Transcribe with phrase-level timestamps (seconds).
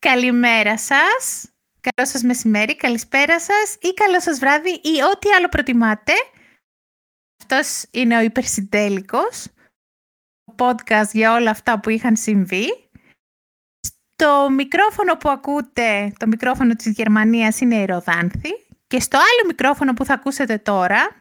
[0.00, 1.48] καλημέρα σας,
[1.80, 6.12] καλό σας μεσημέρι, καλησπέρα σας ή καλό σας βράδυ ή ό,τι άλλο προτιμάτε.
[7.42, 9.46] Αυτός είναι ο Υπερσυντέλικος,
[10.44, 12.66] ο podcast για όλα αυτά που είχαν συμβεί.
[14.16, 18.50] Το μικρόφωνο που ακούτε, το μικρόφωνο της Γερμανίας είναι η Ροδάνθη
[18.86, 21.16] και στο άλλο μικρόφωνο που θα ακούσετε τώρα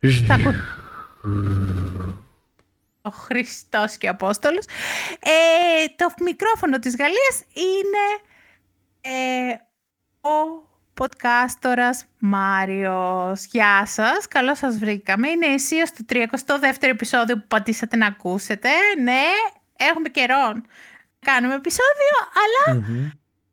[0.26, 0.52] θα ακού...
[3.06, 4.64] Ο Χριστός και ο Απόστολος.
[5.20, 8.06] Ε, το μικρόφωνο της Γαλλίας είναι
[9.00, 9.52] ε,
[10.28, 10.68] ο
[11.00, 13.44] podcastορας Μάριος.
[13.44, 15.28] Γεια σας, καλώς σας βρήκαμε.
[15.28, 18.68] Είναι εσύ στο 32ο επεισόδιο που πατήσατε να ακούσετε.
[19.02, 19.22] Ναι,
[19.76, 20.62] έχουμε καιρό
[21.24, 22.16] κάνουμε επεισόδιο,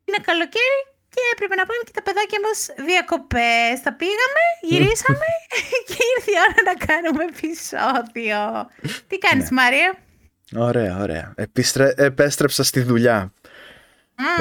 [0.05, 0.79] είναι καλοκαίρι
[1.13, 3.75] και έπρεπε να πάμε και τα παιδάκια μας διακοπές.
[3.85, 5.29] Τα πήγαμε, γυρίσαμε
[5.89, 8.39] και ήρθε η ώρα να κάνουμε επεισόδιο.
[9.07, 9.57] Τι κάνεις ναι.
[9.59, 9.89] Μάρια;
[10.55, 11.33] Ωραία, ωραία.
[11.35, 11.93] Επιστρε...
[11.95, 13.33] Επέστρεψα στη δουλειά.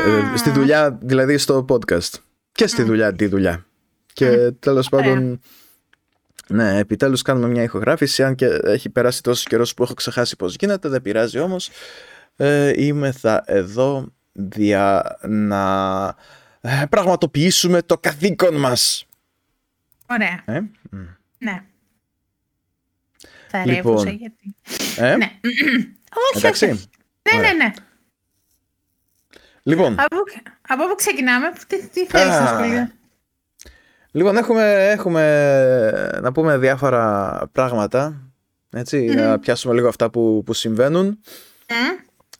[0.06, 2.12] Ε, στη δουλειά, δηλαδή στο podcast.
[2.52, 3.66] Και στη δουλειά, τη δουλειά.
[4.12, 4.54] Και mm.
[4.58, 5.40] τέλος πάντων...
[6.48, 10.56] Ναι, επιτέλους κάνουμε μια ηχογράφηση, αν και έχει περάσει τόσο καιρός που έχω ξεχάσει πώς
[10.58, 11.70] γίνεται, δεν πειράζει όμως.
[12.36, 14.12] Ε, είμαι θα εδώ
[14.56, 16.14] για να ε,
[16.90, 19.06] πραγματοποιήσουμε το καθήκον μας.
[20.06, 20.42] Ωραία.
[20.44, 20.60] Ε;
[21.38, 21.62] Ναι.
[23.48, 24.54] Θα λοιπόν, γιατί...
[24.96, 25.38] Ε; Ναι.
[26.32, 26.64] όχι, Εντάξει.
[26.64, 26.90] όχι.
[27.34, 27.72] Ναι, ναι, ναι.
[29.62, 29.92] Λοιπόν.
[30.00, 30.16] Από,
[30.68, 32.90] από πού ξεκινάμε, τι, τι θέλεις να σχολείο.
[34.10, 35.22] Λοιπόν, έχουμε, έχουμε
[36.22, 38.30] να πούμε διάφορα πράγματα,
[38.70, 41.20] έτσι, να πιάσουμε λίγο αυτά που, που συμβαίνουν.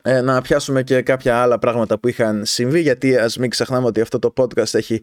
[0.02, 4.00] Ε, να πιάσουμε και κάποια άλλα πράγματα που είχαν συμβεί γιατί ας μην ξεχνάμε ότι
[4.00, 5.02] αυτό το podcast έχει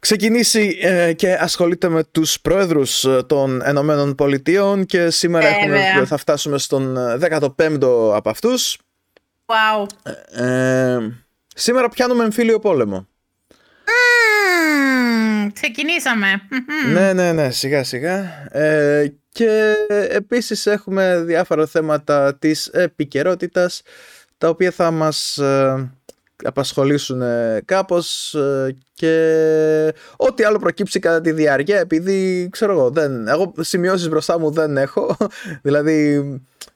[0.00, 6.16] ξεκινήσει ε, και ασχολείται με τους πρόεδρους ε, των Ενωμένων Πολιτείων και σήμερα έχουμε, θα
[6.16, 8.78] φτάσουμε στον 15ο από αυτούς.
[9.46, 9.86] Wow.
[11.54, 13.08] σήμερα πιάνουμε εμφύλιο πόλεμο.
[15.52, 16.26] ξεκινήσαμε.
[16.92, 18.48] Ναι, ναι, ναι, σιγά σιγά.
[19.36, 19.74] Και
[20.08, 23.82] επίσης έχουμε διάφορα θέματα της επικαιρότητας
[24.38, 25.90] τα οποία θα μας ε,
[26.44, 33.28] απασχολήσουν ε, κάπως ε, και ό,τι άλλο προκύψει κατά τη διάρκεια επειδή ξέρω εγώ, δεν,
[33.28, 35.16] εγώ σημειώσεις μπροστά μου δεν έχω.
[35.62, 36.22] Δηλαδή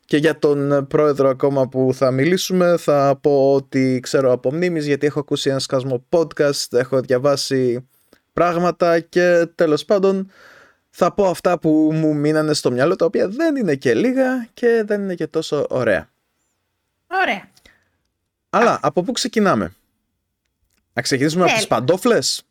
[0.04, 5.06] και για τον πρόεδρο ακόμα που θα μιλήσουμε θα πω ότι ξέρω από μνήμης γιατί
[5.06, 7.88] έχω ακούσει ένα σκασμό podcast, έχω διαβάσει
[8.32, 10.31] πράγματα και τέλος πάντων
[10.90, 14.82] θα πω αυτά που μου μείνανε στο μυαλό, τα οποία δεν είναι και λίγα και
[14.86, 16.08] δεν είναι και τόσο ωραία.
[17.06, 17.48] Ωραία.
[18.50, 19.74] Αλλά από πού ξεκινάμε;
[20.92, 22.42] Να ξεκινήσουμε από τις παντόφλες;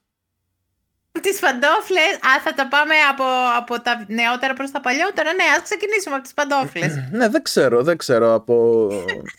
[1.22, 3.24] Τις παντόφλες, α, θα τα πάμε από,
[3.58, 5.34] από τα νεότερα προς τα παλιότερα.
[5.34, 6.96] Ναι, ας ξεκινήσουμε από τις παντόφλες.
[7.12, 8.88] ναι, δεν ξέρω, δεν ξέρω από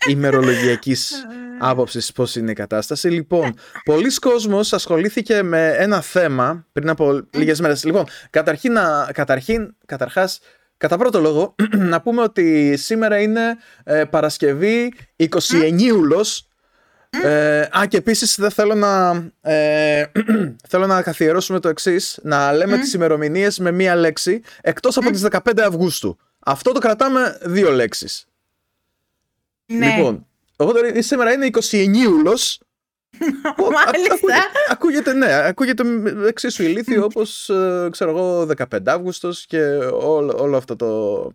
[0.07, 1.25] ημερολογιακής
[1.59, 3.09] άποψης πώς είναι η κατάσταση.
[3.09, 7.83] Λοιπόν, πολλοί κόσμος ασχολήθηκε με ένα θέμα πριν από λίγες μέρες.
[7.83, 8.77] Λοιπόν, καταρχήν,
[9.13, 10.39] καταρχήν καταρχάς,
[10.77, 11.55] κατά πρώτο λόγο,
[11.93, 15.27] να πούμε ότι σήμερα είναι ε, Παρασκευή 29
[15.77, 16.45] Ιούλος.
[17.23, 20.05] Ε, α, και επίσης δεν θέλω να, ε,
[20.69, 22.79] θέλω να καθιερώσουμε το εξής: να λέμε mm.
[22.79, 26.17] τις ημερομηνίες με μία λέξη εκτός από τις 15 Αυγούστου.
[26.39, 28.27] Αυτό το κρατάμε δύο λέξεις.
[29.65, 29.95] Ναι.
[29.95, 30.25] Λοιπόν,
[30.61, 32.59] Οπότε σήμερα είναι 29 Ιούλος.
[33.75, 34.35] Μάλιστα.
[34.69, 35.83] Ακούγεται, ναι, ακούγεται
[36.27, 39.61] εξίσου ηλίθιο όπως, ε, ξέρω εγώ, 15 Αύγουστος και
[39.93, 41.31] όλο, όλο αυτό το,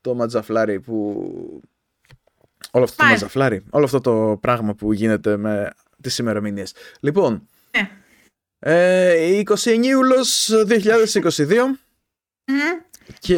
[0.00, 1.62] το ματζαφλάρι που...
[2.74, 5.70] Όλο αυτό το ματζαφλάρι, όλο αυτό το πράγμα που γίνεται με
[6.02, 6.74] τις ημερομηνίες.
[7.00, 7.90] Λοιπόν, ναι.
[8.58, 11.78] ε, 29 Ιούλος 2022
[13.18, 13.36] και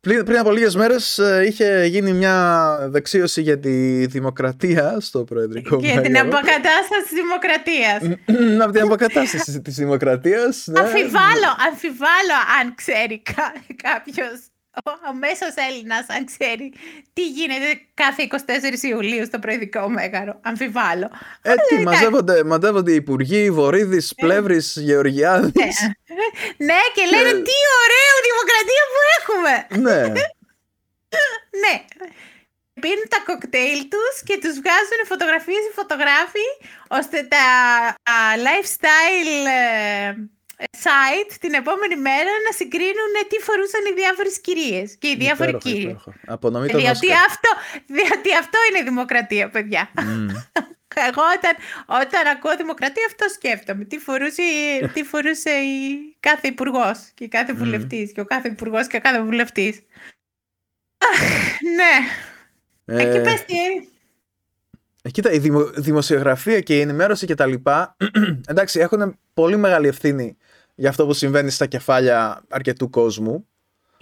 [0.00, 5.76] πριν, πριν από λίγες μέρες ε, είχε γίνει μια δεξίωση για τη δημοκρατία στο Προεδρικό
[5.80, 8.02] Για την αποκατάσταση της δημοκρατίας.
[8.62, 10.66] Από την αποκατάσταση της δημοκρατίας.
[10.66, 10.80] Ναι.
[10.80, 13.22] Αμφιβάλλω, αμφιβάλλω αν ξέρει
[13.82, 14.51] κάποιος
[15.10, 16.72] ο μέσο Έλληνας, αν ξέρει
[17.12, 20.40] τι γίνεται κάθε 24 Ιουλίου στο προεδρικό μέγαρο.
[20.42, 21.10] Αμφιβάλλω.
[21.42, 24.14] Ε, τι, μαζεύονται, μαζεύονται οι υπουργοί Βορύδης, ε.
[24.16, 25.52] Πλεύρης, Γεωργιάδης.
[25.54, 25.66] Ναι.
[26.66, 27.42] ναι, και λένε ε.
[27.48, 29.54] τι ωραία δημοκρατία που έχουμε.
[29.86, 30.08] Ναι.
[31.62, 31.74] ναι.
[32.80, 36.46] Πίνουν τα κοκτέιλ τους και τους βγάζουν φωτογραφίες οι φωτογράφοι
[36.88, 37.46] ώστε τα
[38.46, 40.14] lifestyle ε,
[40.84, 45.98] site την επόμενη μέρα να συγκρίνουν τι φορούσαν οι διάφορες κυρίες και οι διάφοροι κύριοι.
[46.26, 47.50] Απονομή διότι, αυτό,
[47.86, 49.90] διότι αυτό είναι δημοκρατία, παιδιά.
[51.08, 51.54] Εγώ όταν,
[52.02, 53.84] όταν ακούω δημοκρατία αυτό σκέφτομαι.
[53.84, 54.42] Τι φορούσε,
[54.92, 59.22] τι φορούσε η κάθε υπουργός και κάθε βουλευτής και ο κάθε υπουργός και ο κάθε
[59.22, 59.80] βουλευτής.
[61.76, 61.94] Ναι.
[62.96, 63.08] Ε...
[63.08, 63.54] Εκεί πες τι.
[65.02, 65.40] Ε, κοίτα, η
[65.76, 67.96] δημοσιογραφία και η ενημέρωση και τα λοιπά,
[68.50, 70.36] εντάξει, έχουν πολύ μεγάλη ευθύνη
[70.74, 73.46] για αυτό που συμβαίνει στα κεφάλια αρκετού κόσμου.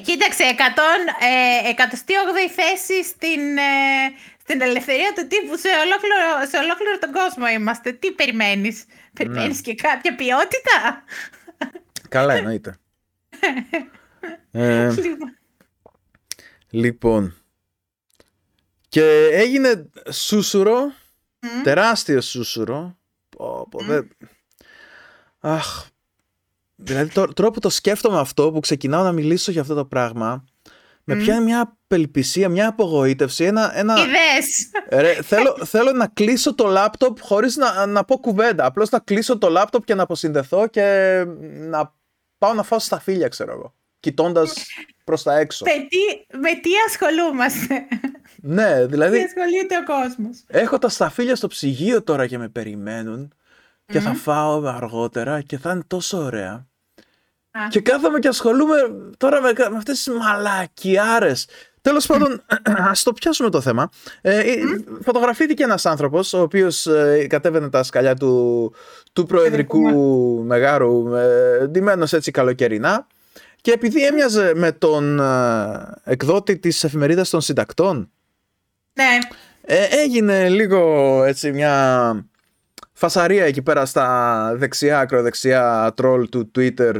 [0.02, 0.80] Κοίταξε, 100,
[1.20, 4.12] ε, 108η θέση στην, ε,
[4.42, 7.92] στην ελευθερία του τύπου σε ολόκληρο, σε ολόκληρο τον κόσμο είμαστε.
[7.92, 9.62] Τι περιμένεις, περιμένεις ναι.
[9.62, 11.04] και κάποια ποιότητα;
[12.08, 12.76] Καλά εννοείται.
[14.50, 15.38] ε, λοιπόν.
[16.70, 17.34] λοιπόν,
[18.88, 20.92] και έγινε σούσουρο,
[21.62, 22.98] τεράστιο σούσουρο.
[23.28, 23.80] Πω, πω,
[25.40, 25.86] Αχ,
[26.82, 30.44] δηλαδή τώρα που το σκέφτομαι αυτό, που ξεκινάω να μιλήσω για αυτό το πράγμα,
[31.04, 33.78] με πιάνει μια απελπισία, μια απογοήτευση, ένα...
[33.78, 33.96] ένα...
[34.90, 38.64] Ρε, θέλω, θέλω να κλείσω το λάπτοπ χωρίς να, να πω κουβέντα.
[38.64, 41.24] Απλώς να κλείσω το λάπτοπ και να αποσυνδεθώ και
[41.68, 41.94] να
[42.38, 43.74] πάω να φάω στα φίλια, ξέρω εγώ.
[44.00, 44.66] Κοιτώντας
[45.04, 45.64] προς τα έξω.
[45.64, 47.86] Με τι, με τι ασχολούμαστε;
[48.42, 49.18] Ναι, δηλαδή.
[49.18, 53.32] Τι ασχολείται ο κόσμος; Έχω τα σταφύλια στο ψυγείο τώρα και με περιμένουν.
[53.86, 56.69] Και θα φάω αργότερα και θα είναι τόσο ωραία.
[57.68, 58.76] Και κάθομαι και ασχολούμαι
[59.16, 61.46] τώρα με, με αυτές τις μαλακιάρες.
[61.82, 62.42] Τέλος πάντων,
[62.90, 63.90] ας το πιάσουμε το θέμα.
[64.20, 64.42] Ε,
[65.02, 68.74] Φωτογραφήθηκε ένας άνθρωπος, ο οποίος ε, κατέβαινε τα σκαλιά του,
[69.12, 69.82] του προεδρικού
[70.44, 73.06] μεγάρου, ε, ντυμένος έτσι καλοκαιρινά.
[73.60, 78.10] Και επειδή έμοιαζε με τον ε, εκδότη της εφημερίδας των συντακτών,
[78.92, 79.18] ναι.
[79.62, 82.24] ε, έγινε λίγο έτσι μια
[82.92, 86.92] φασαρία εκεί πέρα στα δεξιά, ακροδεξιά τρόλ του Twitter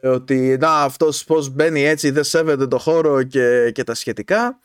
[0.00, 4.58] ε, ότι να αυτός πώς μπαίνει έτσι δεν σέβεται το χώρο και, και τα σχετικά.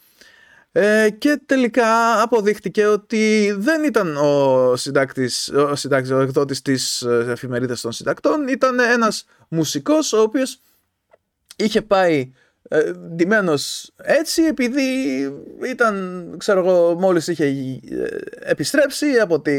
[0.72, 7.82] Ε, και τελικά αποδείχτηκε ότι δεν ήταν ο συντάκτης, ο, συντάκτης, ο εκδότης της εφημερίδας
[7.82, 8.48] των συντακτών.
[8.48, 10.60] Ήταν ένας μουσικός ο οποίος
[11.56, 12.32] είχε πάει
[12.70, 14.84] ε, ντυμένος έτσι επειδή
[15.72, 18.08] ήταν ξέρω εγώ μόλις είχε ε,
[18.40, 19.56] επιστρέψει από τη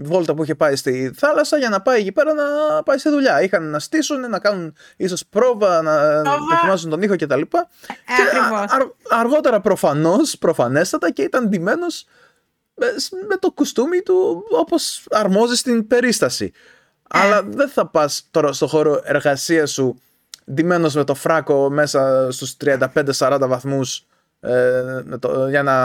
[0.00, 2.44] βόλτα που είχε πάει στη θάλασσα για να πάει εκεί πέρα να
[2.82, 3.42] πάει σε δουλειά.
[3.42, 7.40] Είχαν να στήσουν, να κάνουν ίσως πρόβα, να δοκιμάσουν τον ήχο κτλ.
[7.40, 7.56] Και, και
[9.10, 12.06] αργότερα προφανώς, προφανέστατα και ήταν ντυμένος
[13.28, 16.52] με, το κουστούμι του όπως αρμόζει στην περίσταση.
[17.14, 17.18] Ε.
[17.18, 20.00] Αλλά δεν θα πας τώρα στο χώρο εργασίας σου
[20.52, 24.06] ντυμένος με το φράκο μέσα στους 35-40 βαθμούς
[24.40, 25.02] ε,
[25.48, 25.76] για να,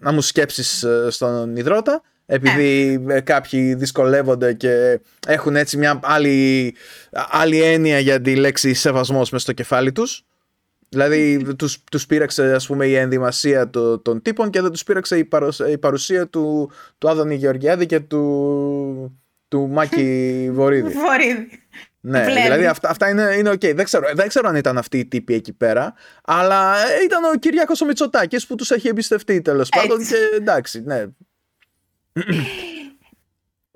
[0.00, 3.20] να μου σκέψεις ε, στον υδρότα επειδή ε.
[3.20, 6.74] κάποιοι δυσκολεύονται και έχουν έτσι μια άλλη,
[7.12, 10.24] άλλη έννοια για τη λέξη σεβασμός μέσα στο κεφάλι τους.
[10.88, 13.70] Δηλαδή τους, τους πείραξε ας πούμε η ενδυμασία
[14.02, 15.28] των τύπων και δεν τους πείραξε η,
[15.70, 20.92] η παρουσία του, του Άδωνη Γεωργιάδη και του, του Μάκη Βορύδη.
[20.92, 21.48] Βορύδη.
[22.00, 23.74] Ναι, δηλαδή αυτά, αυτά είναι, είναι ok.
[23.74, 25.94] Δεν ξέρω, δεν ξέρω αν ήταν αυτοί οι τύποι εκεί πέρα,
[26.24, 26.74] αλλά
[27.04, 31.04] ήταν ο Κυριάκος ο Μητσοτάκης που τους έχει εμπιστευτεί τέλος πάντων και εντάξει, ναι,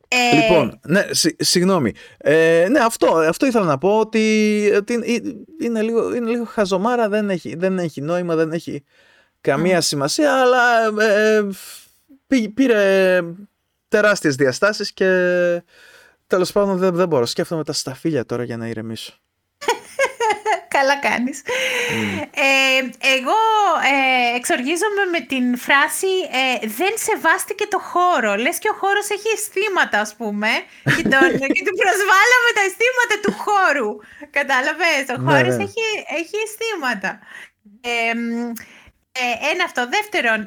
[0.08, 0.36] ε...
[0.36, 1.02] Λοιπόν, ναι,
[1.38, 1.92] συγγνώμη.
[2.16, 5.22] Ε, ναι, αυτό, αυτό ήθελα να πω ότι, ότι
[5.60, 8.84] είναι, λίγο, είναι λίγο χαζομάρα, δεν έχει, δεν έχει νόημα, δεν έχει
[9.40, 11.46] καμία σημασία, αλλά ε,
[12.54, 13.20] πήρε
[13.88, 15.06] τεράστιες διαστάσεις και
[16.26, 17.26] τέλος πάντων δεν, δεν μπορώ.
[17.26, 19.20] Σκέφτομαι τα σταφύλια τώρα για να ηρεμήσω.
[20.78, 21.38] Καλά κάνεις.
[22.49, 22.78] Ε,
[23.17, 23.40] εγώ
[23.94, 28.31] ε, εξοργίζομαι με την φράση ε, «δεν σεβάστηκε το χώρο».
[28.44, 30.50] Λες και ο χώρος έχει αισθήματα, ας πούμε,
[30.97, 33.90] και, τον, και του προσβάλαμε τα αισθήματα του χώρου.
[34.38, 35.64] Κατάλαβες, ο ναι, χώρος ναι.
[35.66, 35.85] έχει,
[36.21, 37.11] έχει αισθήματα.
[39.52, 39.83] ένα αυτό.
[39.97, 40.40] Δεύτερον,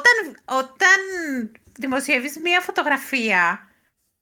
[0.00, 0.16] όταν,
[0.62, 0.98] όταν
[1.82, 3.42] δημοσιεύεις μία φωτογραφία,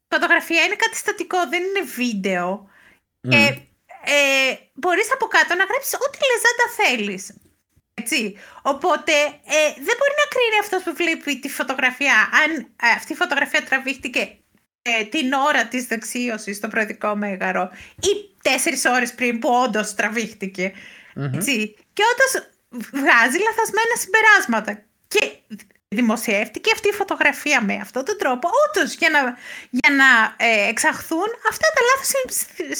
[0.08, 2.68] φωτογραφία είναι κάτι στατικό, δεν είναι βίντεο.
[3.28, 3.58] Και
[4.04, 7.24] ε, μπορείς από κάτω να γράψεις ό,τι λεζάντα θέλεις.
[7.94, 8.38] Έτσι.
[8.62, 9.12] Οπότε
[9.56, 13.62] ε, δεν μπορεί να κρίνει αυτός που βλέπει τη φωτογραφία αν ε, αυτή η φωτογραφία
[13.64, 14.38] τραβήχτηκε
[14.82, 17.70] ε, την ώρα της δεξίωσης στο προεδρικό μέγαρο
[18.00, 20.72] ή τέσσερις ώρες πριν που όντως τραβήχτηκε.
[21.34, 21.76] Έτσι.
[21.92, 22.32] Και όντως
[22.92, 24.82] βγάζει λαθασμένα συμπεράσματα.
[25.08, 25.32] Και
[25.94, 29.20] δημοσιεύτηκε αυτή η φωτογραφία με αυτόν τον τρόπο, όντως για να,
[29.70, 30.10] για να
[30.46, 32.10] ε, εξαχθούν αυτά τα λάθος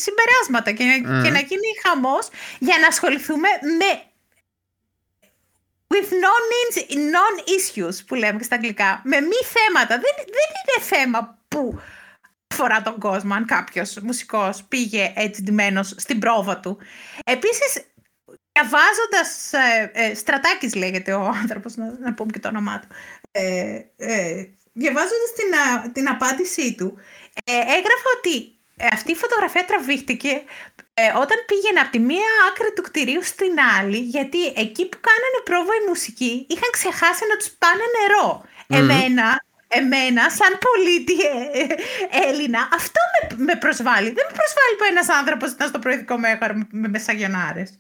[0.05, 0.85] συμπεράσματα και,
[1.23, 2.29] και να γίνει χαμός
[2.59, 3.91] για να ασχοληθούμε με
[5.95, 6.11] with
[7.15, 9.95] non-issues που λέμε και στα αγγλικά, με μη θέματα.
[9.95, 11.81] Δεν, δεν είναι θέμα που
[12.51, 16.79] αφορά τον κόσμο αν κάποιος μουσικός πήγε έτσι ντυμένος στην πρόβα του.
[17.25, 17.85] Επίσης,
[18.61, 19.53] Διαβάζοντας.
[19.53, 22.89] Ε, ε, Στρατάκης λέγεται ο άνθρωπος, να, να πούμε και το όνομά του.
[23.31, 26.99] Ε, ε, Διαβάζοντας την, την απάντησή του,
[27.45, 28.35] ε, έγραφε ότι
[28.93, 30.33] αυτή η φωτογραφία τραβήχτηκε
[30.95, 35.39] ε, όταν πήγαινα από τη μία άκρη του κτηρίου στην άλλη, γιατί εκεί που κάνανε
[35.49, 38.29] πρόβα η μουσική, είχαν ξεχάσει να τους πάνε νερό.
[38.79, 39.27] Εμένα,
[39.69, 41.17] εμένα, σαν πολίτη
[41.61, 41.67] ε,
[42.29, 44.11] Έλληνα, αυτό με, με προσβάλλει.
[44.17, 47.71] Δεν με προσβάλλει που ένας άνθρωπος ήταν στο προεδρικό μέγαρο με, με μεσαγιονάρες.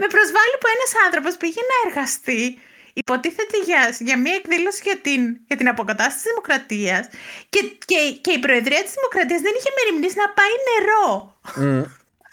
[0.00, 2.42] Με προσβάλλει που ένας άνθρωπος πήγε να εργαστεί
[3.02, 7.04] υποτίθεται για, για μια εκδήλωση για την, για την αποκατάσταση της δημοκρατίας
[7.52, 7.60] και,
[7.90, 11.06] και, και η Προεδρία της Δημοκρατίας δεν είχε μεριμνήσει να πάει νερό.
[11.60, 11.84] Mm.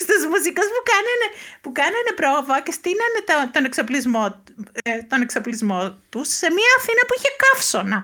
[0.03, 1.27] Στους μουσικούς που κάνανε,
[1.62, 4.44] που κάνανε πρόβα και στείνανε το, τον, εξοπλισμό,
[4.84, 8.00] ε, τον εξοπλισμό τους σε μια Αθήνα που είχε καύσωνα.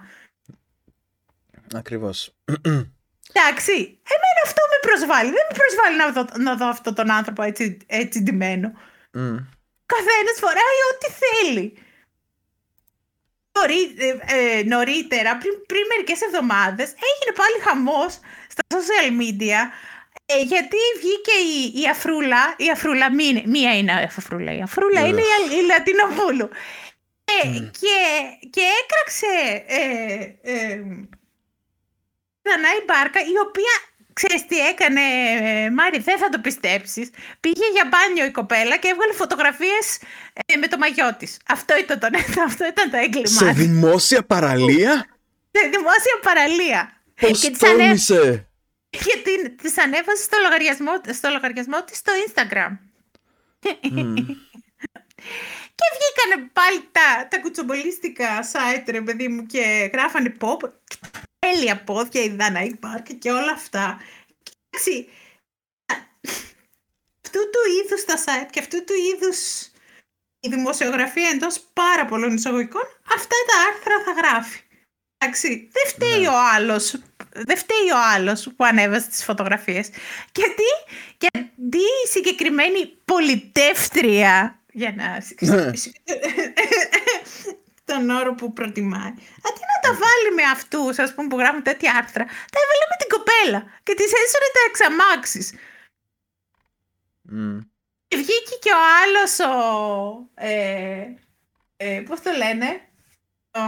[1.73, 2.17] Ακριβώς.
[3.33, 3.75] Εντάξει,
[4.13, 5.31] εμένα αυτό με προσβάλλει.
[5.37, 8.67] Δεν με προσβάλλει να δω, να δω αυτόν τον άνθρωπο έτσι, έτσι ντυμένο.
[9.17, 9.37] Mm.
[9.93, 11.67] Καθένας φοράει ό,τι θέλει.
[13.67, 18.19] Ε, ε, νωρίτερα, πριν, πριν μερικές εβδομάδες, έγινε πάλι χαμός
[18.53, 19.59] στα social media
[20.25, 23.11] ε, γιατί βγήκε η, η Αφρούλα, η Αφρούλα,
[23.45, 26.49] μία είναι η Αφρούλα, η Αφρούλα είναι η, η Λατινοπούλου.
[27.79, 27.97] και,
[28.49, 30.81] και έκραξε ε,
[32.53, 33.73] ε, Μπάρκα, η οποία
[34.19, 35.01] Ξέρεις τι έκανε,
[35.71, 37.09] Μάρι, δεν θα το πιστέψεις.
[37.39, 39.85] Πήγε για μπάνιο η κοπέλα και έβγαλε φωτογραφίες
[40.45, 41.37] ε, με το μαγιό της.
[41.47, 42.07] Αυτό ήταν το,
[42.45, 43.27] αυτό ήταν το έγκλημα.
[43.27, 44.93] Σε δημόσια παραλία;
[45.51, 47.01] Σε δημόσια παραλία.
[47.19, 48.47] Πώς και τόλμησε;
[48.89, 52.71] Και την, της ανέβασε στο λογαριασμό, στο λογαριασμό της στο Instagram.
[55.79, 60.69] Και βγήκανε πάλι τα, τα κουτσομπολίστικα site, ρε παιδί μου, και γράφανε pop
[61.39, 64.01] τέλεια πόδια, η Δανάη Πάρκα και όλα αυτά.
[64.69, 65.09] Εντάξει,
[67.25, 69.61] αυτού του είδους τα site και αυτού του είδους
[70.39, 72.83] η δημοσιογραφία εντός πάρα πολλών εισαγωγικών,
[73.15, 74.59] αυτά τα άρθρα θα γράφει.
[75.17, 76.27] Εντάξει, δεν φταίει ναι.
[76.27, 76.95] ο άλλος
[77.33, 79.89] δεν φταίει ο άλλος που ανέβασε τις φωτογραφίες.
[80.35, 80.69] Γιατί,
[81.17, 85.23] γιατί η συγκεκριμένη πολιτεύτρια για να
[85.55, 85.71] ναι
[87.89, 89.13] τον όρο που προτιμάει.
[89.47, 92.95] Αντί να τα βάλει με αυτούς, ας πούμε, που γράφουν τέτοια άρθρα, τα έβαλε με
[92.99, 95.53] την κοπέλα και τη έσωρε τα εξαμάξεις.
[97.31, 97.59] Mm.
[98.07, 100.29] Και βγήκε και ο άλλος ο.
[100.33, 101.13] Ε,
[101.77, 102.89] ε, Πώς το λένε,
[103.51, 103.59] ο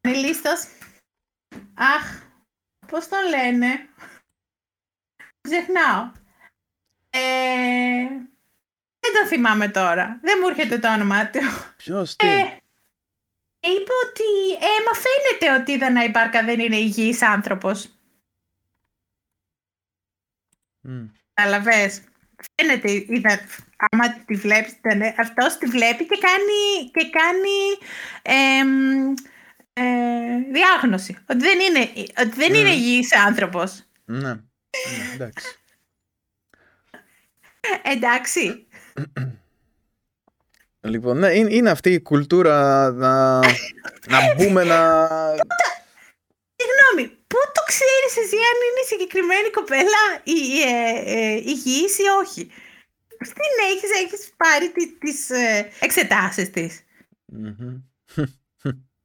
[0.00, 0.68] πανελίστας.
[1.74, 2.22] Αχ,
[2.86, 3.88] πώς τον λένε.
[5.40, 6.12] Ξεχνάω.
[7.10, 7.18] Ε,
[9.00, 10.18] δεν το θυμάμαι τώρα.
[10.22, 11.40] Δεν μου έρχεται το όνομά του.
[11.76, 12.40] Ποιος, τι; Ε,
[13.60, 17.92] είπε ότι ε, μα φαίνεται ότι η Δανάη Μπάρκα δεν είναι υγιής άνθρωπος.
[20.88, 21.08] Mm.
[22.54, 23.40] Φαίνεται, είδα,
[23.76, 24.74] άμα τη βλέπεις,
[25.16, 27.78] αυτός τη βλέπει και κάνει, και κάνει
[28.22, 28.64] ε,
[30.52, 31.18] διάγνωση.
[31.28, 33.84] Ότι δεν είναι, ότι δεν είναι υγιής άνθρωπος.
[34.04, 35.46] Ναι, ναι εντάξει.
[37.82, 38.67] εντάξει.
[40.80, 43.38] Λοιπόν, ναι, είναι, αυτή η κουλτούρα να,
[44.08, 45.08] να μπούμε να...
[46.56, 52.06] Συγγνώμη, πού το ξέρεις εσύ αν είναι η συγκεκριμένη κοπέλα η, ε, ε, υγιής ή
[52.22, 52.44] όχι;
[53.18, 56.84] Τι έχεις, έχεις πάρει τις ε, εξετάσεις της.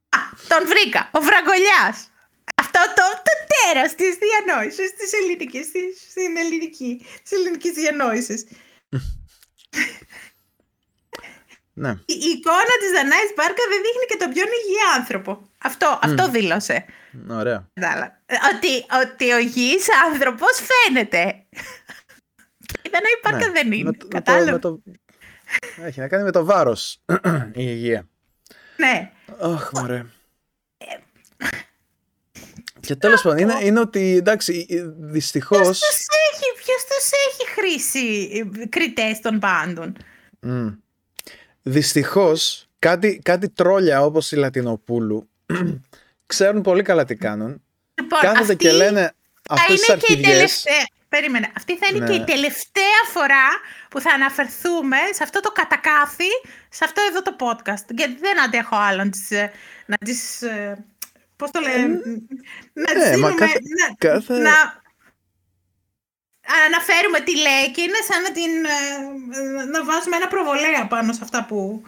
[0.09, 1.97] Α, τον βρήκα, ο Βραγκολιάς.
[2.55, 8.45] Αυτό το, το τέρας της διανόησης, της ελληνικής, της, στην ελληνική, της ελληνικής διανόησης.
[11.73, 11.89] Ναι.
[11.89, 15.49] Η, εικόνα της Δανάης Μπάρκα δεν δείχνει και τον πιο υγιή άνθρωπο.
[15.57, 16.85] Αυτό, αυτό δήλωσε.
[17.29, 17.69] Ωραία.
[18.53, 21.45] Ότι, ότι ο υγιής άνθρωπος φαίνεται.
[22.81, 23.51] Η Δανάη Μπάρκα ναι.
[23.51, 23.91] δεν είναι.
[24.13, 24.81] Με το, με το,
[25.83, 27.03] Έχει να κάνει με το βάρος
[27.53, 28.07] η υγεία.
[28.77, 29.11] Ναι.
[29.41, 30.05] Αχ, μωρέ.
[32.87, 34.65] Και τέλος πάντων είναι, είναι ότι εντάξει,
[34.99, 35.59] δυστυχώς...
[35.59, 39.95] Ποιος τους έχει, ποιος τους έχει χρήσει κριτές των πάντων;
[40.47, 40.77] Mm.
[41.61, 45.29] Δυστυχώς κάτι, κάτι τρόλια όπως η Λατινοπούλου
[46.25, 47.61] ξέρουν πολύ καλά τι κάνουν.
[48.01, 49.13] Λοιπόν, Κάθονται και λένε
[49.49, 50.65] αυτές τις αρχιδιές.
[51.09, 51.51] Περίμενε.
[51.57, 52.25] Αυτή θα είναι και η ναι.
[52.25, 53.47] τελευταία φορά
[53.89, 56.31] που θα αναφερθούμε σε αυτό το κατακάθι,
[56.69, 57.85] σε αυτό εδώ το podcast.
[57.89, 59.31] Γιατί δεν αντέχω άλλο να τις...
[59.31, 59.51] Ε,
[59.85, 60.85] να τις ε,
[61.35, 61.87] πώς το λένε...
[62.73, 64.37] να ναι, δίνουμε, κάθε, να, κάθε...
[64.37, 64.81] να,
[66.67, 71.19] αναφέρουμε τι λέει και είναι σαν να, την, ε, να βάζουμε ένα προβολέα πάνω σε
[71.23, 71.81] αυτά που,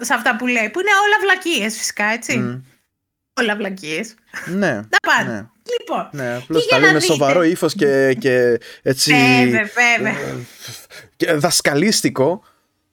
[0.00, 0.70] σε αυτά που λέει.
[0.70, 2.62] Που είναι όλα βλακίες φυσικά, έτσι.
[3.40, 4.14] Όλα βλακίες.
[4.46, 4.74] Ναι.
[4.94, 5.32] Τα πάντα.
[5.32, 5.46] Ναι.
[5.78, 9.12] Λοιπόν, ναι, απλώς τα λέει με σοβαρό ύφος και, και έτσι...
[9.12, 10.12] Βέβαια, βέβαια.
[10.12, 10.34] Ε,
[11.16, 12.42] και δασκαλίστικο.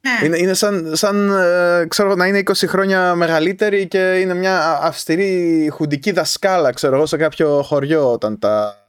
[0.06, 0.26] Ναι.
[0.26, 5.70] Είναι, είναι σαν, σαν ε, ξέρω, να είναι 20 χρόνια μεγαλύτερη και είναι μια αυστηρή
[5.72, 8.86] χουντική δασκάλα, ξέρω εγώ, σε κάποιο χωριό όταν τα,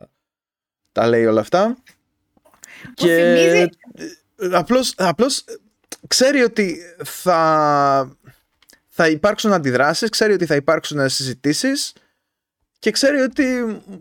[0.93, 1.77] τα λέει όλα αυτά.
[2.95, 3.71] Και
[4.53, 5.45] απλώς, απλώς
[6.07, 8.17] ξέρει ότι θα,
[8.89, 11.93] θα υπάρξουν αντιδράσεις, ξέρει ότι θα υπάρξουν συζητήσεις
[12.79, 13.45] και ξέρει ότι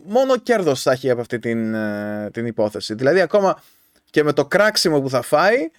[0.06, 2.94] μόνο κέρδος θα έχει από αυτή την, ε, την υπόθεση.
[2.94, 3.62] Δηλαδή ακόμα
[4.10, 5.70] και με το κράξιμο που θα φάει ε,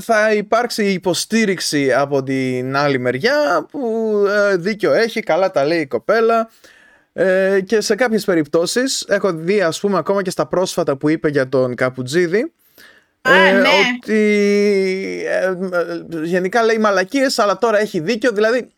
[0.00, 5.86] θα υπάρξει υποστήριξη από την άλλη μεριά που ε, δίκιο έχει, καλά τα λέει η
[5.86, 6.50] κοπέλα
[7.66, 11.48] και σε κάποιες περιπτώσεις έχω δει ας πούμε ακόμα και στα πρόσφατα που είπε για
[11.48, 12.52] τον Καπουτζίδη
[13.28, 13.62] ναι.
[13.96, 15.26] ότι
[16.22, 18.70] γενικά λέει μαλακίες αλλά τώρα έχει δίκιο δηλαδή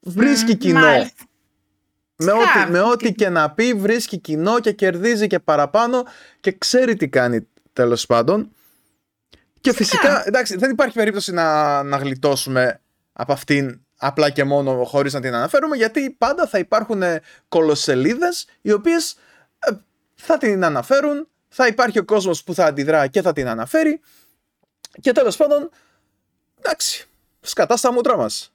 [0.00, 1.06] βρίσκει κοινό
[2.16, 6.04] με ό,τι, με ό,τι και να πει βρίσκει κοινό και κερδίζει και παραπάνω
[6.40, 8.50] και ξέρει τι κάνει τέλος πάντων.
[9.66, 12.80] Και φυσικά, εντάξει, δεν υπάρχει περίπτωση να, να γλιτώσουμε
[13.12, 17.02] από αυτήν απλά και μόνο χωρίς να την αναφέρουμε γιατί πάντα θα υπάρχουν
[17.48, 19.16] κολοσσελίδες οι οποίες
[19.58, 19.70] ε,
[20.14, 24.00] θα την αναφέρουν, θα υπάρχει ο κόσμος που θα αντιδρά και θα την αναφέρει
[25.00, 25.70] και τέλος πάντων,
[26.58, 27.08] εντάξει,
[27.40, 28.52] σκατά στα μούτρα μας.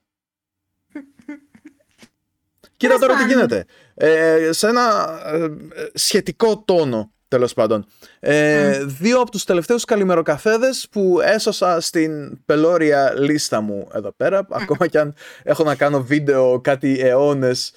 [2.78, 3.66] Κοίτα τώρα τι γίνεται.
[3.94, 5.48] Ε, σε ένα ε,
[5.94, 7.86] σχετικό τόνο, τέλος πάντων.
[8.20, 14.88] Ε, Δύο από τους τελευταίους καλημεροκαφέδες που έσωσα στην πελώρια λίστα μου εδώ πέρα, ακόμα
[14.88, 17.74] κι αν έχω να κάνω βίντεο κάτι αιώνες.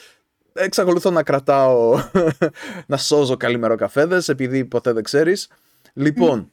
[0.52, 2.02] εξακολουθώ να κρατάω,
[2.86, 5.48] να σώζω καλημεροκαφέδες, επειδή ποτέ δεν ξέρεις.
[5.92, 6.50] Λοιπόν,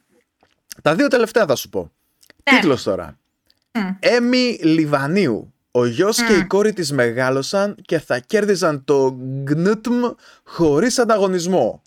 [0.81, 1.91] τα δύο τελευταία θα σου πω.
[2.51, 2.57] Ναι.
[2.57, 3.17] Τίτλος τώρα.
[3.99, 9.17] Έμι Λιβανίου ο γιος και η κόρη της μεγάλωσαν και θα κέρδιζαν το
[9.47, 11.81] Gnutm χωρίς ανταγωνισμό.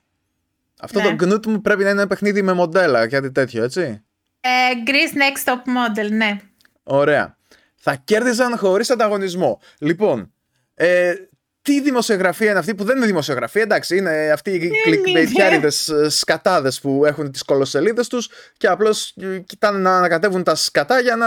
[0.85, 1.59] Αυτό το Gnutm ναι.
[1.59, 4.05] πρέπει να είναι ένα παιχνίδι με μοντέλα, κάτι τέτοιο, έτσι.
[4.41, 4.49] Ε,
[4.87, 6.37] Greece Next Top Model, ναι.
[6.83, 7.37] Ωραία.
[7.77, 9.61] Θα κέρδιζαν χωρίς ανταγωνισμό.
[9.79, 10.33] Λοιπόν,
[10.75, 11.15] ε,
[11.63, 16.81] τι δημοσιογραφία είναι αυτή που δεν είναι δημοσιογραφία, εντάξει, είναι αυτοί οι κλικμπεϊτιάριδες ε, σκατάδες
[16.81, 21.27] που έχουν τις κολοσσελίδες τους και απλώς ε, κοιτάνε να ανακατεύουν τα σκατά για να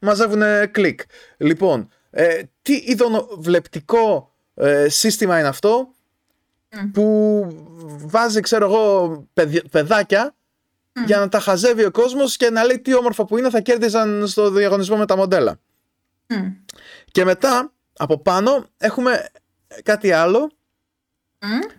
[0.00, 1.00] μαζεύουν κλικ.
[1.36, 5.94] Λοιπόν, ε, τι ειδονοβλεπτικό ε, σύστημα είναι αυτό;
[6.92, 7.46] Που
[8.04, 9.26] βάζει, ξέρω εγώ,
[9.70, 10.34] παιδάκια
[11.04, 14.26] για να τα χαζεύει ο κόσμος και να λέει τι όμορφα που είναι θα κέρδιζαν
[14.26, 15.60] στο διαγωνισμό με τα μοντέλα.
[17.10, 19.28] Και μετά, από πάνω, έχουμε
[19.82, 20.50] κάτι άλλο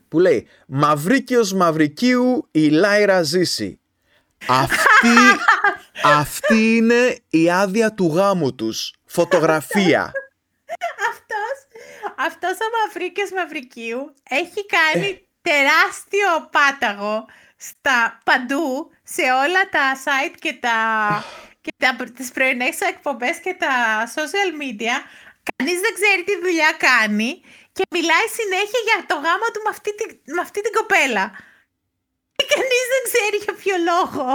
[0.07, 3.79] που λέει Μαυρίκιος Μαυρικίου η Λάιρα ζήσει.
[4.47, 5.17] Αυτή,
[6.19, 8.93] αυτή είναι η άδεια του γάμου τους.
[9.05, 10.11] Φωτογραφία.
[12.27, 15.21] Αυτός, αυτός ο Μαυρίκιος Μαυρικίου έχει κάνει ε.
[15.49, 17.25] τεράστιο πάταγο
[17.57, 20.77] στα παντού σε όλα τα site και, τα,
[21.63, 23.73] και τα, τις πρωινές εκπομπές και τα
[24.15, 24.95] social media.
[25.49, 27.31] Κανείς δεν ξέρει τι δουλειά κάνει
[27.75, 31.25] και μιλάει συνέχεια για το γάμο του με αυτή, την, με αυτή την κοπέλα.
[32.35, 34.25] Και κανείς δεν ξέρει για ποιο λόγο.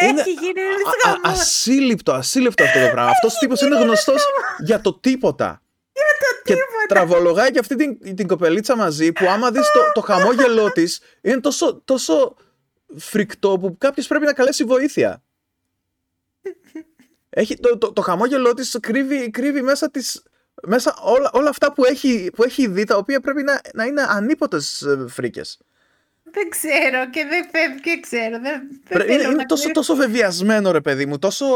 [0.00, 1.20] Είναι Έχει γίνει ένας γάμο.
[1.24, 3.10] Ασύλληπτο, ασύλληπτο αυτό το πράγμα.
[3.10, 4.22] Αυτός ο τύπος είναι γνωστός
[4.58, 5.60] για το τίποτα.
[5.96, 6.86] Για το και τίποτα.
[6.88, 11.40] τραβολογάει και αυτή την, την κοπελίτσα μαζί που άμα δεις το, το χαμόγελό της είναι
[11.40, 12.36] τόσο, τόσο
[12.96, 15.22] φρικτό που κάποιος πρέπει να καλέσει βοήθεια.
[17.30, 20.22] Έχει, το, το, το χαμόγελό της κρύβει, κρύβει μέσα τις
[20.62, 24.02] μέσα όλα, όλα αυτά που έχει, που έχει δει, τα οποία πρέπει να, να είναι
[24.08, 25.58] ανίποτες ε, φρίκες.
[26.22, 28.40] Δεν ξέρω και δεν φεύγει και ξέρω.
[28.40, 31.46] Δεν, δεν είναι, είναι τόσο, τόσο βεβαιασμένο ρε παιδί μου, τόσο...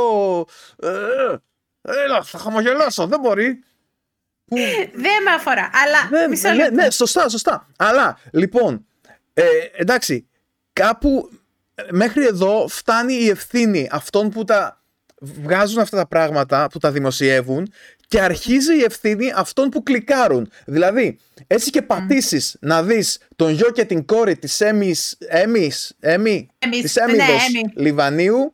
[0.79, 1.37] Ε,
[1.83, 3.63] έλα, θα χαμογελάσω, δεν μπορεί.
[4.95, 7.69] Δεν με αφορά, αλλά ναι, μισό ναι, ναι, σωστά, σωστά.
[7.79, 8.87] Αλλά, λοιπόν,
[9.35, 10.29] ε, εντάξει,
[10.73, 11.31] κάπου
[11.91, 14.83] μέχρι εδώ φτάνει η ευθύνη αυτών που τα
[15.21, 17.73] βγάζουν αυτά τα πράγματα, που τα δημοσιεύουν
[18.09, 20.51] και αρχίζει η ευθύνη αυτών που κλικάρουν.
[20.65, 26.49] Δηλαδή, έτσι και πατήσεις να δεις τον γιο και την κόρη της Έμις, Έμις, Έμι,
[26.71, 28.53] της ναι, Έμιδος Λιβανίου.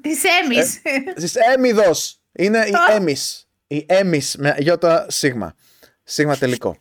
[0.00, 0.80] Της Έμις.
[0.82, 2.18] Ε, της Έμιδος.
[2.32, 3.43] Είναι η Έμις.
[3.66, 5.54] Η Έμις με γιώτα σίγμα.
[6.02, 6.78] Σίγμα τελικό.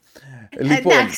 [0.59, 1.09] λοιπόν,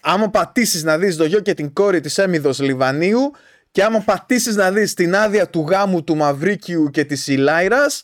[0.00, 3.30] άμα πατήσεις να δεις τον γιο και την κόρη της Έμιδος Λιβανίου
[3.70, 8.02] και άμα πατήσεις να δεις την άδεια του γάμου του Μαυρίκιου και της Ηλάιρας,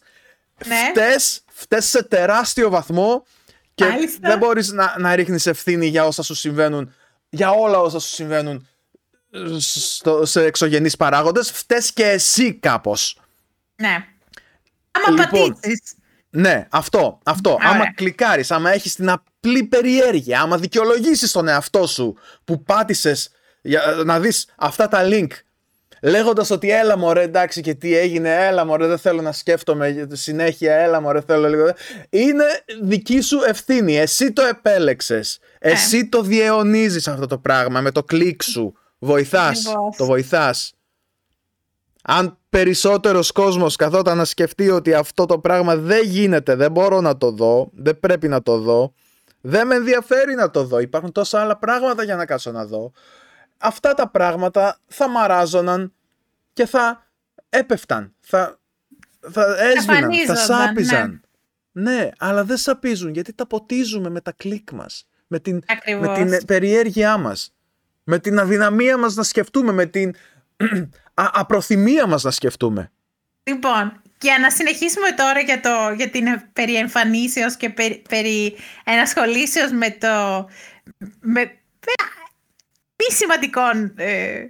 [0.66, 0.76] ναι.
[0.90, 3.26] φταίς φταίς σε τεράστιο βαθμό
[3.74, 3.84] και
[4.20, 6.94] δεν μπορείς να, να ρίχνεις ευθύνη για όσα σου συμβαίνουν,
[7.28, 8.68] για όλα όσα σου συμβαίνουν
[9.58, 13.20] στο, σε εξωγενείς παράγοντες, φταίς και εσύ κάπως.
[13.76, 14.06] Ναι.
[14.90, 15.94] Άμα λοιπόν, πατήσεις.
[16.36, 17.58] Ναι, αυτό, αυτό.
[17.60, 23.30] Άμα κλικάρεις, άμα έχεις την απλή περιέργεια, άμα δικαιολογήσεις τον εαυτό σου που πάτησες
[23.62, 25.28] για να δεις αυτά τα link
[26.04, 30.74] λέγοντας ότι έλα μωρέ εντάξει και τι έγινε, έλα μωρέ δεν θέλω να σκέφτομαι συνέχεια,
[30.74, 31.72] έλα μωρέ θέλω λίγο.
[32.10, 32.44] Είναι
[32.82, 33.98] δική σου ευθύνη.
[33.98, 35.38] Εσύ το επέλεξες.
[35.58, 35.70] Ε.
[35.70, 38.74] Εσύ το διαιωνίζεις αυτό το πράγμα με το κλικ σου.
[38.98, 39.62] Βοηθάς.
[39.96, 40.74] Το βοηθάς.
[42.06, 47.16] Αν περισσότερος κόσμος καθόταν να σκεφτεί ότι αυτό το πράγμα δεν γίνεται, δεν μπορώ να
[47.16, 48.94] το δω, δεν πρέπει να το δω,
[49.40, 52.92] δεν με ενδιαφέρει να το δω, υπάρχουν τόσα άλλα πράγματα για να κάτσω να δω,
[53.58, 55.92] αυτά τα πράγματα θα μαράζωναν
[56.52, 57.06] και θα
[57.48, 58.58] έπεφταν, θα,
[59.30, 61.22] θα έσβηναν, θα σάπιζαν.
[61.72, 61.92] Ναι.
[61.92, 62.10] ναι.
[62.18, 65.62] αλλά δεν σαπίζουν γιατί τα ποτίζουμε με τα κλικ μας, με την,
[66.00, 67.54] με την περιέργειά μας,
[68.04, 70.14] με την αδυναμία μας να σκεφτούμε, με την
[71.22, 72.92] α, απροθυμία μας να σκεφτούμε.
[73.42, 79.70] Λοιπόν, για να συνεχίσουμε τώρα για, το, για την περί εμφανίσεως και περί, περί ενασχολήσεως
[79.70, 80.46] με το...
[81.20, 81.40] Με,
[82.96, 84.44] μη σημαντικών ε,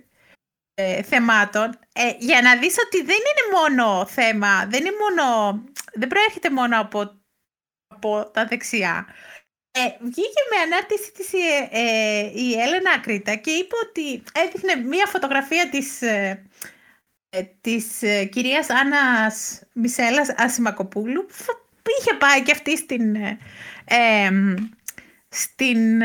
[0.75, 6.09] ε, θεμάτων ε, για να δεις ότι δεν είναι μόνο θέμα, δεν, είναι μόνο, δεν
[6.09, 7.21] προέρχεται μόνο από,
[7.87, 9.07] από τα δεξιά.
[9.77, 11.33] Ε, βγήκε με ανάρτηση της
[11.71, 15.99] ε, η Έλενα Ακρίτα και είπε ότι έδειχνε μία φωτογραφία της,
[17.61, 17.87] της
[18.31, 21.27] κυρίας Άννας Μισέλας Ασημακοπούλου
[21.83, 23.17] που είχε πάει και αυτή στην,
[25.29, 26.03] στην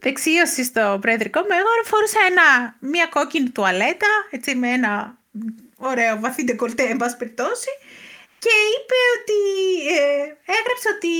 [0.00, 5.18] δεξίωση στο προεδρικό μέγαρο φορούσα ένα, μια κόκκινη τουαλέτα, έτσι με ένα
[5.76, 7.70] ωραίο βαθύ ντεκολτέ, εν πάση περιπτώσει,
[8.42, 9.40] και είπε ότι,
[9.98, 10.22] ε,
[10.56, 11.14] έγραψε ότι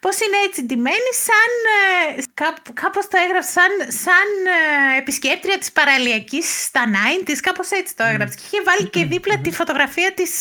[0.00, 2.48] πώς είναι έτσι ντυμένη, σαν, ε, κά,
[2.82, 3.72] κάπως το έγραψε, σαν,
[4.04, 8.34] σαν ε, επισκέπτρια της παραλιακής στα 90's, κάπως έτσι το έγραψε.
[8.38, 10.32] Και είχε βάλει και δίπλα τη φωτογραφία της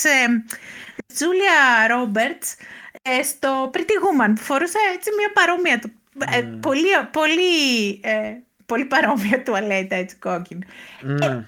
[1.14, 2.56] Τζούλια ε, Ρόμπερτς
[3.32, 8.34] στο Pretty Woman, που φορούσε έτσι μια παρόμοια του ε, πολύ, πολύ, ε,
[8.66, 10.66] πολύ παρόμοια τουαλέτα έτσι κόκκινη.
[11.04, 11.44] Mm.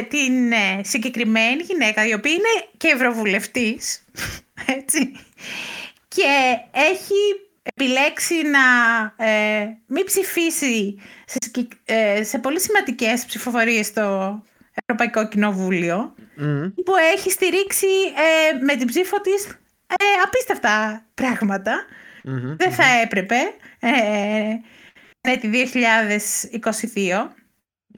[0.00, 4.04] Την ε, συγκεκριμένη γυναίκα η οποία είναι και ευρωβουλευτής
[4.78, 5.12] έτσι,
[6.08, 7.14] και έχει
[7.62, 11.38] επιλέξει να ε, μην ψηφίσει σε,
[12.24, 14.42] σε πολύ σημαντικές ψηφοφορίες στο
[14.74, 16.14] Ευρωπαϊκό Κοινοβούλιο
[16.84, 17.86] που έχει στηρίξει
[18.60, 19.58] με την ψήφο της
[20.24, 21.84] απίστευτα πράγματα.
[22.56, 23.36] Δεν θα έπρεπε
[23.80, 25.48] ε, τη
[26.94, 27.41] 2022.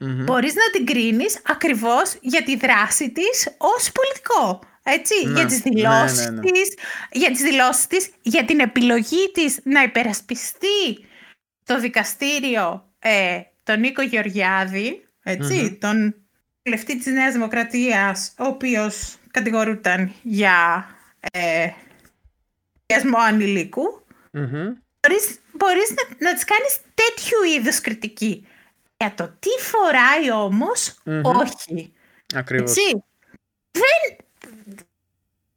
[0.01, 0.23] Mm-hmm.
[0.23, 4.59] Μπορείς να την κρίνεις ακριβώς για τη δράση της ως πολιτικό.
[4.83, 5.33] Έτσι, ναι.
[5.33, 6.77] για, τις δηλώσεις ναι, ναι, Της,
[7.11, 11.05] για τις δηλώσεις της, για την επιλογή της να υπερασπιστεί
[11.65, 15.07] το δικαστήριο ε, τον Νίκο Γεωργιάδη,
[15.79, 16.15] τον
[16.63, 20.87] βουλευτή της Νέας Δημοκρατίας, ο οποίος κατηγορούταν για
[21.31, 21.69] ε,
[23.27, 24.83] ανηλίκου mm
[25.57, 28.47] Μπορείς, να, να τις κάνεις τέτοιου είδους κριτική.
[28.97, 30.29] Για το τι φοράει
[31.21, 31.93] όχι.
[32.35, 32.73] Ακριβώς.
[33.71, 34.17] Δεν,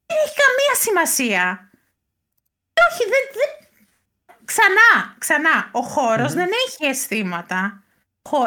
[0.06, 1.70] έχει καμία σημασία.
[2.90, 3.68] Όχι, δεν, δεν...
[4.44, 7.82] Ξανά, ξανά, ο χωρος δεν έχει αισθήματα.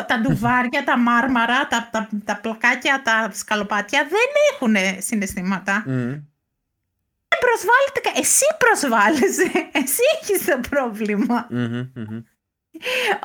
[0.08, 5.84] Τα ντουβάρια, τα μάρμαρα, τα, τα, τα πλακάκια, τα σκαλοπάτια δεν έχουν συναισθήματα
[7.46, 8.20] προσβάλλεται.
[8.22, 9.50] Εσύ προσβάλλεσαι.
[9.82, 11.48] Εσύ έχεις το προβλημα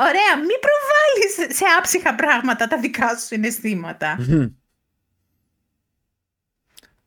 [0.09, 4.17] Ωραία, μην προβάλλεις σε άψυχα πράγματα τα δικά σου συναισθήματα.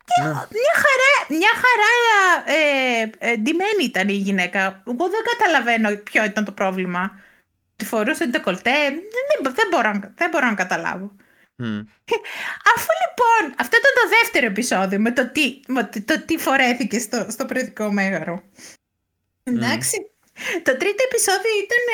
[0.09, 0.29] Και ναι.
[0.29, 1.93] μια χαρά, μια χαρά
[2.57, 4.83] ε, ε, ντυμένη ήταν η γυναίκα.
[4.87, 7.19] Εγώ δεν καταλαβαίνω ποιο ήταν το πρόβλημα.
[7.75, 8.79] Τη φορούσε το κολτέ.
[8.89, 11.15] Δεν, δεν, μπορώ, δεν μπορώ να καταλάβω.
[12.75, 17.25] Αφού λοιπόν, αυτό ήταν το δεύτερο επεισόδιο με το τι, με το τι φορέθηκε στο,
[17.29, 18.43] στο προεδρικό μέγαρο.
[19.43, 20.11] Εντάξει.
[20.63, 21.85] Το τρίτο επεισόδιο ήταν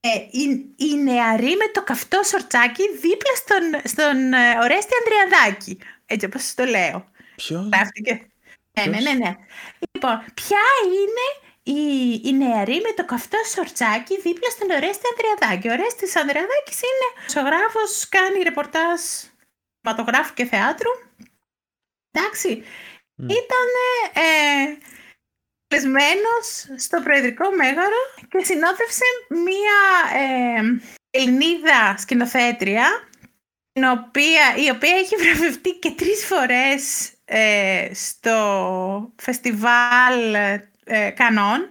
[0.00, 5.78] ε, η, η νεαρή με το καυτό σορτσάκι δίπλα στον, στον ε, Ορέστη Ανδριαδάκη.
[6.06, 7.08] Έτσι όπως το λέω.
[7.36, 7.68] Ποιος;
[8.72, 9.36] Ναι, ναι, ναι, ναι.
[9.92, 11.26] Λοιπόν, ποια είναι
[11.62, 15.68] η, η νεαρή με το καυτό σορτσάκι δίπλα στον Ορέστη Ανδριαδάκη.
[15.68, 19.00] Ο Ορέστης Ανδριαδάκης είναι ζωγράφος, κάνει ρεπορτάζ
[19.80, 20.90] πατογράφου και θεάτρου.
[22.10, 22.62] Εντάξει,
[23.22, 23.30] mm.
[23.40, 23.68] ήταν
[24.12, 24.76] ε,
[26.76, 29.78] στο Προεδρικό Μέγαρο και συνόδευσε μία
[30.20, 30.80] ε,
[31.10, 32.86] Ελληνίδα σκηνοθέτρια
[33.72, 40.34] η οποία, η οποία έχει βραβευτεί και τρεις φορές ε, στο φεστιβάλ
[40.84, 41.68] ε, κανόν.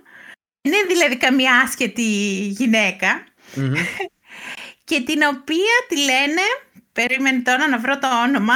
[0.61, 2.01] Είναι δηλαδή καμία άσχετη
[4.89, 6.41] και την οποία τη λένε,
[6.93, 8.55] περίμενε τώρα να βρω το όνομα,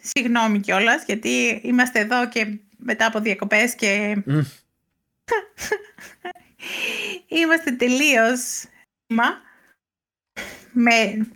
[0.00, 4.16] συγγνώμη κιόλας, γιατί είμαστε εδώ και μετά από διακοπές και...
[7.26, 8.64] είμαστε τελείως...
[10.72, 11.26] Με...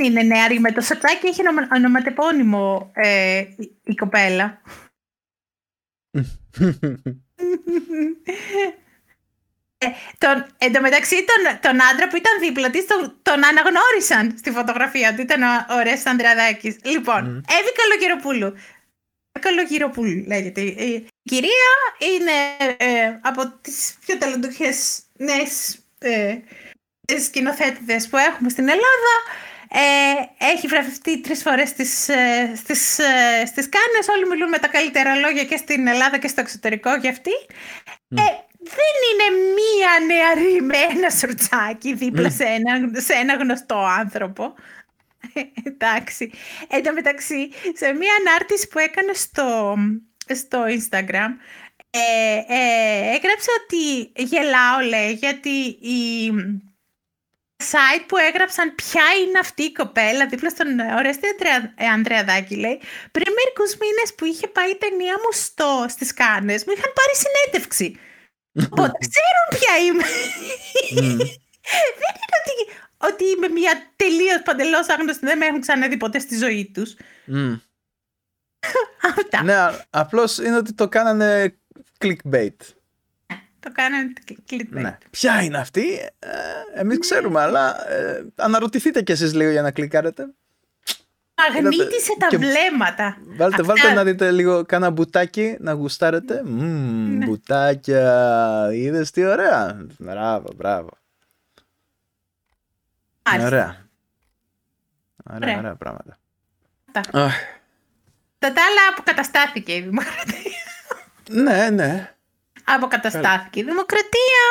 [0.00, 3.44] Είναι νεαρή με το σατσάκι, έχει ονοματεπώνυμο ε,
[3.84, 4.62] η κοπέλα.
[9.78, 9.86] Ε,
[10.18, 14.50] τον, εν τω μεταξύ, τον, τον άντρα που ήταν δίπλα της, τον, τον αναγνώρισαν στη
[14.50, 15.20] φωτογραφία του.
[15.20, 16.78] Ήταν ο, ο Ρέσο Ανδρεαδάκης.
[16.82, 17.52] Λοιπόν, mm.
[17.60, 18.54] Εύη Καλογεροπούλου.
[19.40, 20.60] Καλογεροπούλου λέγεται.
[20.60, 21.70] Η κυρία
[22.14, 22.36] είναι
[22.76, 24.68] ε, από τις πιο ταλαντούχε
[25.16, 26.38] νέες ε,
[27.24, 29.14] σκηνοθέτηδε που έχουμε στην Ελλάδα.
[29.72, 34.08] Ε, έχει βραβευτεί τρεις φορές στις, ε, στις, ε, στις Κάνες.
[34.08, 37.34] Όλοι μιλούν με τα καλύτερα λόγια και στην Ελλάδα και στο εξωτερικό για αυτή.
[38.08, 38.22] Ε,
[38.76, 44.54] δεν είναι μία νεαρή με ένα σορτσάκι δίπλα σε, ένα, σε ένα γνωστό άνθρωπο.
[45.70, 46.30] Εντάξει.
[46.68, 49.76] Εν τω μεταξύ, σε μία ανάρτηση που έκανε στο,
[50.34, 51.30] στο Instagram,
[51.90, 56.30] ε, ε, έγραψε ότι γελάω, λέει, γιατί η
[57.70, 61.26] site που έγραψαν ποια είναι αυτή η κοπέλα δίπλα στον Ορέστη
[61.94, 66.72] Ανδρεαδάκη, λέει, πριν μερικούς μήνες που είχε πάει η ταινία μου στο, στις Κάνες, μου
[66.76, 67.98] είχαν πάρει συνέντευξη.
[68.70, 70.06] Οπότε ξέρουν ποια είμαι.
[72.00, 72.56] Δεν είναι ότι,
[72.96, 76.94] ότι είμαι μια τελείως παντελώς άγνωστη, δεν με έχουν ξαναδεί ποτέ στη ζωή τους.
[79.18, 79.42] Αυτά.
[79.42, 79.56] Ναι,
[79.90, 81.54] απλώς είναι ότι το κάνανε
[81.98, 82.56] clickbait.
[83.60, 84.12] Το κάνανε
[84.50, 84.68] clickbait.
[84.68, 84.98] Ναι.
[85.10, 86.28] Ποια είναι αυτή, ε,
[86.74, 90.26] εμείς ξέρουμε, αλλά ε, αναρωτηθείτε κι εσείς λίγο για να κλικάρετε.
[91.52, 93.16] Μαγνήτησε τα βλέμματα.
[93.36, 96.42] Βάλτε, βάλτε να δείτε λίγο κάνα μπουτάκι να γουστάρετε.
[96.44, 97.26] Μμμ, ναι.
[97.26, 98.68] μπουτάκια.
[98.72, 99.86] Είδες τι ωραία.
[99.98, 100.88] Μπράβο, μπράβο.
[103.32, 103.46] Ωραία.
[103.46, 103.86] Ωραία,
[105.34, 106.18] ωραία, ωραία πράγματα.
[108.40, 108.52] Τα.
[108.52, 110.62] Τα άλλα αποκαταστάθηκε η δημοκρατία.
[111.28, 112.14] Ναι, ναι.
[112.64, 114.44] Αποκαταστάθηκε η δημοκρατία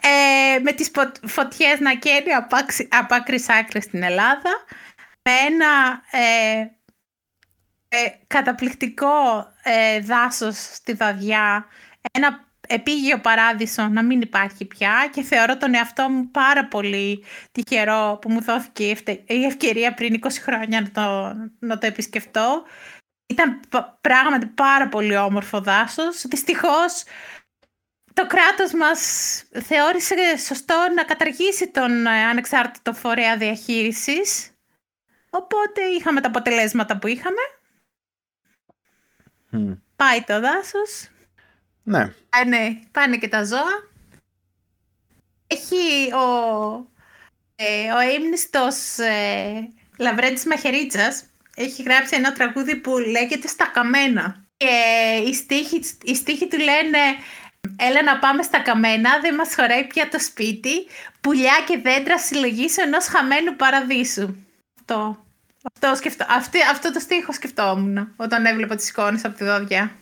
[0.00, 0.90] ε, με τις
[1.26, 2.22] φωτιές να καίει
[2.88, 4.50] από άκρης άκρης στην Ελλάδα
[5.22, 6.66] με ένα ε,
[7.88, 11.66] ε, καταπληκτικό ε, δάσος στη Δαδιά,
[12.12, 18.18] ένα επίγειο παράδεισο να μην υπάρχει πια και θεωρώ τον εαυτό μου πάρα πολύ τυχερό
[18.20, 18.96] που μου δόθηκε
[19.26, 22.64] η ευκαιρία πριν 20 χρόνια να το, να το επισκεφτώ.
[23.28, 23.60] Ήταν
[24.00, 26.26] πράγματι πάρα πολύ όμορφο δάσος.
[26.26, 27.04] Δυστυχώς
[28.12, 29.00] το κράτος μας
[29.52, 34.52] θεώρησε σωστό να καταργήσει τον ε, ανεξάρτητο φορέα διαχείρισης
[35.30, 37.40] Οπότε είχαμε τα αποτελέσματα που είχαμε.
[39.96, 41.08] Πάει το δάσος.
[41.82, 42.14] Ναι.
[42.28, 43.86] Πάνε, πάνε και τα ζώα.
[45.46, 46.26] Έχει ο,
[47.54, 51.24] ε, ο ύμνηστος ε, Λαβρέντης Μαχαιρίτσας
[51.58, 54.46] έχει γράψει ένα τραγούδι που λέγεται «Στα καμένα».
[54.56, 54.66] Και
[55.26, 56.98] οι στίχοι, οι στίχοι του λένε
[57.76, 60.86] «Έλα να πάμε στα καμένα, δεν μας χωράει πια το σπίτι,
[61.20, 64.34] πουλιά και δέντρα συλλογής ενός χαμένου παραδείσου».
[64.78, 65.26] Αυτό.
[65.72, 69.96] Αυτό, σκεφτό, αυτή, αυτό το στίχο σκεφτόμουν όταν έβλεπα τις εικόνες από τη δοδια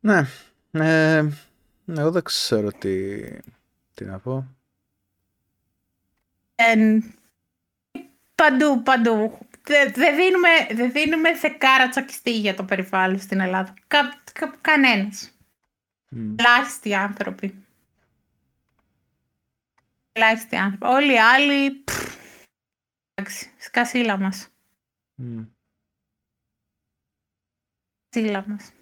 [0.00, 0.26] Ναι.
[0.70, 1.28] Ε,
[1.86, 3.20] εγώ δεν ξέρω τι,
[3.94, 4.56] τι να πω.
[6.70, 6.98] Ε,
[8.34, 9.38] παντού, παντού.
[9.64, 13.74] Δεν δε δίνουμε, δε δίνουμε θεκάρα τσακιστή για το περιβάλλον στην Ελλάδα.
[13.86, 15.30] Κα, κα, κανένας.
[16.16, 16.34] Mm.
[16.38, 17.64] Ελάχιστοι άνθρωποι.
[20.12, 20.86] Ελάχιστοι άνθρωποι.
[20.86, 21.84] Όλοι οι άλλοι.
[23.14, 24.48] Εντάξει, σκασίλα μας.
[25.22, 25.46] Mm.
[28.08, 28.72] Σκασίλα μας.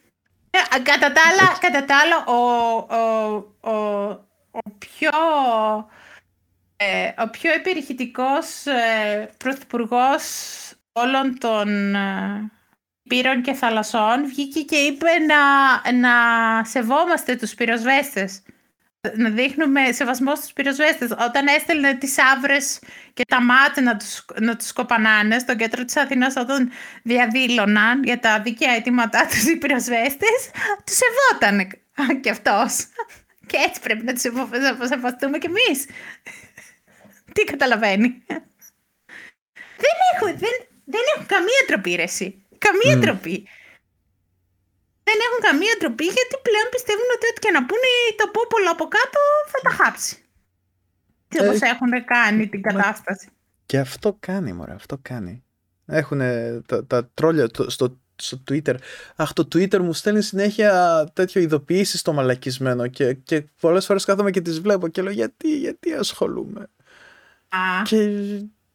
[0.50, 4.10] Ε, κατά τα άλλα, κατά τα άλλα ο, ο, ο,
[4.50, 5.10] ο πιο
[6.82, 10.22] ε, ο πιο επιρρυχητικός ε, πρωθυπουργός
[10.92, 12.50] όλων των ε,
[13.08, 16.14] πύρων και θαλασσών βγήκε και είπε να, να
[16.64, 18.42] σεβόμαστε τους πυροσβέστες
[19.14, 21.10] να δείχνουμε σεβασμό στους πυροσβέστες.
[21.10, 22.78] Όταν έστελνε τις άβρες
[23.12, 26.70] και τα μάτια να τους, να τους κοπανάνε στο κέντρο της Αθήνας όταν
[27.02, 30.50] διαδήλωναν για τα δίκαια αιτήματά τους οι πυροσβέστες,
[30.84, 31.68] τους σεβότανε
[32.22, 32.86] κι αυτός.
[33.46, 35.86] Και έτσι πρέπει να τους σεβαστούμε κι εμείς.
[37.32, 38.22] Τι καταλαβαίνει.
[39.82, 41.92] Δεν έχουν, δεν, δεν έχουν καμία τροπή,
[42.58, 43.00] Καμία mm.
[43.00, 43.48] τροπή
[45.10, 47.90] δεν έχουν καμία τροπή γιατί πλέον πιστεύουν ότι ό,τι και να πούνε
[48.20, 49.20] το πόπολο από κάτω
[49.52, 50.14] θα τα χάψει.
[51.28, 53.28] Τι ε, όπως έχουν κάνει την κατάσταση.
[53.66, 55.44] Και αυτό κάνει, μωρέ, αυτό κάνει.
[55.86, 56.20] Έχουν
[56.66, 58.74] τα, τα τρόλια στο, στο Twitter.
[59.16, 60.70] Αχ, το Twitter μου στέλνει συνέχεια
[61.12, 65.58] τέτοιο ειδοποιήσεις στο μαλακισμένο και, και πολλές φορές κάθομαι και τις βλέπω και λέω γιατί,
[65.58, 66.70] γιατί ασχολούμαι;
[67.50, 67.82] Α.
[67.82, 67.96] Και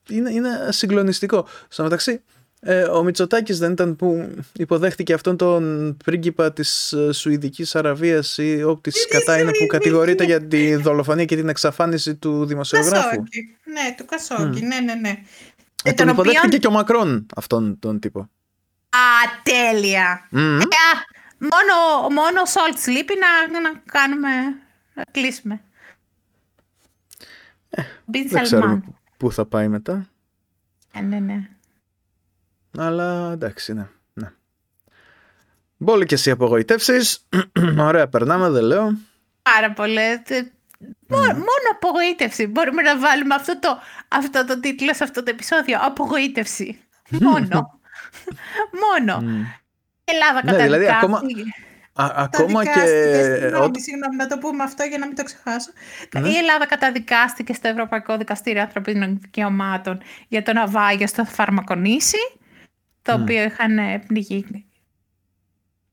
[0.10, 1.48] είναι, είναι συγκλονιστικό.
[1.68, 2.22] Στο μεταξύ,
[2.60, 8.64] ε, ο Μητσοτάκης δεν ήταν που υποδέχτηκε αυτόν τον πρίγκιπα της ε, Σουηδικής Αραβίας ή
[8.64, 13.10] όπτη κατά είναι που κατηγορείται για τη δολοφονία και την εξαφάνιση του δημοσιογράφου.
[13.10, 13.58] Κασόκι.
[13.64, 14.62] Ναι, του Κασόκη.
[14.62, 15.14] Ναι, ναι, ναι.
[15.84, 18.20] Ε, τον υποδέχτηκε και ο Μακρόν αυτόν τον τύπο.
[18.90, 20.28] Α, τέλεια.
[20.32, 20.40] Ε,
[21.38, 21.76] Μόνο,
[22.10, 24.30] μόνο ο Σόλτς λείπει να, να κάνουμε,
[24.94, 25.62] να κλείσουμε.
[27.76, 28.82] Ε, δεν ξέρω
[29.18, 30.10] πού θα πάει μετά.
[30.94, 31.50] Ε, ναι, ναι.
[32.78, 33.88] Αλλά εντάξει, ναι.
[34.14, 34.32] ναι.
[35.78, 37.28] Μπόλι και εσύ απογοητεύσεις.
[37.78, 38.98] Ωραία, περνάμε, δεν λέω.
[39.42, 40.20] Πάρα πολλές.
[41.08, 42.48] Μόνο απογοήτευση.
[42.48, 45.78] Μπορούμε να βάλουμε αυτό το, αυτό το τίτλο σε αυτό το επεισόδιο.
[45.82, 46.80] Απογοήτευση.
[47.26, 47.80] Μόνο.
[48.84, 49.24] Μόνο.
[50.08, 51.22] Η Ελλάδα ναι, δηλαδή, ακόμα,
[51.96, 52.80] ακόμα και...
[53.40, 55.72] Συγγνώμη, συγγνώμη, να το πούμε αυτό για να μην το ξεχάσω.
[56.20, 56.30] Ναι.
[56.30, 62.40] Η Ελλάδα καταδικάστηκε στο Ευρωπαϊκό Δικαστήριο Ανθρωπίνων Δικαιωμάτων για το ναυάγιο στο Φαρμακονήσι,
[63.02, 64.66] το οποίο είχαν πνιγεί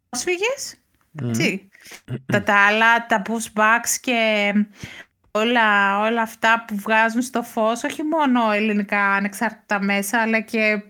[0.08, 0.74] πρόσφυγες.
[1.22, 1.58] Mm.
[2.44, 4.52] Τα, άλλα, τα pushbacks και
[5.30, 10.82] όλα, όλα αυτά που βγάζουν στο φως, όχι μόνο ελληνικά ανεξάρτητα μέσα, αλλά και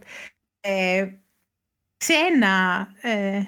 [0.60, 1.06] ε,
[1.96, 3.46] ξένα, ε, ε,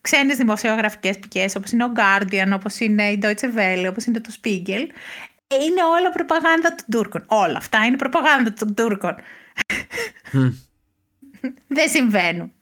[0.00, 4.32] ξένες δημοσιογραφικές πηγές, όπως είναι ο Guardian, όπως είναι η Deutsche Welle, όπως είναι το
[4.42, 4.86] Spiegel,
[5.60, 7.24] είναι όλα προπαγάνδα των Τούρκων.
[7.26, 9.14] Όλα αυτά είναι προπαγάνδα των Τούρκων.
[11.76, 12.52] Δεν συμβαίνουν.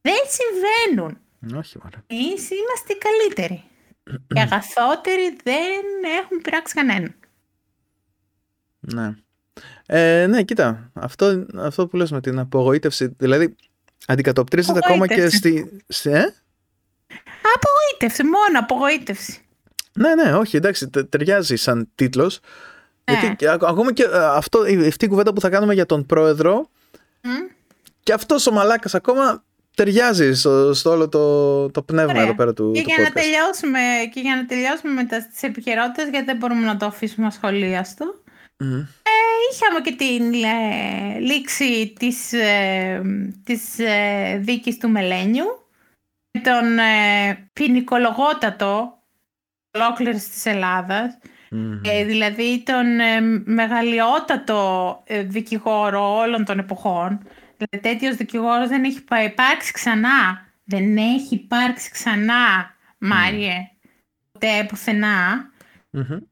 [0.00, 1.18] Δεν συμβαίνουν.
[1.58, 1.96] Όχι, μωρέ.
[2.06, 3.64] Εμείς είμαστε οι καλύτεροι.
[4.34, 5.84] οι αγαθότεροι δεν
[6.22, 7.14] έχουν πειράξει κανέναν.
[8.80, 9.14] Ναι.
[9.86, 10.90] Ε, ναι, κοίτα.
[10.92, 13.56] Αυτό, αυτό που λες με την απογοήτευση, δηλαδή
[14.08, 15.82] αντικατοπτρίζεται ακόμα και στη...
[15.88, 16.34] στη ε;
[17.54, 19.42] Απογοήτευση, μόνο απογοήτευση.
[19.92, 22.40] Ναι, ναι, όχι, εντάξει, ταιριάζει σαν τίτλος.
[23.10, 23.18] Ναι.
[23.18, 26.70] Γιατί ακόμα και ε, αυτό, αυτή η κουβέντα που θα κάνουμε για τον πρόεδρο
[27.22, 27.28] mm.
[28.02, 29.44] και αυτός ο μαλάκας ακόμα
[29.74, 32.22] ταιριάζει στο, στο όλο το, το πνεύμα Ωραία.
[32.22, 33.78] εδώ πέρα του, και του για Να τελειώσουμε,
[34.12, 38.14] και για να τελειώσουμε με τις επικαιρότητες, γιατί δεν μπορούμε να το αφήσουμε ασχολίαστο.
[38.64, 38.86] Mm.
[39.02, 39.10] Ε,
[39.52, 43.02] είχαμε και την ε, λήξη της, ε,
[43.44, 45.46] της ε, δίκης του Μελένιου
[46.30, 49.02] με τον ε, ποινικολογότατο
[49.70, 51.18] ολόκληρης της Ελλάδας
[51.50, 52.04] mm.
[52.06, 57.22] δηλαδή τον ε, μεγαλειότατο δικηγόρο όλων των εποχών
[57.58, 60.46] Δηλαδή τέτοιος δικηγόρος δεν έχει υπάρξει ξανά.
[60.64, 63.70] Δεν έχει υπάρξει ξανά, Μάριε,
[64.32, 65.50] ποτέ πουθενά.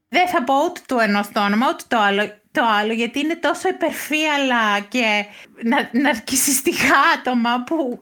[0.07, 3.35] Δεν θα πω ούτε το ενός το όνομα, ούτε το άλλο, το άλλο, γιατί είναι
[3.35, 5.25] τόσο υπερφύαλα και
[5.63, 8.01] να, ναρκισιστικά άτομα που...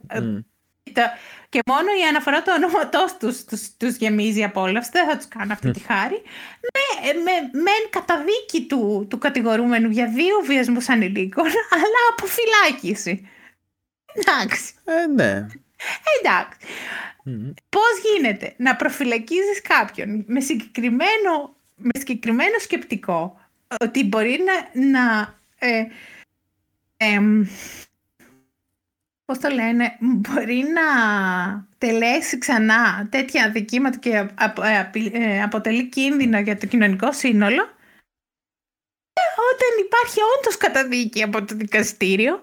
[0.94, 1.02] Το,
[1.50, 3.44] και μόνο η αναφορά του ονόματό τους
[3.78, 4.90] τους, γεμίζει απόλαυση.
[4.94, 6.22] Δεν θα τους κάνω αυτή τη χάρη.
[6.74, 13.30] Με, με, μεν καταδίκη του, του κατηγορούμενου για δύο βιασμούς ανηλίκων, αλλά αποφυλάκηση.
[14.14, 14.74] Εντάξει.
[14.86, 15.46] Ε, ναι.
[16.20, 16.58] Εντάξει.
[17.26, 17.54] Mm.
[17.70, 23.40] Πώς γίνεται να προφυλακίζεις κάποιον με συγκεκριμένο, με συγκεκριμένο σκεπτικό
[23.80, 25.88] ότι μπορεί να, να ε,
[29.26, 30.84] πώς το λένε, μπορεί να
[31.78, 37.62] τελέσει ξανά τέτοια αδικήματα και ε, ε, αποτελεί κίνδυνο για το κοινωνικό σύνολο
[39.14, 39.22] ε,
[39.54, 42.42] όταν υπάρχει όντως καταδίκη από το δικαστήριο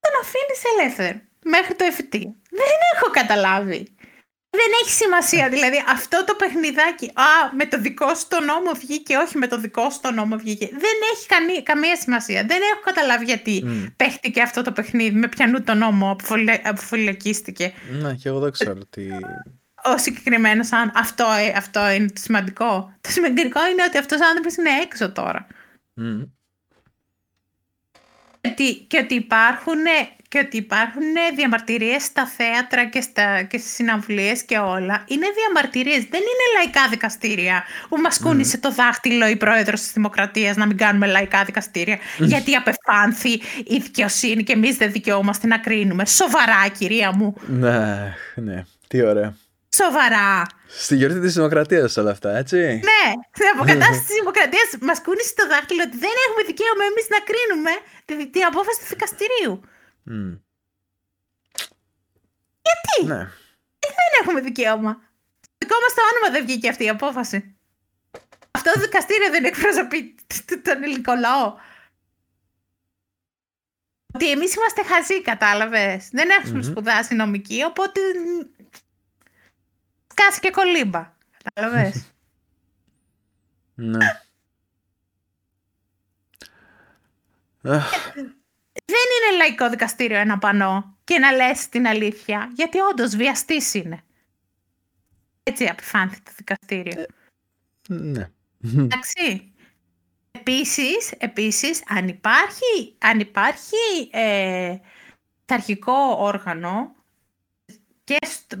[0.00, 2.34] τον αφήνεις ελεύθερο μέχρι το εφητή.
[2.50, 3.93] Δεν έχω καταλάβει.
[4.60, 5.48] Δεν έχει σημασία.
[5.48, 9.58] Δηλαδή αυτό το παιχνιδάκι, α, με το δικό σου το νόμο βγήκε, όχι με το
[9.58, 10.66] δικό σου το νόμο βγήκε.
[10.66, 12.44] Δεν έχει κανεί, καμία σημασία.
[12.44, 13.92] Δεν έχω καταλάβει γιατί mm.
[13.96, 16.16] παίχτηκε αυτό το παιχνίδι, με πιανού το νόμο
[16.64, 17.72] αποφυλακίστηκε.
[17.90, 19.08] Ναι, και εγώ δεν ξέρω τι...
[19.86, 22.94] Ο συγκεκριμένος αν αυτό, ε, αυτό είναι το σημαντικό.
[23.00, 25.46] Το σημαντικό είναι ότι αυτός ο άνθρωπος είναι έξω τώρα.
[26.00, 26.28] Mm.
[28.86, 29.78] Και ότι υπάρχουν
[30.34, 31.02] και ότι υπάρχουν
[31.36, 35.04] διαμαρτυρίες στα θέατρα και, στα, και στις συναυλίες και όλα.
[35.06, 40.56] Είναι διαμαρτυρίες, δεν είναι λαϊκά δικαστήρια που μας κούνησε το δάχτυλο η πρόεδρος της Δημοκρατίας
[40.56, 43.32] να μην κάνουμε λαϊκά δικαστήρια γιατί απεφάνθη
[43.74, 46.06] η δικαιοσύνη και εμείς δεν δικαιούμαστε να κρίνουμε.
[46.06, 47.34] Σοβαρά κυρία μου.
[47.46, 49.36] Ναι, ναι, τι ωραία.
[49.80, 50.46] Σοβαρά.
[50.84, 52.56] Στη γιορτή της Δημοκρατίας όλα αυτά, έτσι.
[52.90, 53.04] Ναι,
[53.36, 57.72] στην αποκατάσταση της Δημοκρατίας μας κούνησε το δάχτυλο ότι δεν έχουμε δικαίωμα εμείς να κρίνουμε
[58.34, 59.54] την απόφαση του δικαστηρίου.
[60.06, 60.38] Mm.
[62.62, 63.20] Γιατί; Ναι.
[63.78, 65.00] Ε, δεν έχουμε δικαίωμα.
[65.58, 67.56] Δικό μας το όνομα δεν βγήκε αυτή η απόφαση.
[68.50, 70.14] Αυτό το δικαστήριο δεν εκπροσωπεί
[70.62, 71.56] τον ελληνικό λαό.
[74.14, 76.08] Ότι εμείς είμαστε χαζοί, κατάλαβες.
[76.12, 76.64] Δεν έχουμε mm-hmm.
[76.70, 78.00] σπουδάσει νομική, οπότε.
[80.10, 81.12] Σκάσει και κολύμπα.
[81.42, 82.12] Κατάλαβες.
[83.74, 84.20] ναι.
[88.84, 94.02] Δεν είναι λαϊκό δικαστήριο ένα πανό και να λες την αλήθεια, γιατί όντως βιαστής είναι.
[95.42, 97.00] Έτσι απεφάνθη το δικαστήριο.
[97.00, 97.06] Ε,
[97.88, 98.30] ναι.
[98.58, 99.52] Εντάξει.
[100.30, 104.76] Επίσης, επίσης, αν υπάρχει, αν υπάρχει ε,
[105.46, 106.94] αρχικό όργανο
[108.04, 108.16] και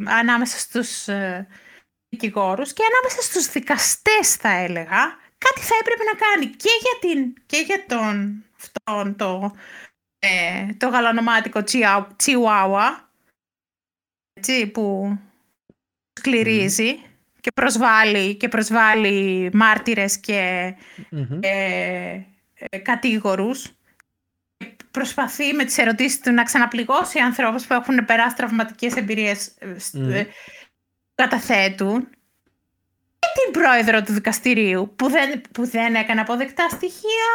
[0.06, 1.46] ανάμεσα στους ε,
[2.08, 7.34] δικηγόρους και ανάμεσα στους δικαστές θα έλεγα κάτι θα έπρεπε να κάνει και για, την,
[7.46, 9.54] και για τον αυτόν το,
[10.24, 11.62] ε, το γαλανομάτικο
[12.16, 13.10] Τσιουάουα
[14.34, 15.18] έτσι, που
[16.12, 16.98] σκληρίζει
[17.40, 20.74] και προσβάλλει, και προσβάλλει μάρτυρες και
[21.40, 22.20] ε,
[22.54, 23.72] ε, κατήγορους.
[24.90, 30.26] Προσπαθεί με τις ερωτήσεις του να ξαναπληγώσει ανθρώπους που έχουν περάσει τραυματικές εμπειρίες mm.
[31.14, 32.08] καταθέτουν.
[33.18, 37.30] Και την πρόεδρο του δικαστηρίου που δεν, που δεν έκανε αποδεκτά στοιχεία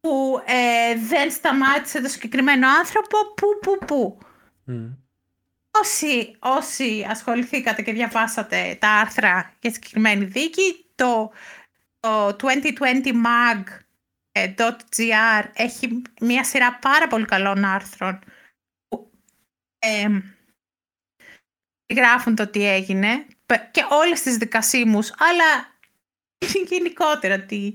[0.00, 4.18] που ε, δεν σταμάτησε το συγκεκριμένο άνθρωπο που που που.
[5.70, 11.32] Όσοι, όσοι ασχοληθήκατε και διαβάσατε τα άρθρα για συγκεκριμένη δίκη, το,
[12.36, 13.64] το 2020 mag
[14.96, 18.18] .gr έχει μια σειρά πάρα πολύ καλών άρθρων
[18.88, 19.10] που
[19.78, 20.08] ε,
[21.94, 23.26] γράφουν το τι έγινε
[23.70, 25.78] και όλες τις δικασίμους, αλλά
[26.70, 27.74] γενικότερα τι,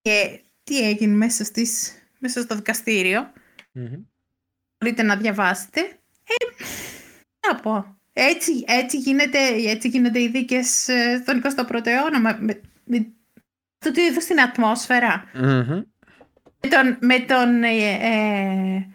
[0.00, 3.32] και τι έγινε μέσα, στις, μέσα στο δικαστήριο.
[3.74, 4.04] Mm-hmm.
[4.78, 5.80] Μπορείτε να διαβάσετε.
[5.80, 6.64] Ε,
[7.48, 7.98] να πω.
[8.12, 13.06] Έτσι, έτσι, γίνεται, έτσι γίνονται οι δίκες ε, στον 21ο αιώνα με, με, με
[13.78, 15.24] το τι είδους στην ατμόσφαιρα.
[15.34, 15.82] Mm-hmm.
[16.60, 18.86] Με τον, με τον ε, ε,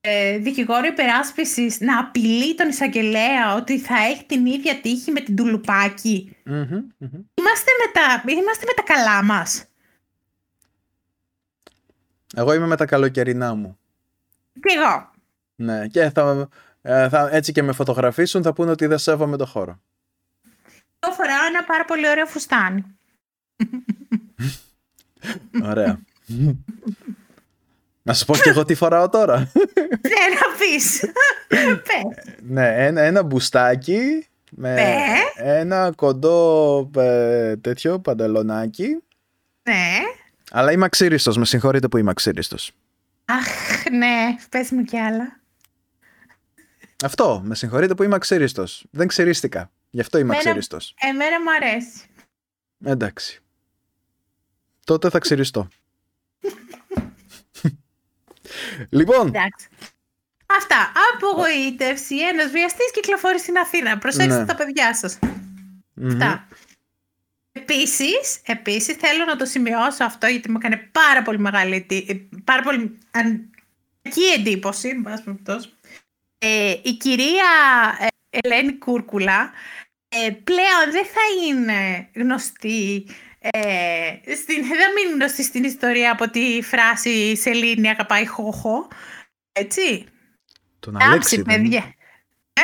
[0.00, 5.36] ε, δικηγόρο υπεράσπισης να απειλεί τον εισαγγελέα ότι θα έχει την ίδια τύχη με την
[5.36, 6.36] τουλουπάκη.
[6.46, 6.82] Mm-hmm.
[7.34, 9.64] Είμαστε, με τα, είμαστε με τα καλά μας.
[12.34, 13.78] Εγώ είμαι με τα καλοκαιρινά μου.
[14.52, 15.10] Και εγώ.
[15.54, 16.48] Ναι, και θα,
[16.82, 19.80] ε, θα, έτσι και με φωτογραφίσουν θα πούνε ότι δεν σέβομαι το χώρο.
[20.98, 22.84] Εγώ φοράω ένα πάρα πολύ ωραίο φουστάνι.
[25.62, 26.00] Ωραία.
[28.02, 29.38] Να σου πω και εγώ τι φοράω τώρα.
[29.38, 31.04] Ναι, να πεις.
[32.42, 34.96] Ναι, ένα, ένα μπουστάκι με
[35.34, 39.02] ένα κοντό ε, τέτοιο παντελονάκι.
[39.62, 39.98] Ναι.
[40.56, 42.72] Αλλά είμαι αξίριστος, με συγχωρείτε που είμαι αξίριστος.
[43.24, 43.46] Αχ,
[43.90, 45.40] ναι, πες μου κι άλλα.
[47.04, 48.86] Αυτό, με συγχωρείτε που είμαι αξίριστος.
[48.90, 50.94] Δεν ξυρίστηκα, γι' αυτό είμαι αξίριστος.
[50.98, 52.00] Εμένα μου αρέσει.
[52.84, 53.44] Εντάξει
[54.84, 55.68] τότε θα ξυριστώ.
[58.98, 59.26] λοιπόν.
[59.26, 59.68] Εντάξει.
[60.46, 60.92] Αυτά.
[61.14, 62.18] Απογοήτευση.
[62.18, 63.98] Ένας βιαστής κυκλοφορεί στην Αθήνα.
[63.98, 64.46] Προσέξτε ναι.
[64.46, 65.18] τα παιδιά σας.
[66.06, 66.48] Αυτά.
[67.56, 71.86] Επίσης, επίσης, θέλω να το σημειώσω αυτό γιατί μου έκανε πάρα πολύ μεγάλη
[72.44, 75.02] πάρα πολύ ανική εντύπωση.
[76.38, 77.44] Ε, η κυρία
[78.00, 79.52] ε, Ελένη Κούρκουλα
[80.08, 83.06] ε, πλέον δεν θα είναι γνωστή
[83.38, 88.88] ε, στην, δεν μείνουν γνωστή στην ιστορία από τη φράση «Σελήνη αγαπάει χώχο».
[89.52, 90.04] Έτσι.
[90.78, 91.94] Τον Αλέξη, παιδιά.
[92.52, 92.62] Ε;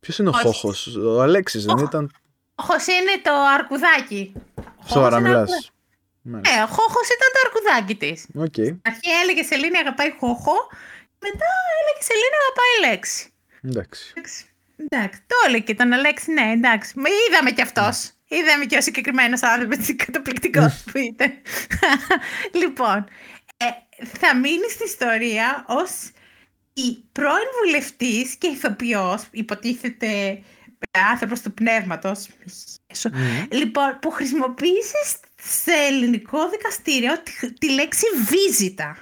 [0.00, 2.12] Ποιος είναι ο Χόχος, ο Αλέξης δεν ήταν...
[2.54, 4.32] Ο Χόχος είναι το αρκουδάκι.
[4.86, 5.72] Σοβαρά μιλάς.
[6.24, 8.26] Ε, ο Χόχος ήταν το αρκουδάκι της.
[8.38, 8.76] Okay.
[8.90, 10.56] Αρχή έλεγε Σελήνη αγαπάει Χόχο,
[11.18, 11.48] μετά
[11.80, 13.32] έλεγε Σελήνη αγαπάει Λέξη.
[13.62, 14.12] Εντάξει.
[14.76, 16.94] Εντάξει, το έλεγε και τον Αλέξη, ναι, εντάξει.
[17.28, 18.10] Είδαμε κι αυτός.
[18.28, 20.92] Είδαμε και ο συγκεκριμένος άνθρωπος, καταπληκτικός ναι.
[20.92, 21.32] που ήταν.
[22.60, 23.08] λοιπόν,
[23.56, 23.66] ε,
[24.18, 25.90] θα μείνει στην ιστορία ως
[26.72, 30.42] η πρώην βουλευτής και ηθοποιός, υποτίθεται
[30.90, 32.26] άνθρωπος του πνεύματος.
[33.02, 33.10] Mm.
[33.50, 37.12] Λοιπόν, που χρησιμοποίησες σε ελληνικό δικαστήριο
[37.58, 38.96] τη, λέξη βίζιτα.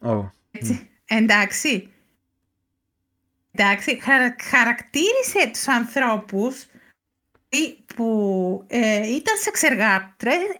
[0.00, 0.30] Oh.
[0.50, 0.90] Έτσι.
[1.04, 1.92] Εντάξει.
[3.52, 4.00] Εντάξει,
[4.40, 6.66] χαρακτήρισε τους ανθρώπους
[7.94, 9.50] που ε, ήταν σε,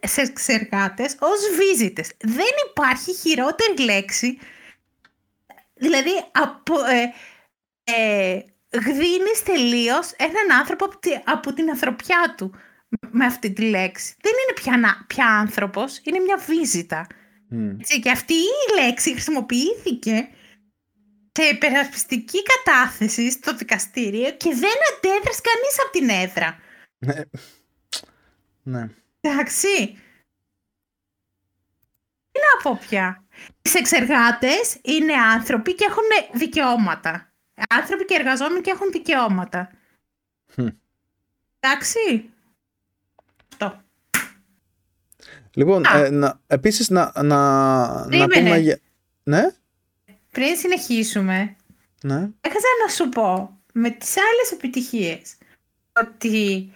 [0.07, 2.11] σε εξεργάτες ως βίζιτες.
[2.17, 4.39] Δεν υπάρχει χειρότερη λέξη.
[5.73, 7.13] Δηλαδή, απο, ε,
[7.83, 10.85] ε, γδίνεις τελείως έναν άνθρωπο
[11.23, 12.53] από, την ανθρωπιά του
[13.11, 14.15] με αυτή τη λέξη.
[14.21, 17.07] Δεν είναι πια, πια άνθρωπος, είναι μια βίζιτα.
[18.01, 20.29] και αυτή η λέξη χρησιμοποιήθηκε
[21.31, 26.59] σε υπερασπιστική κατάθεση στο δικαστήριο και δεν αντέδρασε κανείς από την έδρα.
[26.97, 27.21] Ναι.
[28.63, 28.89] ναι.
[29.21, 29.97] Εντάξει.
[32.31, 33.23] Τι να πω πια.
[33.61, 37.28] Οι εξεργάτες είναι άνθρωποι και έχουν δικαιώματα.
[37.69, 39.71] Άνθρωποι και εργαζόμενοι και έχουν δικαιώματα.
[41.59, 42.29] Εντάξει.
[43.51, 43.81] Αυτό.
[45.53, 47.37] Λοιπόν, ε, να, επίσης να, να,
[48.07, 48.79] να πούμε...
[49.23, 49.49] Ναι;
[50.31, 51.55] Πριν συνεχίσουμε,
[52.03, 52.29] ναι.
[52.41, 55.35] έχασα να σου πω με τις άλλες επιτυχίες
[56.03, 56.71] ότι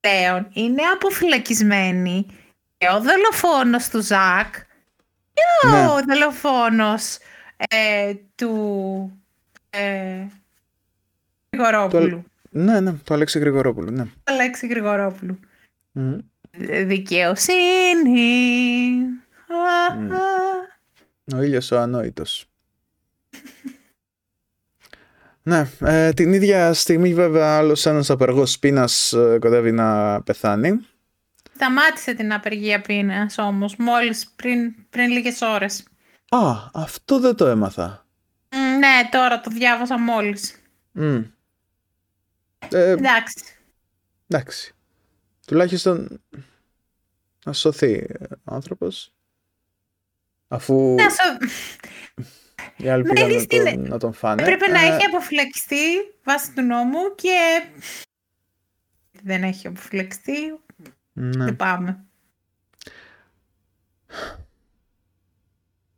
[0.00, 2.26] πλέον είναι αποφυλακισμένη
[2.78, 4.54] και ο δολοφόνος του Ζακ
[5.32, 5.86] και ναι.
[5.86, 7.18] ο δολοφόνος
[7.56, 9.22] ε, του,
[9.76, 10.26] ε,
[11.52, 12.24] Γρηγορόπουλου.
[12.50, 14.04] Ναι, ναι, το Αλέξη Γρηγορόπουλου, ναι.
[14.24, 15.38] Αλέξη Γρηγορόπουλου.
[15.92, 16.16] Μμ.
[16.86, 18.20] Δικαιοσύνη.
[19.48, 20.12] Α, Μμ.
[20.12, 20.18] α.
[21.36, 22.46] Ο ήλιος ο ανόητος.
[25.42, 30.80] ναι, ε, την ίδια στιγμή βέβαια άλλος ένας απεργός πείνας ε, κοντεύει να πεθάνει.
[31.54, 35.84] Σταμάτησε την απεργία πείνας όμως, μόλις πριν, πριν λίγες ώρες.
[36.28, 36.38] Α,
[36.74, 38.05] αυτό δεν το έμαθα.
[38.76, 40.62] Μ, ναι, τώρα το διάβασα μόλις.
[40.92, 41.22] Μμ.
[42.68, 43.44] Ε, Εντάξει.
[44.28, 44.74] εντάξει.
[45.46, 46.20] Τουλάχιστον
[47.44, 48.06] να σωθεί
[48.44, 49.12] ο άνθρωπος.
[50.48, 51.50] Αφού Να σου-
[52.76, 54.42] οι άλλοι Ναι, πήγαν να είναι στην- τον, να τον φάνε.
[54.42, 55.84] Έπρεπε να Ε, έχει αποφυλακιστεί
[56.24, 57.64] βάσει του νόμου και
[59.22, 60.60] δεν έχει αποφυλακιστεί.
[61.12, 61.44] ναι.
[61.44, 62.04] Λυπάμαι.
[64.06, 64.45] Δεν Ναι,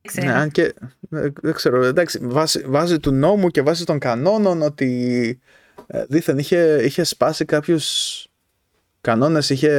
[0.08, 0.32] ξέρω.
[0.32, 0.62] αν και
[1.10, 5.40] ε, δεν ξέρω, εντάξει, βάσει, βάσει του νόμου και βάσει των κανόνων ότι
[5.86, 8.26] ε, δήθεν είχε, είχε σπάσει κάποιους
[9.00, 9.72] κανόνες, είχε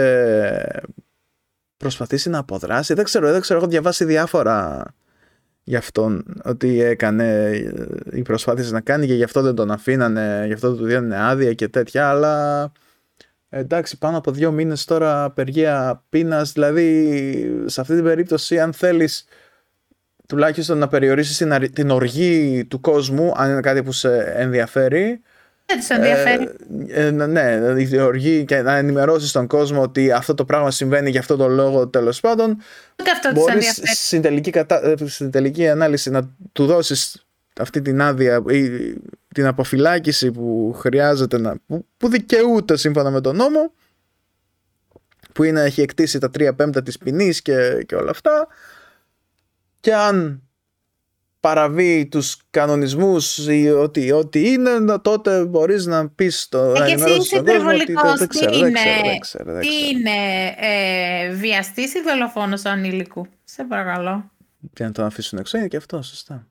[1.78, 2.94] προσπαθήσει να αποδράσει.
[2.94, 4.86] Δεν ξέρω, δεν ξέρω, έχω διαβάσει διάφορα
[5.64, 7.72] για αυτόν, ότι έκανε ε,
[8.12, 11.24] ή προσπάθησε να κάνει και γι' αυτό δεν τον αφήνανε, γι' αυτό δεν του δίνανε
[11.24, 12.72] άδεια και τέτοια, αλλά
[13.50, 19.26] εντάξει, πάνω από δύο μήνες τώρα απεργία πείνας, δηλαδή σε αυτή την περίπτωση αν θέλεις
[20.30, 25.22] τουλάχιστον να περιορίσεις την, αρι- την οργή του κόσμου, αν είναι κάτι που σε ενδιαφέρει.
[25.66, 26.50] Δεν του ενδιαφέρει.
[26.88, 31.10] Ε, ε, ναι, η οργή και να ενημερώσεις τον κόσμο ότι αυτό το πράγμα συμβαίνει
[31.10, 32.50] για αυτό το λόγο τέλος πάντων.
[33.00, 33.96] Ούτε αυτό τους Μπορείς ενδιαφέρει.
[33.96, 34.86] στην τελική, κατα...
[34.86, 37.26] ε, στην τελική ανάλυση να του δώσεις
[37.60, 38.94] αυτή την άδεια ή
[39.34, 41.56] την αποφυλάκηση που χρειάζεται να...
[41.68, 43.74] που, που δικαιούται σύμφωνα με τον νόμο
[45.34, 48.48] που είναι έχει εκτίσει τα τρία πέμπτα της ποινής και, και όλα αυτά
[49.80, 50.44] και αν
[51.40, 56.74] παραβεί τους κανονισμούς ή ό,τι, ό,τι είναι να- τότε μπορείς να πεις το, Ε, να
[56.74, 58.18] και εσύ ενημερώσεις είσαι τον κόσμο ότι υπερβολικός.
[58.20, 59.90] δεν Τι ξέρω, δεν είναι, ξέρω, δεν ξέρω, δεν τι ξέρω.
[59.90, 64.32] είναι ε, βιαστής ή δολοφόνος ανήλικου; Σε παρακαλώ.
[64.74, 66.48] Και να τον αφήσουν έξω είναι και αυτό, σωστά.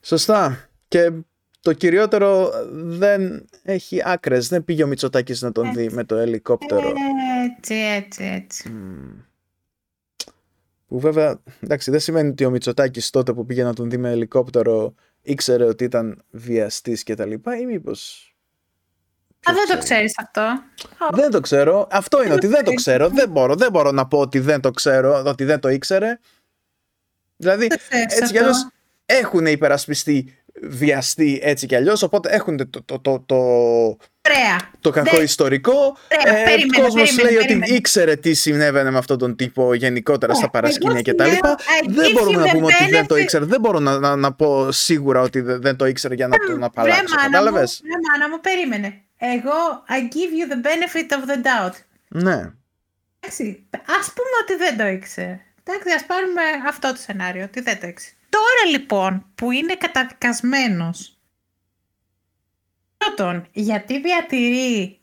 [0.00, 0.68] Σωστά.
[0.88, 1.10] Και
[1.60, 4.48] το κυριότερο δεν έχει άκρες.
[4.48, 6.92] Δεν πήγε ο Μητσοτάκης να τον δει με το ελικόπτερο.
[7.58, 8.68] Έτσι, έτσι, έτσι.
[8.68, 9.10] Μμμ.
[10.94, 14.10] Που βέβαια, εντάξει, δεν σημαίνει ότι ο Μητσοτάκης τότε που πήγε να τον δει με
[14.10, 18.34] ελικόπτερο ήξερε ότι ήταν βιαστής και τα λοιπά ή μήπως...
[19.46, 20.04] Α, ποιος δεν το ξέρει.
[20.06, 20.62] ξέρεις αυτό.
[21.12, 21.86] Δεν το ξέρω.
[21.90, 23.08] Αυτό είναι ότι δεν το ξέρω.
[23.08, 26.18] Δεν μπορώ, δεν μπορώ να πω ότι δεν το ξέρω, ότι δεν το ήξερε.
[27.36, 28.38] Δηλαδή, Δεν ξέρεις έτσι κι αυτό.
[28.38, 28.68] αλλιώς
[29.06, 33.36] έχουν υπερασπιστεί βιαστεί έτσι κι αλλιώς, οπότε έχουν το, το, το, το,
[34.28, 34.70] Ωραία.
[34.80, 35.72] το κακό Δεν- ιστορικό.
[36.26, 37.64] Ωραία, Ε, περίμενε, ο κόσμος περίμενε, λέει περίμενε.
[37.68, 41.30] ότι ήξερε τι συνέβαινε με αυτόν τον τύπο γενικότερα στα Ωραία, παρασκήνια εγώ κτλ.
[41.34, 43.44] σου λέω, I Δεν give μπορούμε you να the πούμε ότι δεν το benefit- ήξερε.
[43.44, 46.54] Δεν μπορώ να, να, να πω σίγουρα ότι δεν, δεν το ήξερε για να τον
[46.56, 47.02] Βρε απαλλάξω.
[47.02, 49.00] μάνα μου, Κατάλαβες; βρε μάνα μου, περίμενε.
[49.16, 51.74] Εγώ, I give you the benefit of the doubt.
[52.08, 52.50] Ναι.
[53.20, 53.66] Εντάξει,
[54.00, 55.40] ας πούμε ότι δεν το ήξερε.
[55.64, 58.14] Εντάξει, ας πάρουμε αυτό το σενάριο, ότι δεν το ήξερε.
[58.28, 61.18] Τώρα λοιπόν, που είναι καταδικασμένος,
[62.96, 64.98] πρώτον, γιατί διατηρεί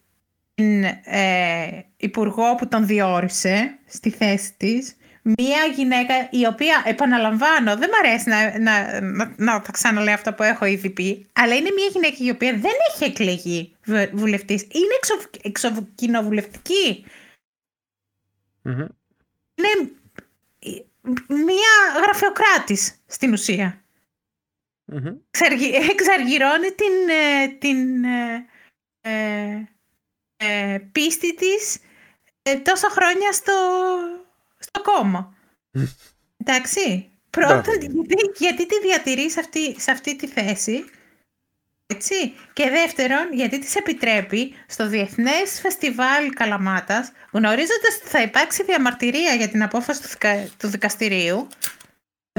[0.54, 7.90] την ε, υπουργό που τον διόρισε στη θέση της, μία γυναίκα η οποία, επαναλαμβάνω, δεν
[7.90, 11.70] μ' αρέσει να, να, να, να τα ξαναλέω αυτά που έχω ήδη πει, αλλά είναι
[11.76, 17.06] μία γυναίκα η οποία δεν έχει εκλεγεί βε- βουλευτής, είναι εξω, εξοκοινοβουλευτική.
[18.62, 18.86] Μμμ.
[19.56, 19.92] είναι
[21.28, 23.84] μία γραφειοκράτης στην ουσία.
[24.86, 25.06] Μμμ.
[25.32, 28.46] Εξαργυ- Εξαργυρώνει την, ε, την ε,
[29.02, 29.64] ε,
[30.38, 31.78] ε, πίστη της
[32.42, 33.54] ε, τόσα χρόνια στο,
[34.58, 35.36] στο κόμμα.
[36.38, 37.06] Εντάξει.
[37.30, 37.78] Πρώτον, Μπράβο.
[37.78, 40.86] γιατί, γιατί τη διατηρείς σε αυτή, σε αυτή τη θέση;
[41.92, 42.34] Έτσι.
[42.54, 49.50] Και δεύτερον, γιατί της επιτρέπει στο Διεθνές Φεστιβάλ Καλαμάτας, γνωρίζοντας ότι θα υπάρξει διαμαρτυρία για
[49.50, 51.48] την απόφαση του, δικα- του δικαστηρίου,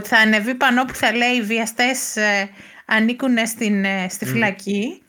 [0.00, 2.50] ότι θα ανεβεί πανό που θα λέει οι βιαστές ε,
[2.86, 4.32] ανήκουν στην, ε, στη Μμμ.
[4.32, 5.02] φυλακή,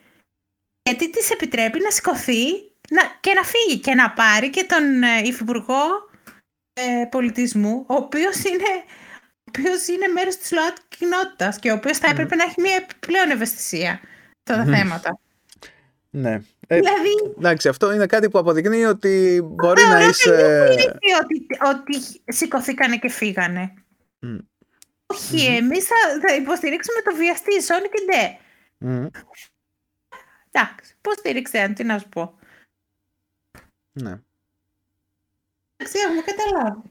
[0.83, 2.45] γιατί της επιτρέπει να σηκωθεί
[2.89, 5.83] να, και να φύγει και να πάρει και τον ε, υφυπουργό
[6.73, 8.69] ε, πολιτισμού, ο οποίος είναι,
[9.39, 12.13] ο οποίος είναι μέρος της ΛΟΑΤ κοινότητας και ο οποίος θα Μμμ.
[12.13, 13.99] έπρεπε να έχει μια επιπλέον ευαισθησία
[14.43, 14.73] σε τα Μμμ.
[14.73, 15.19] θέματα.
[16.09, 16.41] Ναι.
[16.67, 20.35] Ε, δηλαδή, εντάξει, αυτό είναι κάτι που αποδεικνύει ότι μπορεί να θεωρώ είσαι.
[20.67, 23.73] δεν είναι ότι, ότι σηκωθήκανε και φύγανε.
[24.19, 24.37] Μμ.
[25.05, 25.55] Όχι, Μμμ.
[25.55, 25.95] εμείς θα,
[26.27, 28.37] θα υποστηρίξουμε το βιαστή, Σόνι και Ντε.
[28.77, 29.05] Μμ.
[30.51, 32.39] Εντάξει, πώς στήριξε, τι να σου πω.
[33.91, 34.19] Ναι.
[35.77, 36.81] Εντάξει, έχουμε καταλάβει.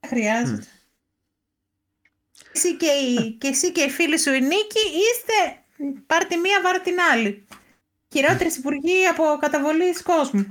[0.00, 0.66] Δεν χρειάζεται.
[2.54, 5.61] Εσύ και, η, και εσύ και οι φίλοι σου η Νίκη είστε
[6.06, 7.46] πάρ' τη μία, βάρ' την άλλη.
[8.12, 10.46] Χειρότερη υπουργή από καταβολής κόσμου.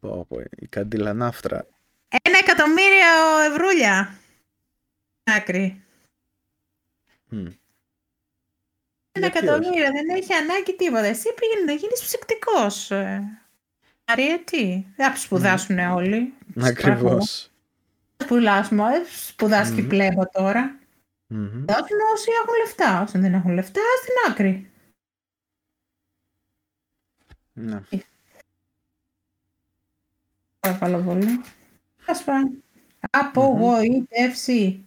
[0.00, 1.66] Πω, πω, η καντιλανάφτρα.
[2.22, 4.18] Ένα εκατομμύριο ευρούλια.
[5.24, 5.82] Άκρη.
[7.28, 7.46] Μμ.
[9.12, 11.04] Ένα Γιατί εκατομμύριο, δεν έχει ανάγκη τίποτα.
[11.04, 12.90] Εσύ πήγαινε να γίνεις ψυκτικός.
[14.06, 16.32] Μαρία, τι; Δεν θα σπουδάσουν όλοι.
[16.60, 17.50] Ακριβώς.
[18.16, 18.82] Θα σπουδάσουμε.
[18.84, 19.88] ε, Σπουδάσει και Μμμ.
[19.88, 20.78] πλέμπω τώρα.
[21.30, 21.64] Μμμ.
[21.64, 23.02] Δώσουν όσοι έχουν λεφτά.
[23.02, 24.70] Όσοι δεν έχουν λεφτά, στην άκρη.
[27.52, 27.82] Ναι.
[30.60, 31.40] Παρακαλώ πολύ.
[32.06, 32.50] Ας πάμε.
[33.10, 34.86] Απογοήτευση.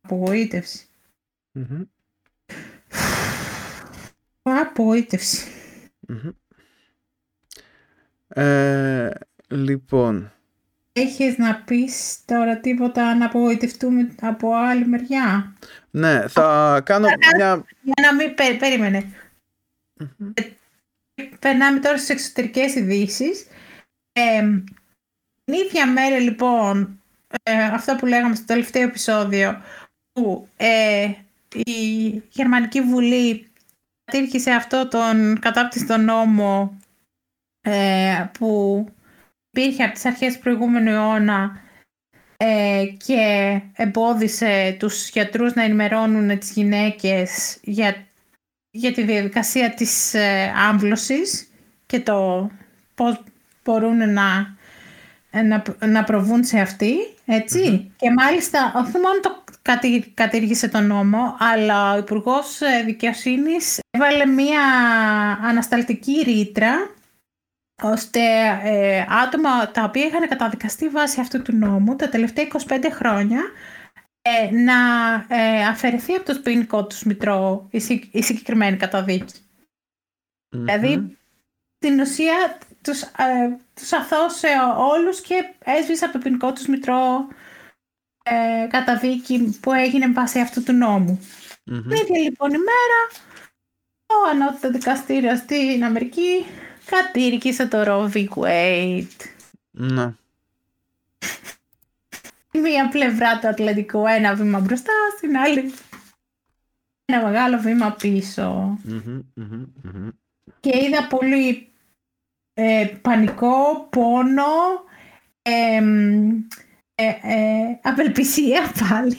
[0.00, 0.86] Απογοήτευση.
[1.52, 1.82] Μμμ.
[4.42, 5.46] Απογοήτευση.
[6.00, 6.30] Μμμ.
[8.28, 9.10] Ε,
[9.48, 10.32] λοιπόν,
[10.98, 15.56] Έχεις να πεις τώρα τίποτα να απογοητευτούμε από άλλη μεριά;
[15.90, 17.64] ναι, θα κάνω μια...
[17.82, 19.12] Για να μην πε- περίμενε.
[20.16, 20.32] Μμμ.
[21.38, 23.46] Περνάμε τώρα στις εξωτερικές ειδήσεις.
[24.12, 24.40] Ε,
[25.44, 27.02] την ίδια μέρα λοιπόν,
[27.42, 29.62] ε, αυτό που λέγαμε στο τελευταίο επεισόδιο,
[30.12, 31.12] που ε,
[31.54, 33.48] η Γερμανική Βουλή
[34.04, 36.78] κατήρχησε αυτό τον κατάπτυστο νόμο
[37.60, 38.86] ε, που
[39.60, 41.60] υπήρχε από τις αρχές του προηγούμενου αιώνα
[42.36, 48.06] ε, και εμπόδισε τους γιατρούς να ενημερώνουν τις γυναίκες για,
[48.70, 51.48] για τη διαδικασία της ε, άμβλωσης
[51.86, 52.50] και το
[52.94, 53.22] πώς
[53.64, 54.56] μπορούν να,
[55.30, 56.94] να, να προβούν σε αυτή,
[57.26, 57.92] έτσι.
[57.96, 64.62] Και μάλιστα, όχι μόνο το κατη- κατήργησε τον νόμο, αλλά ο Υπουργός Δικαιοσύνης έβαλε μία
[65.42, 66.90] ανασταλτική ρήτρα
[67.82, 68.20] ώστε
[68.62, 73.42] ε, άτομα τα οποία είχαν καταδικαστεί βάσει αυτού του νόμου τα τελευταία 25 χρόνια
[74.22, 74.74] ε, να
[75.28, 79.34] ε, αφαιρεθεί από το ποινικό τους μητρό η, συ- η συγκεκριμένη καταδίκη.
[80.50, 80.64] Μμμ.
[80.64, 81.18] Δηλαδή,
[81.76, 87.28] στην ουσία τους, ε, τους αθώσε όλους και έσβησε από το ποινικό τους μητρό
[88.22, 91.20] ε, καταδίκη που έγινε βάσει αυτού του νόμου.
[91.64, 91.82] Μμμ.
[91.82, 93.00] Την ίδια λοιπόν ημέρα,
[94.06, 96.46] ο ανώτατο δικαστήριος στην Αμερική
[96.90, 98.26] κατήρκησε το Roe v.
[98.28, 99.26] Wade.
[99.70, 100.12] Ναι.
[102.52, 105.72] Μία πλευρά του Ατλαντικού, ένα βήμα μπροστά, στην άλλη
[107.12, 108.78] ένα μεγάλο βήμα πίσω.
[108.82, 110.08] Μμμ, μμμ, μμμ.
[110.60, 111.72] Και είδα πολύ
[112.54, 114.44] ε, πανικό, πόνο,
[115.42, 116.28] εμ,
[116.94, 119.16] ε, ε, απελπισία πάλι.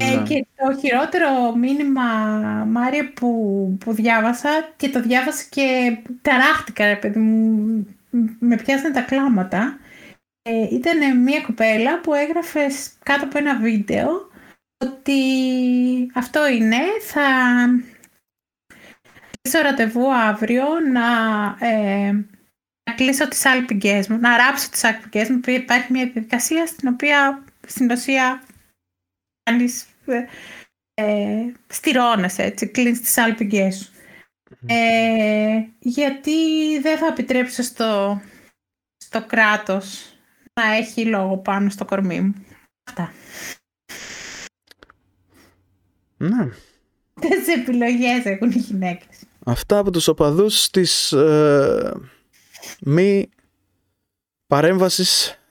[0.00, 0.22] Ε, Ναι.
[0.22, 2.02] και το χειρότερο μήνυμα,
[2.68, 7.86] Μάρια, που, που διάβασα και το διάβασα και ταράχτηκα, ρε παιδί μου,
[8.38, 9.78] με πιάσανε τα κλάματα.
[10.42, 14.30] Ε, ήταν μια κοπέλα που έγραφε σ- κάτω από ένα βίντεο
[14.84, 15.20] ότι
[16.14, 17.20] αυτό είναι, θα
[19.40, 21.06] κλείσω ραντεβού αύριο να,
[21.66, 22.12] ε,
[22.90, 25.40] να κλείσω τις άλπιγγές μου, να ράψω τις άλπιγγές μου.
[25.46, 28.42] Υπάρχει μια διαδικασία στην οποία στην ουσία
[29.42, 30.24] κάνεις, ε,
[30.94, 33.90] ε, στηρώνεσαι, έτσι, κλείνεις τις άλπιγγές σου.
[34.66, 36.32] Ε, γιατί
[36.80, 38.20] δεν θα επιτρέψω στο,
[38.96, 40.12] στο κράτος
[40.60, 42.34] να έχει λόγο πάνω στο κορμί μου.
[42.88, 43.12] Αυτά.
[46.16, 46.48] Ναι.
[47.20, 49.18] Τις επιλογές έχουν οι γυναίκες.
[49.44, 51.92] Αυτά από τους οπαδούς της ε,
[52.80, 53.28] μη
[54.46, 55.41] παρέμβασης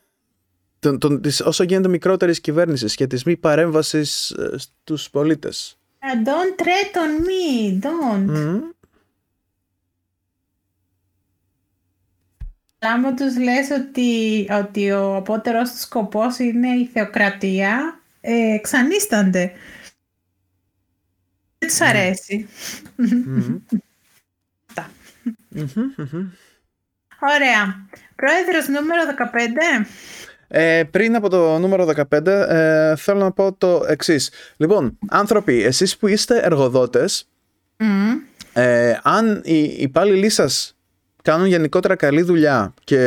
[0.81, 5.77] των, των, της όσο γίνεται μικρότερης κυβέρνησης και της μη παρέμβασης ε, στους πολίτες.
[5.99, 8.25] Uh, Don't tread on me, don't.
[8.25, 8.59] Μμμ.
[12.79, 19.51] Άμα τους λες ότι, ότι ο απότερος τους σκοπός είναι η θεοκρατία, ε, εξανίστανται.
[21.57, 22.47] Δεν τους αρέσει.
[22.95, 23.57] Μμμ.
[24.67, 24.89] Αυτά.
[25.49, 26.29] Μμμ, μμμ.
[27.19, 27.89] Ωραία.
[28.15, 29.85] Πρόεδρος νούμερο 15.
[30.53, 34.31] Ε, πριν από το νούμερο 15 ε, θέλω να πω το εξής.
[34.57, 37.27] Λοιπόν, άνθρωποι, εσείς που είστε εργοδότες
[37.77, 38.11] Μμ.
[38.53, 40.75] ε, αν οι υπάλληλοι σας
[41.23, 42.99] κάνουν γενικότερα καλή δουλειά και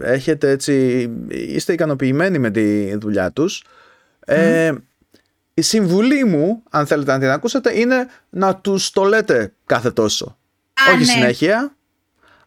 [0.00, 3.64] έχετε έτσι, είστε ικανοποιημένοι με τη δουλειά τους
[4.26, 4.72] ε,
[5.54, 10.24] η συμβουλή μου, αν θέλετε να την ακούσετε, είναι να τους το λέτε κάθε τόσο.
[10.72, 11.04] Α, Όχι ναι.
[11.04, 11.76] συνέχεια,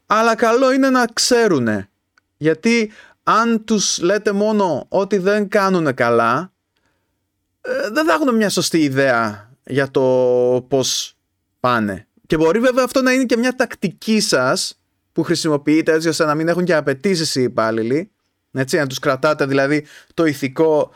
[0.05, 1.89] αλλά καλό είναι να ξέρουνε.
[2.37, 2.91] Γιατί
[3.31, 6.53] αν τους λέτε μόνο ότι δεν κάνουν καλά,
[7.61, 10.01] ε, δεν θα έχουν μια σωστή ιδέα για το
[10.67, 11.15] πώς
[11.59, 12.07] πάνε.
[12.27, 14.79] Και μπορεί βέβαια αυτό να είναι και μια τακτική σας
[15.11, 18.11] που χρησιμοποιείτε έτσι ώστε να μην έχουν και απαιτήσεις οι υπάλληλοι.
[18.51, 20.91] Έτσι, να τους κρατάτε δηλαδή το ηθικό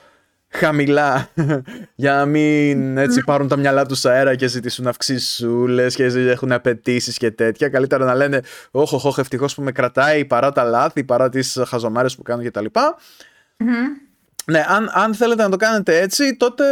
[0.53, 1.29] χαμηλά
[1.95, 7.17] για να μην έτσι πάρουν τα μυαλά τους αέρα και ζητήσουν αυξησούλες και έχουν απαιτήσεις
[7.17, 7.69] και τέτοια.
[7.69, 8.41] Καλύτερα να λένε
[8.71, 12.65] όχο, όχο, ευτυχώς που με κρατάει παρά τα λάθη, παρά τις χαζομάρες που κάνω κτλ.
[14.45, 16.63] Ναι, αν, αν θέλετε να το κάνετε έτσι, τότε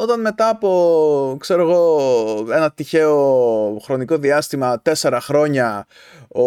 [0.00, 5.86] όταν μετά από, ξέρω εγώ, ένα τυχαίο χρονικό διάστημα, τέσσερα χρόνια,
[6.28, 6.42] ο,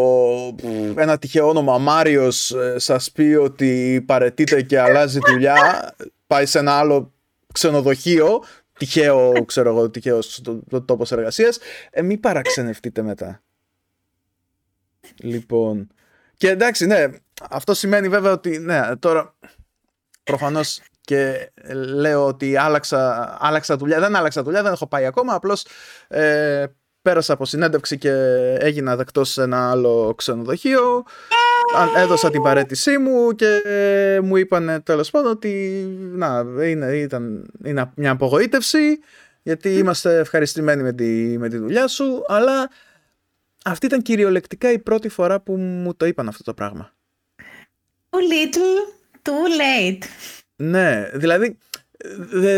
[0.96, 5.94] ένα τυχαίο όνομα Μάριος ε, σας πει ότι παρετείται και αλλάζει δουλειά,
[6.34, 7.14] πάει σε ένα άλλο
[7.54, 8.44] ξενοδοχείο,
[8.78, 10.20] τυχαίο, ξέρω εγώ, τυχαίο
[10.70, 11.60] το, τόπος εργασίας,
[11.92, 13.44] ε, μην παραξενευτείτε μετά.
[15.18, 15.88] Λοιπόν,
[16.38, 17.06] και εντάξει, ναι,
[17.50, 19.36] αυτό σημαίνει βέβαια ότι, ναι, τώρα
[20.24, 21.52] προφανώς και
[21.96, 24.00] λέω ότι άλλαξα, άλλαξα δουλειά.
[24.00, 25.34] Δεν άλλαξα δουλειά, δεν έχω πάει ακόμα.
[25.34, 25.66] Απλώς
[26.08, 26.66] ε,
[27.02, 28.12] πέρασα από συνέντευξη και
[28.60, 31.04] έγινα δεκτός σε ένα άλλο ξενοδοχείο.
[31.96, 33.62] Έδωσα την παρέτησή μου και
[34.24, 39.00] μου είπαν τέλος πάντων ότι να, είναι, ήταν, είναι μια απογοήτευση
[39.44, 42.70] γιατί είμαστε ευχαριστημένοι με τη, με τη δουλειά σου αλλά
[43.66, 46.94] αυτή ήταν κυριολεκτικά η πρώτη φορά που μου το είπαν αυτό το πράγμα.
[48.10, 50.04] Too little, too late.
[50.56, 51.58] Ναι, δηλαδή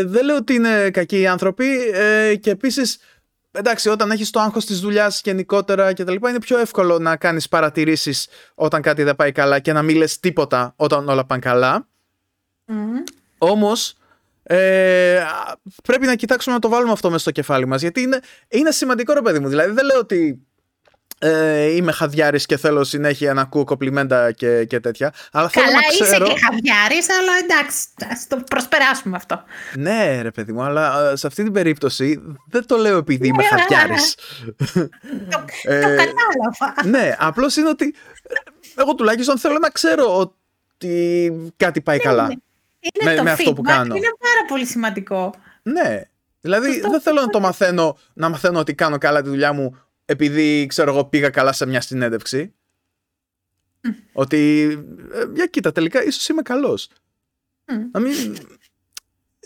[0.04, 2.98] δεν λέω ότι είναι κακοί οι άνθρωποι ε, και επίσης
[3.56, 7.16] εντάξει όταν έχεις το άγχος της δουλειάς γενικότερα και τα λοιπά είναι πιο εύκολο να
[7.16, 11.40] κάνεις παρατηρήσεις όταν κάτι δεν πάει καλά και να μην λες τίποτα όταν όλα πάνε
[11.40, 11.88] καλά.
[12.68, 12.72] Mm.
[13.38, 13.96] Όμως
[14.42, 15.22] ε,
[15.82, 19.12] πρέπει να κοιτάξουμε να το βάλουμε αυτό μέσα στο κεφάλι μας γιατί είναι, είναι σημαντικό
[19.12, 20.45] ρε παιδί μου δηλαδή δεν λέω ότι
[21.18, 25.12] ε, είμαι χαδιάρης και θέλω συνέχεια να ακούω κοπλιμέντα και, και τέτοια.
[25.32, 26.24] Αλλά Καλά, θέλω να ξέρω...
[26.24, 29.42] είσαι και χαδιάρης, αλλά εντάξει, ας το προσπεράσουμε αυτό.
[29.76, 33.42] Ναι, ρε παιδί μου, αλλά ε, σε αυτή την περίπτωση δεν το λέω επειδή είμαι
[33.42, 34.14] Ναι, χαδιάρης.
[35.30, 36.74] το, Ε, το κατάλαβα.
[36.84, 38.34] ναι, απλώς είναι ότι ε,
[38.80, 42.22] εγώ τουλάχιστον θέλω να ξέρω ότι κάτι πάει καλά.
[42.80, 43.94] Είναι με- το με αυτό που feedback, κάνω.
[43.94, 45.34] Είναι πάρα πολύ σημαντικό.
[45.62, 46.00] Ναι.
[46.40, 46.90] Δηλαδή Σωστό.
[46.90, 50.90] δεν θέλω να το μαθαίνω, να μαθαίνω ότι κάνω καλά τη δουλειά μου επειδή ξέρω
[50.90, 52.54] εγώ πήγα καλά σε μια συνέντευξη.
[54.12, 54.70] Ότι,
[55.12, 56.88] ε, για κοίτα, τελικά ίσως είμαι καλός.
[57.66, 57.90] Μμ.
[57.92, 58.36] Να μην,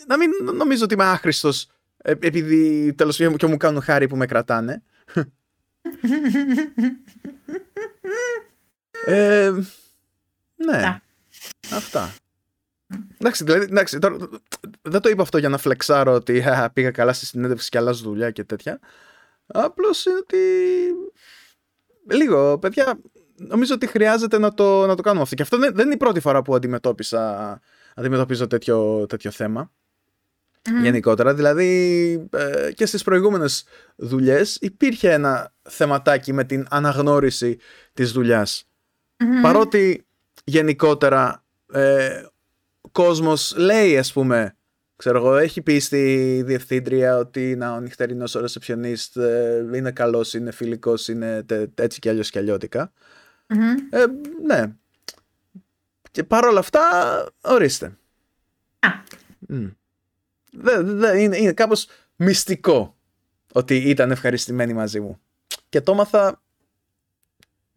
[0.07, 4.15] να μην νομίζω ότι είμαι άχρηστος ε, επειδή τέλος πάντων και μου κάνουν χάρη που
[4.15, 4.83] με κρατάνε.
[9.05, 9.51] ε,
[10.55, 11.01] ναι, Τα.
[11.71, 12.13] αυτά.
[13.17, 14.17] Εντάξει, δηλαδή, εντάξει, τώρα,
[14.81, 18.03] δεν το είπα αυτό για να φλεξάρω ότι «Χα, πήγα καλά στη συνέντευξη και αλλάζω
[18.03, 18.79] δουλειά και τέτοια.
[19.53, 20.37] Απλώς είναι ότι
[22.09, 22.99] λίγο, παιδιά,
[23.35, 25.35] νομίζω ότι χρειάζεται να το, να το κάνουμε αυτό.
[25.35, 27.59] Και αυτό δεν, δεν είναι η πρώτη φορά που αντιμετώπισα,
[27.95, 29.71] αντιμετωπίζω τέτοιο, τέτοιο θέμα.
[30.69, 30.83] Μμμ.
[30.83, 33.63] Γενικότερα, δηλαδή ε, και στις προηγούμενες
[33.95, 37.57] δουλειές υπήρχε ένα θεματάκι με την αναγνώριση
[37.93, 38.63] της δουλειάς.
[39.19, 39.41] Μμμ.
[39.41, 40.05] Παρότι
[40.43, 41.43] γενικότερα
[41.73, 42.23] ε,
[42.81, 44.55] ο κόσμος λέει ας πούμε
[45.01, 50.33] ξέρω εγώ έχει πει στη διευθύντρια ότι να, ο νυχτερινός ο ρεσεψιονίστ ε, είναι καλός,
[50.33, 52.91] είναι φιλικός, είναι τε- έτσι και αλλιώς και αλλιώτικα.
[53.47, 53.75] Μμμ.
[53.89, 54.05] Ε,
[54.45, 54.73] ναι.
[56.11, 56.81] Και παρόλα αυτά
[57.41, 57.85] ορίστε.
[58.79, 58.89] Α.
[59.39, 59.67] Μμ.
[60.51, 62.95] Δε, δε, είναι, είναι κάπως μυστικό
[63.53, 65.19] ότι ήταν ευχαριστημένοι μαζί μου.
[65.69, 66.41] Και το έμαθα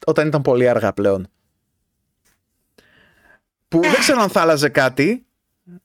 [0.07, 1.29] όταν ήταν πολύ αργά πλέον.
[3.69, 5.27] Που δεν ξέρω αν θα άλλαζε κάτι,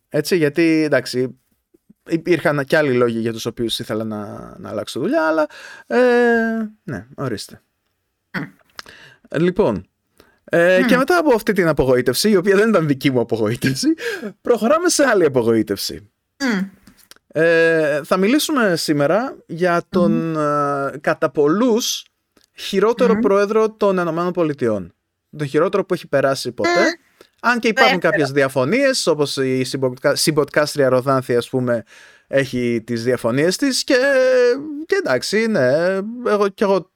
[0.10, 1.40] έτσι, γιατί εντάξει,
[2.10, 5.48] υπήρχαν και άλλοι λόγοι για τους οποίους ήθελα να, να αλλάξω δουλειά, αλλά
[5.88, 6.00] ε,
[6.84, 7.62] ναι, ορίστε.
[9.36, 9.90] Λοιπόν,
[10.44, 13.88] ε, και μετά από αυτή την απογοήτευση, η οποία δεν ήταν δική μου απογοήτευση,
[14.42, 16.10] προχωράμε σε άλλη απογοήτευση.
[16.44, 16.60] Μμ.
[17.32, 22.06] Ε, θα μιλήσουμε σήμερα για τον ε, κατά πολλούς
[22.54, 23.20] χειρότερο Μμμ.
[23.20, 24.94] πρόεδρο των Ηνωμένων Πολιτειών.
[25.38, 26.98] Τον χειρότερο που έχει περάσει ποτέ.
[27.40, 28.12] Αν και υπάρχουν Δεύτερο.
[28.12, 31.84] κάποιες διαφωνίες, όπως η συμποτκα- συμποτκάστρια Ροδάνθη, ας πούμε,
[32.28, 33.96] έχει τις διαφωνίες της και,
[34.86, 35.68] και εντάξει, ναι,
[36.28, 36.92] εγώ, κι εγώ,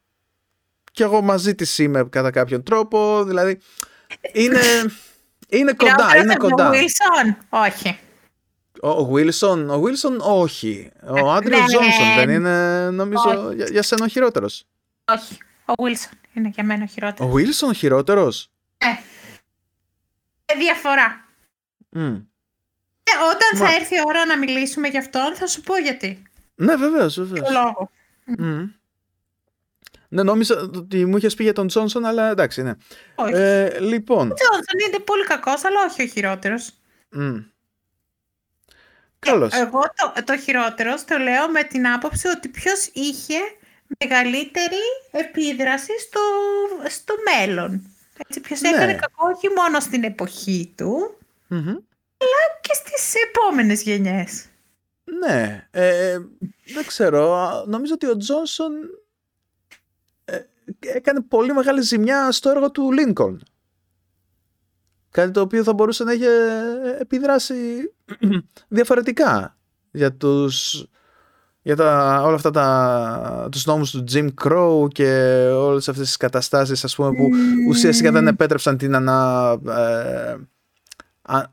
[0.92, 3.60] κι εγώ μαζί της είμαι κατά κάποιον τρόπο, δηλαδή
[4.34, 4.60] είναι,
[5.50, 6.72] είναι κοντά, Χειρότερος είναι από τον κοντά.
[6.72, 7.36] Wilson.
[7.50, 8.00] Όχι.
[8.82, 10.92] Ο Wilson, ο Wilson όχι.
[11.08, 11.66] Ο Άντριο ναι.
[11.66, 13.56] Τζόνσον δεν είναι, νομίζω, Όχι.
[13.56, 14.66] για, για σένα ο χειρότερος.
[15.14, 15.38] Όχι.
[15.66, 17.32] Ο Wilson είναι για μένα ο χειρότερος.
[17.32, 18.86] Ο Wilson ο χειρότερος; Ε.
[20.54, 21.26] Ε, διαφορά.
[23.04, 26.22] Ε, όταν Μα- θα έρθει η ώρα να μιλήσουμε γι' αυτόν, θα σου πω γιατί.
[26.56, 27.48] Ναι, βεβαίως, βεβαίως.
[27.48, 27.92] Το λόγο.
[30.08, 32.74] Ναι, νόμιζα ότι μου είχες πει για τον Τζόνσον, αλλά εντάξει, ναι.
[33.16, 33.34] Όχι.
[33.34, 34.32] Ε, λοιπόν.
[34.32, 36.70] Ο Τζόνσον είναι πολύ κακός, αλλά όχι ο χειρότερος.
[37.10, 37.38] μ.
[39.20, 39.54] Καλώς.
[39.54, 43.38] Εγώ το, το χειρότερος το λέω με την άποψη ότι ποιος είχε
[44.00, 44.82] μεγαλύτερη
[45.12, 46.20] επίδραση στο,
[46.90, 47.93] στο μέλλον.
[48.18, 48.70] Έτσι, ποιος Ναι.
[48.70, 51.68] έκανε κακό όχι μόνο στην εποχή του, Μμμ.
[52.18, 54.46] αλλά και στις επόμενες γενιές.
[55.04, 56.18] Ναι, ε,
[56.74, 57.38] δεν ξέρω.
[57.68, 58.72] Νομίζω ότι ο Τζόνσον
[60.26, 60.40] ε,
[60.80, 63.44] έκανε πολύ μεγάλη ζημιά στο έργο του Λίνκολν.
[65.10, 66.24] Κάτι το οποίο θα μπορούσε να έχει
[67.00, 67.94] επιδράσει
[68.68, 69.58] διαφορετικά
[69.92, 70.86] για τους
[71.64, 75.08] για τα, όλα αυτά τα, τους νόμους του Jim Crow και
[75.56, 77.70] όλες αυτές τις καταστάσεις ας πούμε που mm.
[77.70, 80.36] ουσιαστικά δεν επέτρεψαν την ανα, ε,
[81.22, 81.44] α,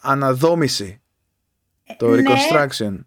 [0.00, 1.00] αναδόμηση
[1.96, 2.22] το ναι.
[2.22, 2.98] reconstruction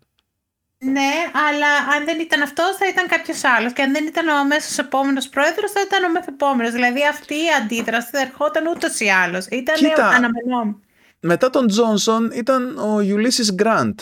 [0.80, 1.12] ναι,
[1.50, 3.74] αλλά αν δεν ήταν αυτό, θα ήταν κάποιος άλλος.
[3.74, 6.72] Και αν δεν ήταν ο αμέσως επόμενος πρόεδρος, θα ήταν ο μεθεπόμενο.
[6.72, 9.46] Δηλαδή αυτή η αντίδραση θα ερχόταν ούτως ή άλλως.
[9.46, 10.80] Ήταν αναμενόμενο.
[11.20, 14.00] Μετά τον Τζόνσον ήταν ο Ulysses Γκραντ.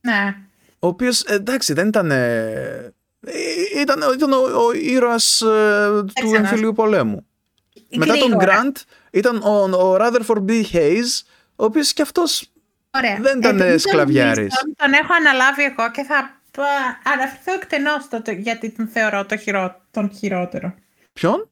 [0.00, 0.36] Ναι.
[0.78, 2.10] Ο οποίος εντάξει δεν ήταν.
[2.10, 2.92] Ε,
[3.80, 7.26] ήταν, ήταν ο, ο ήρωας ε, του εμφυλίου πολέμου.
[7.96, 8.76] Μετά τον Γκραντ
[9.10, 10.62] ήταν ο, ο Rutherford B.
[10.72, 11.22] Hayes,
[11.56, 12.52] ο οποίος και αυτός
[12.90, 13.18] Ωραία.
[13.20, 14.54] Δεν ήταν ε, σκλαβιάρης.
[14.76, 16.40] Τον έχω αναλάβει εγώ και θα
[17.12, 18.08] αναφερθώ εκτενώς
[18.38, 20.74] γιατί τον θεωρώ το χειρό, τον χειρότερο.
[21.12, 21.50] Ποιον;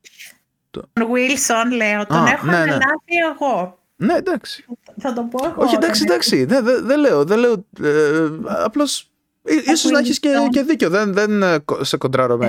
[0.71, 2.59] Τον Wilson λέω, τον έχω ναι, ναι.
[2.59, 3.79] αναλάβει εγώ.
[3.97, 4.65] Ναι, εντάξει.
[4.99, 5.63] Θα το πω εγώ.
[5.63, 6.45] Όχι, εντάξει, εντάξει.
[6.45, 7.25] Δεν δε, δε λέω.
[7.25, 9.11] Δεν λέω ε, απλώς
[9.47, 12.49] Ίσως να έχεις και, και δίκιο, δεν, δεν ε, σε κοντράρω με...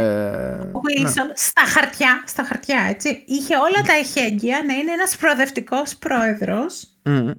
[0.74, 1.34] Ο Wilson ναι.
[1.36, 7.32] στα χαρτιά, στα χαρτιά, έτσι, είχε όλα τα εχέγγυα να είναι ένας προοδευτικός πρόεδρος mm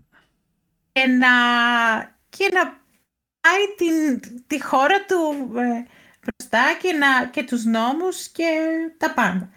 [0.92, 1.28] και να,
[2.28, 2.62] και να
[3.40, 5.84] πάει την, τη χώρα του ε,
[6.20, 8.44] μπροστά και, να, και τους νόμους και
[8.96, 9.50] τα πάντα.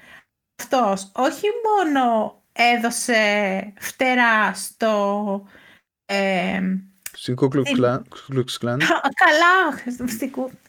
[0.62, 5.48] Αυτός όχι μόνο έδωσε φτερά στο...
[6.06, 6.62] Ε,
[7.14, 7.72] στην Κλουξ
[8.58, 8.80] Κλάν.
[9.24, 9.84] Καλά,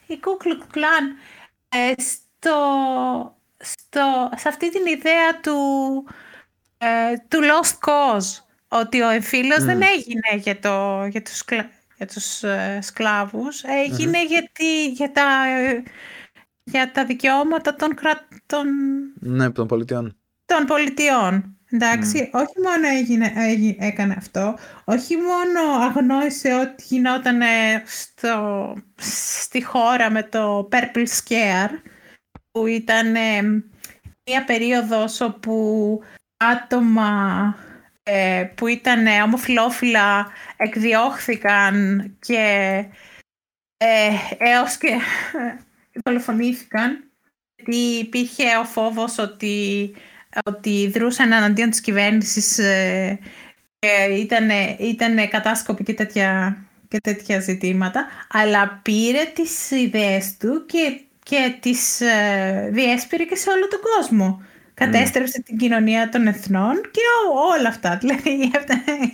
[0.06, 1.16] η Κλουξ Κλάν.
[1.96, 2.56] Στο,
[3.58, 5.56] στο, σε αυτή την ιδέα του,
[6.78, 9.66] ε, του Lost Cause ότι ο εμφύλιος mm.
[9.66, 11.44] δεν έγινε για, το, για τους,
[11.96, 14.28] για τους ε, σκλάβους, έγινε mm-hmm.
[14.28, 15.44] γιατί, για, τα,
[16.64, 18.66] για τα δικαιώματα των κρατών...
[19.14, 20.16] Ναι, των πολιτιών.
[20.44, 21.56] Των πολιτιών.
[21.72, 22.40] Εντάξει, mm.
[22.40, 27.40] όχι μόνο έγινε, έγινε, έκανε αυτό, όχι μόνο αγνόησε ότι γινόταν
[27.84, 31.70] στο, στη χώρα με το Purple Scare,
[32.50, 33.12] που ήταν
[34.30, 36.00] μια περίοδος όπου
[36.36, 37.56] άτομα
[38.02, 42.84] ε, που ήταν ομοφιλόφιλα εκδιώχθηκαν και
[43.76, 44.98] ε, έως και
[46.04, 47.10] δολοφονήθηκαν
[47.56, 49.94] γιατί υπήρχε ο φόβος ότι,
[50.44, 53.18] ότι δρούσαν εναντίον της κυβέρνησης ε,
[53.78, 56.56] και ήταν, ήταν κατάσκοποι και τέτοια,
[56.88, 63.50] και τέτοια ζητήματα αλλά πήρε τις ιδέες του και, και τις ε, διέσπηρε και σε
[63.50, 64.42] όλο τον κόσμο
[64.74, 67.00] κατέστρεψε την κοινωνία των εθνών και
[67.56, 67.96] όλα αυτά.
[68.00, 68.50] Δηλαδή,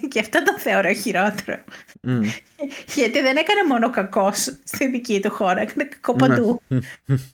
[0.08, 1.58] και αυτό το θεωρώ χειρότερο.
[2.94, 6.18] Γιατί δεν έκανε μόνο κακός στη δική του χώρα, έκανε κακό ναι.
[6.18, 6.62] παντού.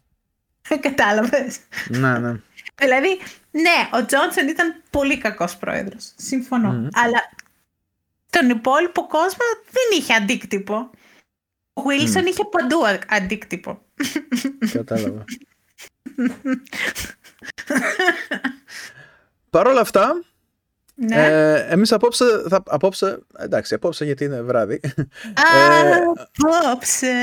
[0.81, 1.59] Κατάλαβες;
[1.89, 2.35] Ναι, ναι.
[2.75, 3.21] Δηλαδή,
[3.51, 6.13] ναι, ο Τζόνσον ήταν πολύ κακός πρόεδρος.
[6.17, 6.89] Συμφωνώ.
[6.93, 7.31] Αλλά
[8.31, 10.91] τον υπόλοιπο κόσμο δεν είχε αντίκτυπο.
[11.73, 13.81] Ο Βίλσον είχε παντού αντίκτυπο.
[14.73, 15.25] Κατάλαβα.
[19.51, 20.25] Παρ' όλα αυτά,
[20.95, 21.27] ναι.
[21.27, 24.81] Ε, εμείς απόψε, θα, απόψε, εντάξει, απόψε γιατί είναι βράδυ.
[26.67, 27.17] Απόψε.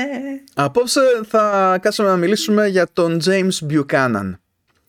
[0.54, 4.32] απόψε θα κάτσουμε να μιλήσουμε για τον James Buchanan.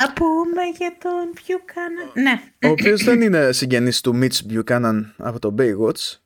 [0.04, 2.22] Να πούμε για τον Buchanan.
[2.22, 2.42] Ναι.
[2.68, 6.18] Ο οποίος δεν είναι συγγενής του Mitch Buchanan από το Baywatch.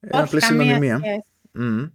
[0.00, 1.00] Είναι απλή συνωνυμία.
[1.58, 1.90] Mm.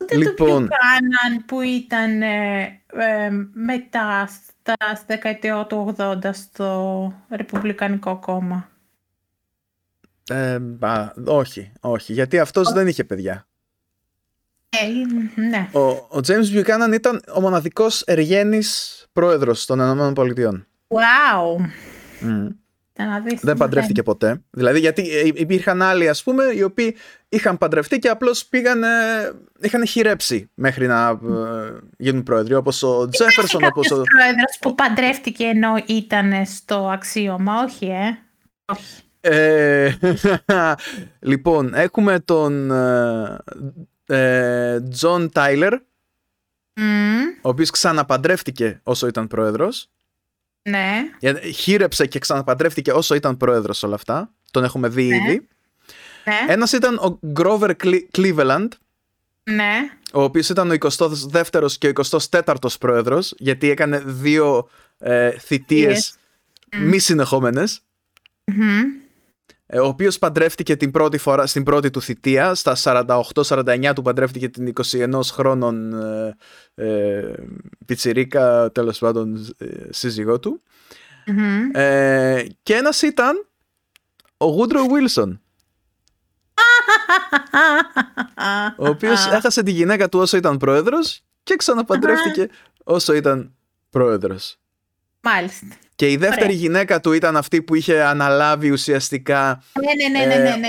[0.00, 4.76] Ούτε λοιπόν, το Buchanan που ήταν ε, ε, μετά στα
[5.06, 8.68] δεκαετία του 80 στο Ρεπουμπλικανικό κόμμα.
[10.28, 10.58] Ε,
[11.24, 13.46] όχι, όχι, γιατί αυτός δεν είχε παιδιά.
[14.68, 15.68] Ε, ναι.
[15.72, 20.66] Ο, ο James Buchanan ήταν ο μοναδικός εργένης πρόεδρος των ΗΠΑ.
[20.88, 21.66] Wow.
[22.20, 22.48] Mm
[23.40, 24.42] δεν παντρεύτηκε ποτέ.
[24.50, 26.96] Δηλαδή, γιατί ε, υπήρχαν άλλοι, ας πούμε, οι οποίοι
[27.28, 28.82] είχαν παντρευτεί και απλώς πήγαν.
[29.60, 31.16] είχαν χηρέψει μέχρι να ε,
[31.96, 32.54] γίνουν πρόεδροι.
[32.54, 33.64] Όπως ο Τζέφερσον.
[33.64, 38.18] Όπως ο πρόεδρος που παντρεύτηκε ενώ ήταν στο αξίωμα, όχι, ε;
[38.64, 39.02] Όχι.
[39.20, 39.90] Ε,
[41.30, 42.72] λοιπόν, έχουμε τον
[44.90, 45.72] Τζον ε, Τάιλερ,
[47.42, 49.90] ο οποίος ξαναπαντρεύτηκε όσο ήταν πρόεδρος.
[50.62, 51.10] Ναι.
[51.54, 54.32] Χήρεψε και ξαναπαντρεύτηκε όσο ήταν πρόεδρος όλα αυτά.
[54.50, 55.16] Τον έχουμε δει ναι.
[55.16, 55.48] ήδη.
[56.24, 56.52] Ναι.
[56.52, 57.70] Ένας ήταν ο Grover
[58.16, 58.68] Cleveland.
[59.42, 59.90] Ναι.
[60.12, 64.68] Ο οποίος ήταν ο 22ο και ο 24ο πρόεδρος, γιατί έκανε δύο
[64.98, 66.14] ε, θητείες
[66.76, 67.82] μη συνεχόμενες.
[69.72, 74.72] Ο οποίος παντρεύτηκε την πρώτη φορά, στην πρώτη του θητεία, στα 48-49 του παντρεύτηκε την
[74.92, 76.36] 21 χρόνων ε,
[76.74, 77.34] ε,
[77.86, 80.62] πιτσιρίκα, τέλος πάντων ε, σύζυγό του.
[81.72, 83.46] Ε, και ένας ήταν
[84.36, 85.40] ο Γούντρο Βίλσον.
[88.76, 92.48] ο οποίος έχασε τη γυναίκα του όσο ήταν πρόεδρος και ξαναπαντρεύτηκε
[92.84, 93.54] όσο ήταν
[93.90, 94.59] πρόεδρος.
[95.22, 95.66] Μάλιστα.
[95.94, 100.56] Και η δεύτερη γυναίκα του ήταν αυτή που είχε αναλάβει ουσιαστικά ναι, ναι, ναι, ναι,
[100.56, 100.68] ναι.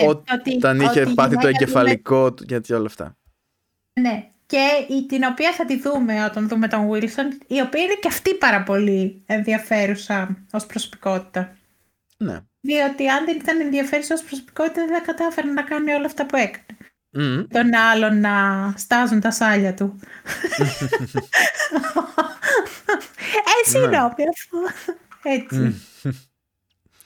[0.56, 3.18] όταν είχε πάθει το εγκεφαλικό του γιατί όλα αυτά.
[3.94, 4.26] Ναι.
[4.46, 4.68] Και
[5.08, 8.64] την οποία θα τη δούμε όταν δούμε τον Wilson, η οποία είναι και αυτή πάρα
[8.64, 11.58] πολύ ενδιαφέρουσα ως προσωπικότητα.
[12.18, 12.40] Ναι.
[12.62, 16.36] Διότι αν δεν ήταν ενδιαφέρουσα ως προσωπικότητα δεν θα κατάφερε να κάνει όλα αυτά που
[16.36, 16.66] έκανε.
[17.14, 17.46] Mm.
[17.50, 18.34] Τον άλλον να
[18.78, 20.00] στάζουν τα σάλια του.
[23.66, 24.14] ε, συγγνώμη
[25.24, 25.82] Έτσι.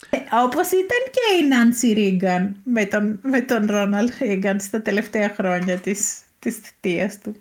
[0.09, 5.29] Ε, όπως ήταν και η Νάντσι Ρίγκαν με τον, με τον Ρόναλτ Ρίγκαν στα τελευταία
[5.29, 7.35] χρόνια της, της θητείας του.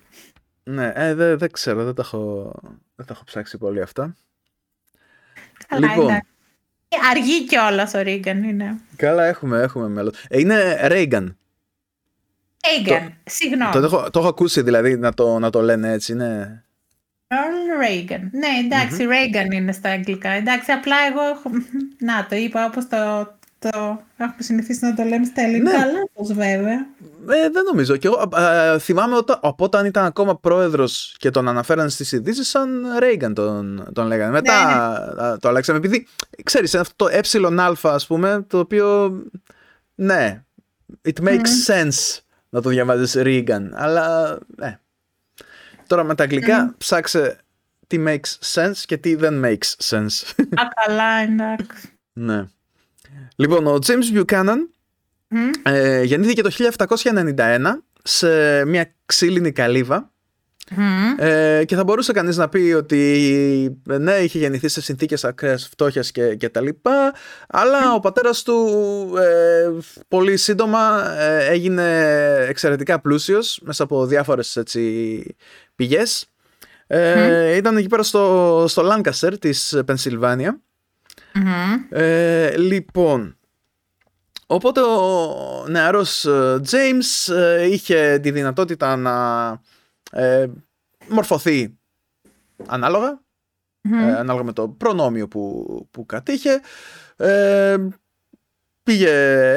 [0.62, 2.52] Ναι, ε, δεν δε ξέρω, δεν τα, έχω,
[2.94, 4.16] δεν τα έχω ψάξει πολύ αυτά.
[5.68, 6.08] Καλά, λοιπόν.
[6.08, 6.22] είναι.
[7.10, 8.80] Αργεί κιόλας ο Ρίγκαν είναι.
[8.96, 10.12] Καλά, έχουμε, έχουμε μέλλον.
[10.28, 11.36] Ε, είναι Ρέιγκαν.
[12.66, 13.72] Ρέιγκαν, συγγνώμη.
[13.72, 16.62] Το, το, έχω, το έχω ακούσει δηλαδή να το, να το λένε έτσι, ναι.
[17.82, 18.20] Reagan.
[18.32, 19.48] Ναι, εντάξει, mm-hmm.
[19.48, 20.28] Reagan είναι στα αγγλικά.
[20.28, 21.50] Εντάξει, απλά εγώ έχω...
[22.06, 24.02] Να, το είπα όπως το, το...
[24.16, 25.84] Έχουμε συνηθίσει να το λέμε στα ελληνικά, ναι.
[25.84, 26.86] λάθος βέβαια.
[27.28, 27.96] Ε, δεν νομίζω.
[27.96, 32.84] Και εγώ ε, θυμάμαι όταν, όταν ήταν ακόμα πρόεδρος και τον αναφέραν στις ειδήσεις σαν
[33.00, 34.30] Reagan τον, τον λέγανε.
[34.30, 34.66] Μετά
[35.16, 35.36] ναι, ναι.
[35.36, 36.06] το αλλάξαμε επειδή,
[36.42, 37.20] ξέρεις, αυτό το ε
[37.82, 39.20] ας πούμε, το οποίο,
[39.94, 40.44] ναι,
[41.02, 41.72] it makes mm.
[41.72, 42.23] sense
[42.54, 44.78] να το διαβάζεις Reagan, αλλά, ναι.
[45.86, 46.74] Τώρα με τα αγγλικά mm.
[46.78, 47.38] ψάξε
[47.86, 50.44] τι makes sense και τι δεν makes sense.
[50.54, 51.88] Α, καλά, εντάξει.
[52.12, 52.48] ναι.
[53.36, 54.56] Λοιπόν, ο James Buchanan
[55.28, 55.36] mm.
[55.62, 57.60] ε, γεννήθηκε το 1791
[58.02, 60.12] σε μια ξύλινη καλύβα
[61.16, 66.10] ε, και θα μπορούσε κανείς να πει ότι ναι, είχε γεννηθεί σε συνθήκες ακραίας φτώχειας
[66.10, 67.14] και, και τα λοιπά,
[67.48, 68.66] αλλά ο πατέρας του
[69.18, 69.70] ε,
[70.08, 72.06] πολύ σύντομα ε, έγινε
[72.48, 75.36] εξαιρετικά πλούσιος μέσα από διάφορες έτσι,
[75.74, 76.26] πηγές.
[76.86, 80.60] Ε, Ήταν εκεί πέρα στο, στο Lancaster της Πενσιλβάνια.
[81.88, 83.36] Ε, λοιπόν,
[84.46, 86.26] οπότε ο νεαρός
[86.70, 87.34] James
[87.70, 89.12] είχε τη δυνατότητα να
[90.14, 90.46] ε,
[91.08, 91.78] μορφωθεί
[92.66, 93.20] ανάλογα,
[93.92, 96.60] ε, ανάλογα με το προνόμιο που, που κατήχε.
[97.16, 97.76] Ε,
[98.82, 99.10] πήγε,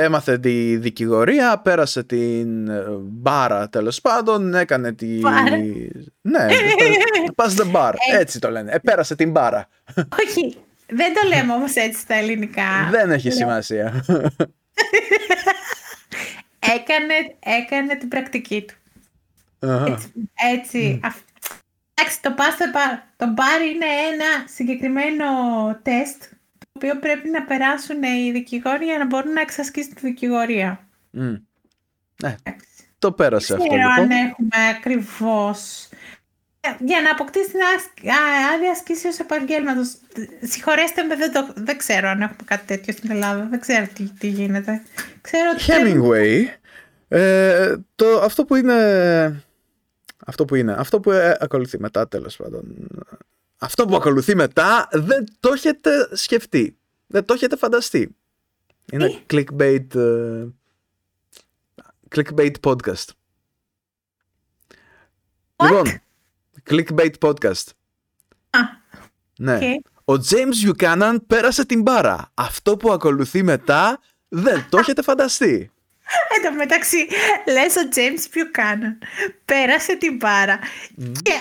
[0.03, 5.19] έμαθε τη δικηγορία, πέρασε την ε, μπάρα τέλος πάντων, έκανε τη...
[6.21, 6.47] ναι,
[7.37, 9.67] pass the bar, έτσι το λένε, πέρασε την μπάρα.
[9.95, 10.55] Όχι,
[10.87, 12.87] δεν το λέμε όμως έτσι στα ελληνικά.
[12.91, 14.05] Δεν έχει σημασία.
[16.77, 18.73] έκανε, έκανε την πρακτική του.
[19.59, 20.11] Έτσι.
[20.53, 20.99] έτσι.
[21.93, 22.35] Εντάξει, το
[23.17, 25.25] το bar είναι ένα συγκεκριμένο
[25.81, 26.23] τεστ
[26.59, 30.87] το οποίο πρέπει να περάσουν οι δικηγόροι για να μπορούν να εξασκήσουν τη δικηγορία.
[31.13, 31.41] Mm.
[32.23, 32.35] Ναι,
[32.99, 33.65] το πέρασε αυτό.
[33.65, 34.17] Δεν ξέρω αν λοιπόν.
[34.17, 35.89] έχουμε ακριβώς
[36.59, 37.59] ε, για να αποκτήσει την
[38.53, 39.95] άδεια ασκήσεως επαγγέλματος.
[40.41, 43.47] Συγχωρέστε με, δεν, το, δεν ξέρω αν έχουμε κάτι τέτοιο στην Ελλάδα.
[43.49, 44.81] Δεν ξέρω τι, τι γίνεται.
[45.21, 46.45] Ξέρω Hemingway.
[47.07, 49.43] Ε, το, αυτό που είναι
[50.27, 50.73] αυτό που είναι.
[50.73, 52.87] Αυτό που ε, ακολουθεί μετά, τέλος πάντων.
[53.57, 56.77] Αυτό που ακολουθεί μετά δεν το έχετε σκεφτεί.
[57.07, 58.15] Δεν το έχετε φανταστεί.
[58.91, 59.19] Είναι ε.
[59.29, 60.49] clickbait, uh,
[62.15, 63.07] clickbait podcast.
[65.55, 65.69] What?
[65.69, 66.01] Λοιπόν,
[66.69, 67.67] clickbait podcast.
[68.49, 68.59] Α,
[69.37, 69.59] ναι.
[70.05, 72.31] Ο James Buchanan πέρασε την μπάρα.
[72.33, 75.71] Αυτό που ακολουθεί μετά δεν το έχετε φανταστεί.
[76.35, 77.07] Εν τω μεταξύ,
[77.45, 79.07] λες ο James Buchanan
[79.45, 80.59] πέρασε την πάρα
[81.21, 81.33] και,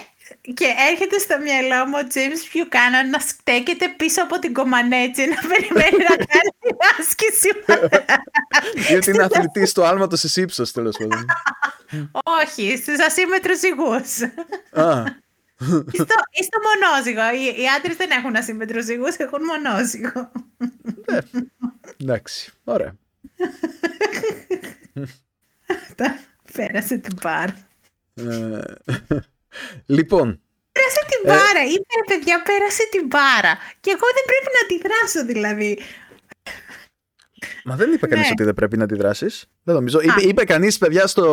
[0.52, 5.48] και έρχεται στο μυαλό μου ο James Buchanan να στέκεται πίσω από την κομμανέτσι να
[5.48, 7.50] περιμένει να κάνει την άσκηση.
[8.88, 11.24] Γιατί είναι αθλητής στο άλματο τη ύψο, τέλος πάντων.
[12.42, 14.10] Όχι, στους ασύμμετρου υγούς.
[15.92, 17.30] στο, στο μονόζυγο.
[17.34, 20.30] Οι, οι άντρες δεν έχουν ασύμμετρους υγούς, έχουν μονόζυγο.
[21.06, 21.18] Ε,
[22.00, 22.94] εντάξει, ωραία.
[26.52, 27.56] Πέρασε την μπάρα.
[28.14, 28.24] Ε,
[29.86, 30.40] λοιπόν.
[30.72, 31.60] Πέρασε την μπάρα.
[31.60, 31.72] Ε...
[31.72, 33.58] Είπε, παιδιά, πέρασε την μπάρα.
[33.80, 35.78] Και εγώ δεν πρέπει να αντιδράσω, δηλαδή.
[37.64, 38.30] Μα δεν είπε κανείς ναι.
[38.30, 39.46] ότι δεν πρέπει να αντιδράσεις.
[39.62, 40.00] Δεν νομίζω.
[40.00, 41.24] Είπε, είπε κανείς, παιδιά, στο,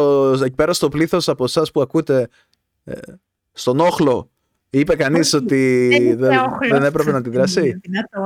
[0.43, 2.27] εκεί πέρα στο πλήθος από εσάς που ακούτε
[2.83, 2.93] ε,
[3.51, 4.31] στον όχλο.
[4.69, 5.87] Είπε κανείς ότι
[6.17, 6.39] δεν,
[6.69, 7.79] δεν, έπρεπε να αντιδράσει;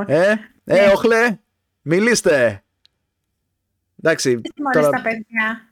[0.05, 1.37] Ε, ε, όχλε,
[1.81, 2.63] μιλήστε.
[4.07, 5.67] Εντάξει, Τι μου αρέσει τα παιδιά.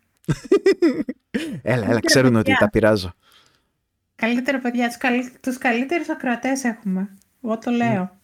[1.74, 3.14] έλα, έλα, ξέρουν ότι τα πειράζω.
[4.16, 5.32] Καλύτερα παιδιά, τους, καλύ...
[5.42, 7.10] τους καλύτερους ακροατές έχουμε.
[7.44, 8.20] Εγώ το λέω.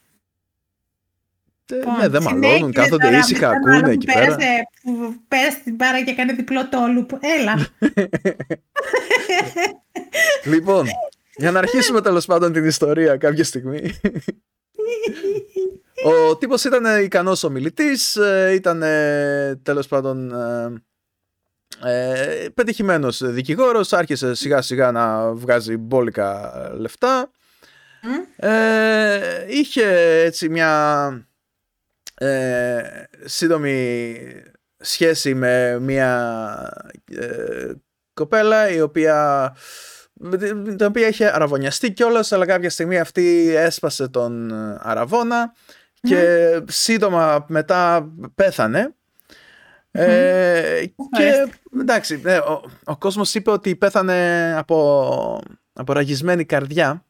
[1.65, 4.19] Ε, ναι, δεν μαλώνουν, κάθονται ήσυχα, ακούνε εκεί πέρα.
[4.19, 7.05] Πέρασε, που πέρασε την πάρα και έκανε διπλό τόλου.
[7.19, 7.67] Έλα.
[10.53, 10.87] λοιπόν,
[11.35, 13.81] για να αρχίσουμε τέλος πάντων την ιστορία κάποια στιγμή.
[16.05, 18.79] Ο τύπος ήταν ικανός ομιλητής, ε, ήταν
[19.63, 20.31] τέλος πάντων
[21.83, 27.31] ε, πετυχημένος δικηγόρος, άρχισε σιγά σιγά να βγάζει μπόλικα λεφτά.
[28.35, 29.85] Ε, είχε
[30.25, 31.27] έτσι μια
[32.13, 32.81] ε,
[33.25, 34.17] σύντομη
[34.77, 36.73] σχέση με μια
[37.11, 37.71] ε,
[38.13, 39.55] κοπέλα η οποία
[40.77, 45.53] την οποία είχε αραβωνιαστεί κιόλας αλλά κάποια στιγμή αυτή έσπασε τον αραβόνα
[46.01, 48.95] και σύντομα μετά πέθανε
[49.91, 51.47] ε, και
[51.79, 55.41] εντάξει ναι, ο, ο κόσμος είπε ότι πέθανε από,
[55.73, 57.05] από ραγισμένη καρδιά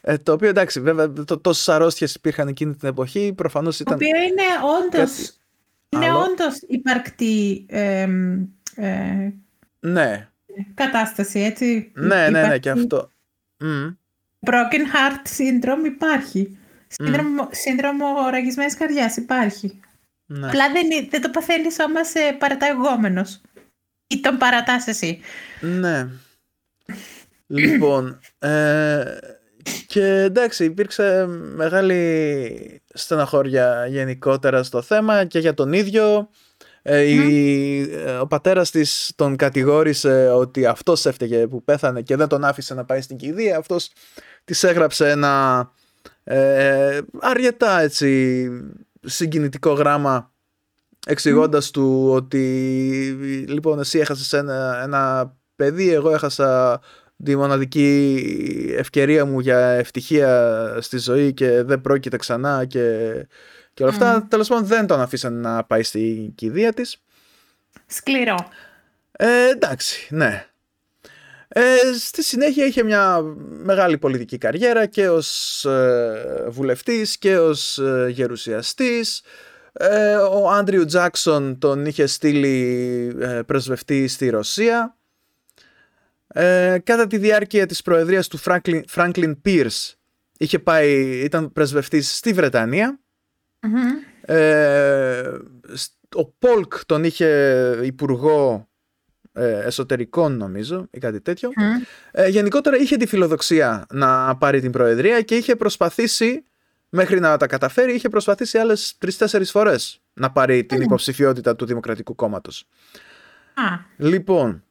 [0.00, 3.32] ε, το οποίο εντάξει, βέβαια, το, τόσες αρρώστιες υπήρχαν εκείνη την εποχή.
[3.36, 3.98] Προφανώς ήταν.
[3.98, 4.42] Το οποίο είναι
[4.80, 5.10] όντω.
[5.88, 7.66] Είναι όντως υπαρκτή.
[7.68, 8.08] Ε,
[8.74, 9.32] ε,
[9.80, 10.28] ναι.
[10.74, 11.92] Κατάσταση, έτσι.
[11.94, 13.10] Ναι, ναι, ναι, και αυτό.
[14.46, 16.57] Broken heart syndrome υπάρχει.
[16.88, 19.80] Σύνδρομο, σύνδρομο ραγισμένης καρδιάς υπάρχει.
[20.26, 20.46] Ναι.
[20.46, 23.40] Απλά δεν, δεν το παθαίνεις όμως ε, παραταγόμενος.
[24.06, 25.20] Ή τον παρατάς εσύ.
[25.60, 26.08] Ναι.
[27.46, 29.02] λοιπόν, ε,
[29.86, 36.28] και εντάξει, υπήρξε μεγάλη στεναχώρια γενικότερα στο θέμα και για τον ίδιο.
[36.82, 42.28] Ε, η, ε, ο πατέρας της τον κατηγόρησε ότι αυτός έφταιγε που πέθανε και δεν
[42.28, 43.58] τον άφησε να πάει στην κηδεία.
[43.58, 43.90] Αυτός
[44.44, 45.72] της έγραψε ένα
[46.30, 48.48] ε, αρκετά έτσι
[49.00, 50.32] συγκινητικό γράμμα
[51.06, 52.44] εξηγώντας του ότι
[53.48, 56.80] λοιπόν εσύ έχασες ένα, ένα παιδί, εγώ έχασα
[57.24, 63.10] τη μοναδική ευκαιρία μου για ευτυχία στη ζωή και δεν πρόκειται ξανά και,
[63.74, 64.22] και όλα αυτά.
[64.22, 64.26] Mm.
[64.28, 67.02] Τέλος πάντων δεν τον αφήσαν να πάει στην κηδεία της.
[67.86, 68.48] Σκληρό.
[69.12, 70.46] Ε, εντάξει, ναι.
[71.60, 73.20] Ε, στη συνέχεια είχε μια
[73.62, 79.22] μεγάλη πολιτική καριέρα και ως ε, βουλευτής και ως ε, γερουσιαστής.
[79.72, 84.96] Ε, ο Άντριου Τζάκσον τον είχε στείλει ε, πρεσβευτή στη Ρωσία.
[86.26, 89.92] Ε, κατά τη διάρκεια της προεδρίας του Franklin, Franklin Pierce
[90.38, 92.98] είχε πάει, ήταν πρεσβευτής στη βρετανια
[94.20, 95.32] ε,
[96.14, 98.77] ο Πολκ τον είχε υπουργό ε,
[99.44, 101.50] εσωτερικών νομίζω ή κάτι τέτοιο.
[102.10, 106.44] Ε, γενικότερα είχε τη φιλοδοξία να πάρει την προεδρία και είχε προσπαθήσει
[106.88, 112.14] μέχρι να τα καταφέρει είχε προσπαθήσει άλλες τρεις-τέσσερις φορές να πάρει την υποψηφιότητα του Δημοκρατικού
[112.14, 112.66] Κόμματος.
[113.96, 114.62] Λοιπόν,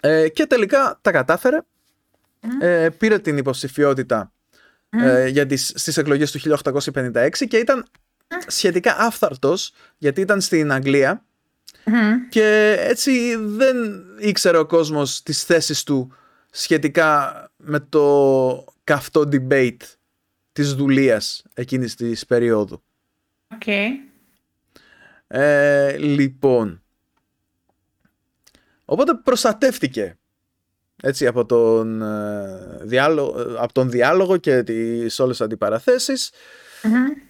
[0.00, 1.58] ε, και τελικά τα κατάφερε.
[2.60, 4.32] Ε, πήρε την υποψηφιότητα
[4.90, 7.86] ε, για τις, στις εκλογές του 1856 και ήταν
[8.46, 11.24] σχετικά άφθαρτος γιατί ήταν στην Αγγλία
[12.28, 13.76] και έτσι δεν
[14.18, 16.12] ήξερε ο κόσμος τις θέσεις του
[16.50, 19.76] σχετικά με το καυτό debate
[20.52, 22.82] της δουλείας εκείνης της περίοδου.
[23.58, 23.88] Okay.
[25.26, 26.80] Ε, λοιπόν,
[28.84, 30.18] Οπότε προστατεύτηκε
[31.02, 36.30] έτσι, από, τον, ε, διάλογο, ε, από τον διάλογο και τις όλες τις αντιπαραθεσεις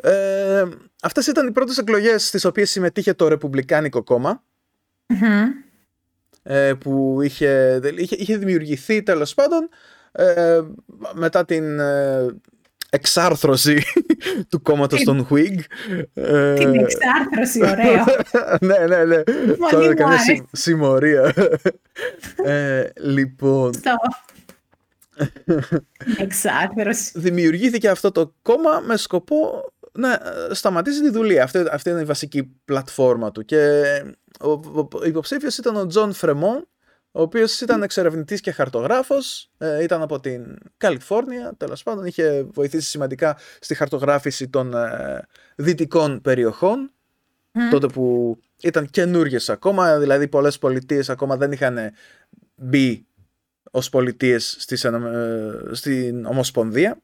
[0.00, 0.64] Ε,
[1.02, 4.03] αυτές ήταν οι πρώτες εκλογές στις οποίες συμμετείχε το Ρεπουμπλικάνικο
[6.42, 9.68] ε, που είχε, είχε, είχε δημιουργηθεί τέλος πάντων
[10.12, 10.61] ε,
[11.14, 11.80] μετά την
[12.91, 13.83] εξάρθρωση
[14.50, 15.58] του κόμματος των Whig.
[16.54, 18.04] Την εξάρθρωση, ωραίο.
[18.68, 19.22] ναι, ναι, ναι.
[19.70, 20.16] Τώρα έκανε
[20.53, 21.34] συμμορία.
[22.45, 23.70] ε, λοιπόν...
[26.18, 27.12] Εξάρθρωση.
[27.14, 30.20] Δημιουργήθηκε αυτό το κόμμα με σκοπό να
[30.50, 31.42] σταματήσει τη δουλεία.
[31.42, 33.45] Αυτή, αυτή είναι η βασική πλατφόρμα του.
[33.45, 33.83] Και
[34.41, 36.68] ο, ο, ο υποψήφιος ήταν ο Τζον Φρεμόν,
[37.13, 42.88] ο οποίος ήταν εξερευνητής και χαρτογράφος, ε, ήταν από την Καλιφόρνια, τέλος πάντων, είχε βοηθήσει
[42.88, 45.26] σημαντικά στη χαρτογράφηση των ε,
[45.57, 46.91] δυτικών περιοχών,
[47.71, 51.79] τότε που ήταν καινούργιες ακόμα, δηλαδή πολλές πολιτείες ακόμα δεν είχαν
[52.54, 53.07] μπει
[53.71, 54.92] ως πολιτείες στις, ε,
[55.72, 56.99] στην Ομοσπονδία.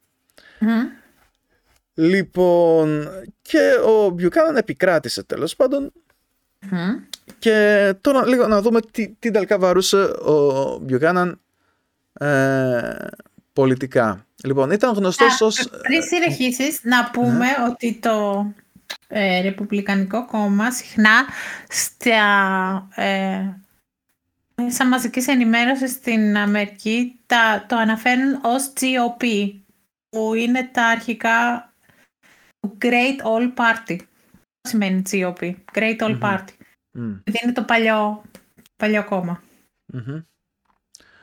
[1.95, 3.09] Λοιπόν,
[3.43, 5.93] και ο Μπιουκάναν επικράτησε τέλος πάντων
[7.39, 11.41] και τώρα λίγο να δούμε τι, τι τελικά βαρούσε ο Μπιουκάναν
[12.13, 13.07] ε,
[13.53, 14.27] πολιτικά.
[14.45, 15.69] Λοιπόν, ήταν γνωστός ως...
[15.83, 17.55] Πριν συνεχίσεις, να πούμε ναι.
[17.69, 18.47] ότι το,
[19.09, 21.25] ε, Ρεπουμπλικανικό κόμμα συχνά
[21.69, 23.49] στα ε,
[24.55, 29.53] μέσα μαζικής ενημέρωσης στην Αμερική τα, το αναφέρουν ως GOP
[30.09, 31.67] που είναι τα αρχικά
[32.81, 33.97] Great All Party.
[34.61, 36.55] Τι σημαίνει GOP, Great All Party.
[36.95, 37.21] Mm.
[37.43, 38.23] είναι το παλιό,
[38.77, 39.43] παλιό κόμμα.
[39.93, 40.23] Mm-hmm.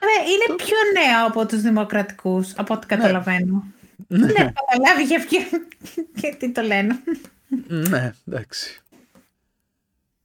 [0.02, 2.96] είναι πιο νέο από τους δημοκρατικούς, από ό,τι ναι.
[2.96, 3.64] καταλαβαίνω.
[4.08, 5.40] Ναι, ναι καταλάβει για ποιο
[6.22, 7.04] και τι το λένε.
[7.68, 8.82] Ναι, εντάξει.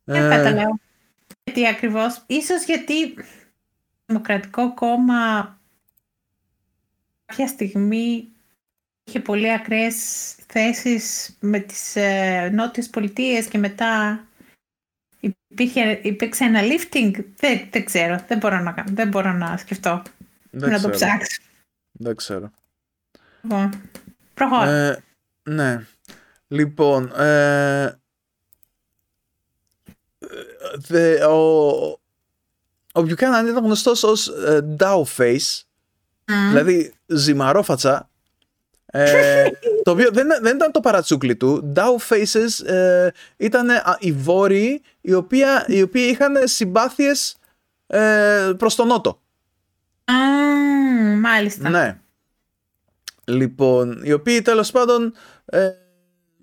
[0.05, 0.37] Δεν ε...
[0.37, 0.81] καταλαβαίνω.
[1.45, 3.23] Γιατί ακριβώς, ίσως γιατί το
[4.07, 5.59] Δημοκρατικό κόμμα
[7.27, 8.29] κάποια στιγμή
[9.05, 14.25] είχε πολύ ακραίες θέσεις με τις ε, νότιες πολιτείες και μετά
[15.49, 17.25] υπήρχε, υπήρξε ένα lifting.
[17.37, 20.03] Δεν, δεν ξέρω, δεν μπορώ να, δεν μπορώ να σκεφτώ.
[20.51, 21.43] Δεν να το ψάξω.
[21.93, 22.51] Δεν ξέρω.
[23.43, 23.81] Λοιπόν,
[24.35, 24.71] προχώρα.
[24.71, 25.03] Ε,
[25.43, 25.87] ναι.
[26.49, 27.99] Λοιπόν, ε,
[30.75, 31.39] δε, ο,
[32.93, 34.77] ο Buchanan ήταν γνωστός ως ε,
[35.17, 35.63] Face,
[36.25, 38.09] δηλαδή ζυμαρόφατσα,
[38.87, 39.45] ε,
[39.85, 41.73] το οποίο δεν, δεν ήταν το παρατσούκλι του.
[41.77, 47.37] Dow Faces ε, ήταν οι βόρειοι οι, οποία, οι οποίοι είχαν συμπάθειες
[47.87, 49.21] ε, προς τον νότο.
[50.05, 50.15] Α,
[51.21, 51.69] μάλιστα.
[51.69, 51.99] Ναι.
[53.25, 55.69] Λοιπόν, οι οποίοι τέλος πάντων ε,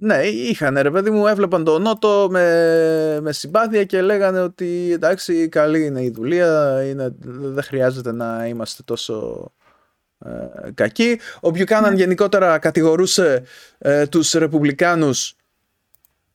[0.03, 5.49] ναι, είχαν ρε παιδί μου, έβλεπαν τον Νότο με, με συμπάθεια και λέγανε ότι εντάξει
[5.49, 9.51] καλή είναι η δουλεία, είναι, δεν χρειάζεται να είμαστε τόσο
[10.25, 11.19] ε, κακοί.
[11.39, 11.97] Ο Μπιουκάναν ναι.
[11.97, 13.43] γενικότερα κατηγορούσε
[13.77, 15.35] ε, τους Ρεπουμπλικάνους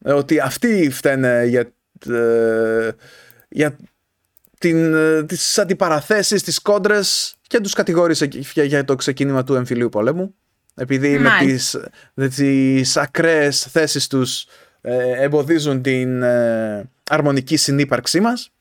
[0.05, 1.73] ε, ότι αυτοί φταίνε για,
[2.09, 2.91] ε,
[3.49, 3.77] για
[4.59, 10.35] την, ε, τις αντιπαραθέσεις, τις κόντρες και τους κατηγόρησε για το ξεκίνημα του εμφυλίου πολέμου
[10.75, 11.77] επειδή με τις,
[12.15, 14.47] με τις ακραίες θέσεις τους
[14.81, 18.53] ε, εμποδίζουν την ε, αρμονική συνύπαρξή μας.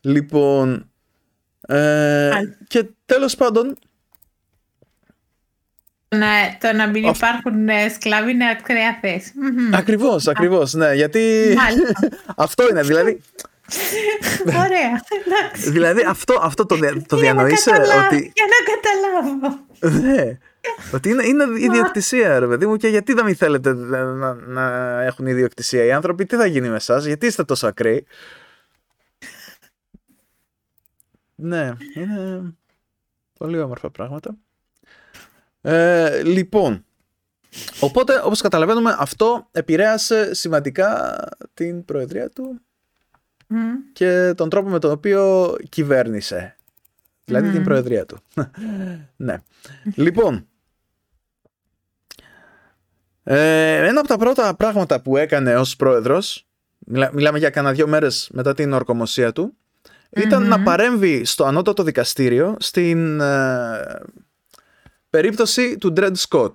[0.00, 0.91] Λοιπόν,
[1.66, 2.30] ε,
[2.68, 3.76] και τέλος πάντων...
[6.08, 9.32] Ναι, το να μην υπάρχουν ε, σκλάβοι είναι ακραία θέση.
[9.72, 11.54] Ακριβώς, ακριβώς, ναι, γιατί
[12.36, 13.20] αυτό είναι, δηλαδή
[14.64, 15.04] Ωραία.
[15.54, 18.32] δηλαδή αυτό, αυτό το, το διανοείσαι ότι...
[18.34, 19.58] Για να καταλάβω.
[19.80, 20.38] Ναι.
[20.92, 25.26] Ότι είναι, είναι ιδιοκτησία, ρε παιδί μου, και γιατί δεν μην θέλετε να, να έχουν
[25.26, 28.06] ιδιοκτησία οι άνθρωποι, τι θα γίνει με εσάς, γιατί είστε τόσο ακραίοι;
[31.42, 32.42] Ναι, είναι
[33.38, 34.36] πολύ όμορφα πράγματα.
[35.60, 36.84] Ε, λοιπόν,
[37.80, 41.18] οπότε όπως καταλαβαίνουμε αυτό επηρέασε σημαντικά
[41.54, 42.60] την προεδρία του
[43.92, 46.56] και τον τρόπο με τον οποίο κυβέρνησε.
[47.24, 48.18] Δηλαδή την προεδρία του.
[49.16, 49.42] ναι.
[49.94, 50.46] Λοιπόν,
[53.22, 56.46] ε, ένα από τα πρώτα πράγματα που έκανε ως πρόεδρος,
[57.12, 59.56] μιλάμε για κανένα δύο μέρες μετά την ορκομοσία του,
[60.16, 64.00] ήταν να παρέμβει στο ανώτατο δικαστήριο στην ε,
[65.10, 66.52] περίπτωση του Dred Scott.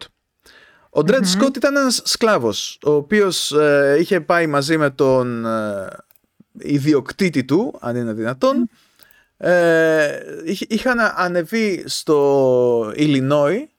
[0.89, 5.45] Ο Dred Scott ήταν ένας σκλάβος, ο οποίος ε, είχε πάει μαζί με τον
[6.59, 8.69] ιδιοκτήτη του, αν είναι δυνατόν,
[9.37, 10.19] ε,
[10.67, 13.69] είχαν ανεβεί στο Ιλινόι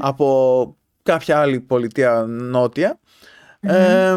[0.00, 2.28] από κάποια άλλη πολιτεία
[3.60, 4.16] ε,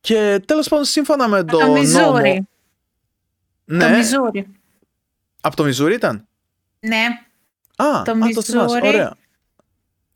[0.00, 2.46] και τέλος πάντων σύμφωνα με το, το νόμο...
[3.66, 3.84] Ναι.
[3.84, 4.46] Το Μιζούρι.
[5.40, 6.28] Από το Μιζούρι ήταν;
[6.80, 7.04] Ναι.
[7.76, 9.16] Α, το, α, το ωραία.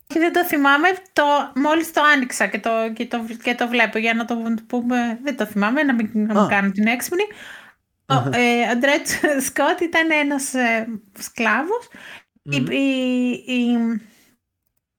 [0.07, 1.23] Και δεν το θυμάμαι, το,
[1.55, 4.37] μόλις το άνοιξα και το, και, το, και το βλέπω για να το
[4.67, 7.23] πούμε, δεν το θυμάμαι, να μην, να κάνω την έξυπνη.
[8.05, 9.07] Ο, ε, Ντρέτ
[9.47, 10.87] Σκότ ήταν ένας ε,
[11.19, 11.87] σκλάβος.
[12.41, 13.77] Οι, οι, οι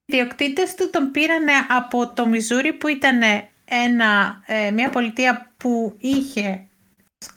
[0.04, 3.20] διοκτήτες του τον πήραν από το Μιζούρι που ήταν
[3.64, 6.66] ένα, ε, μια πολιτεία που είχε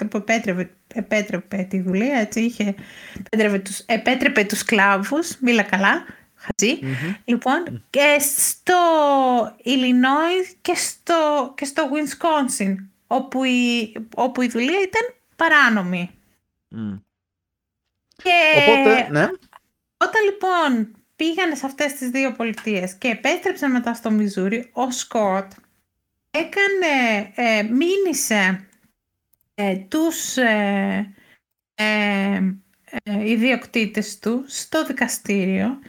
[0.09, 2.75] που επέτρεπε, επέτρεπε τη δουλεία, έτσι, είχε,
[3.29, 6.05] επέτρεπε τους, επέτρεπε τους σκλάβους, μίλα καλά,
[7.25, 8.75] Λοιπόν, και στο
[9.65, 12.75] Illinois και στο, και στο Wisconsin,
[13.07, 16.09] όπου η, όπου η δουλεία ήταν παράνομη.
[18.15, 19.27] Και Οπότε, ναι.
[19.97, 25.51] Όταν λοιπόν πήγανε σε αυτές τις δύο πολιτείες και επέστρεψαν μετά στο Μιζούρι, ο Σκότ
[26.31, 28.67] έκανε, ε, μήνυσε ε,
[29.89, 31.13] τους ε,
[31.75, 32.39] ε
[33.03, 35.79] ε, ιδιοκτήτες τους στο δικαστηριο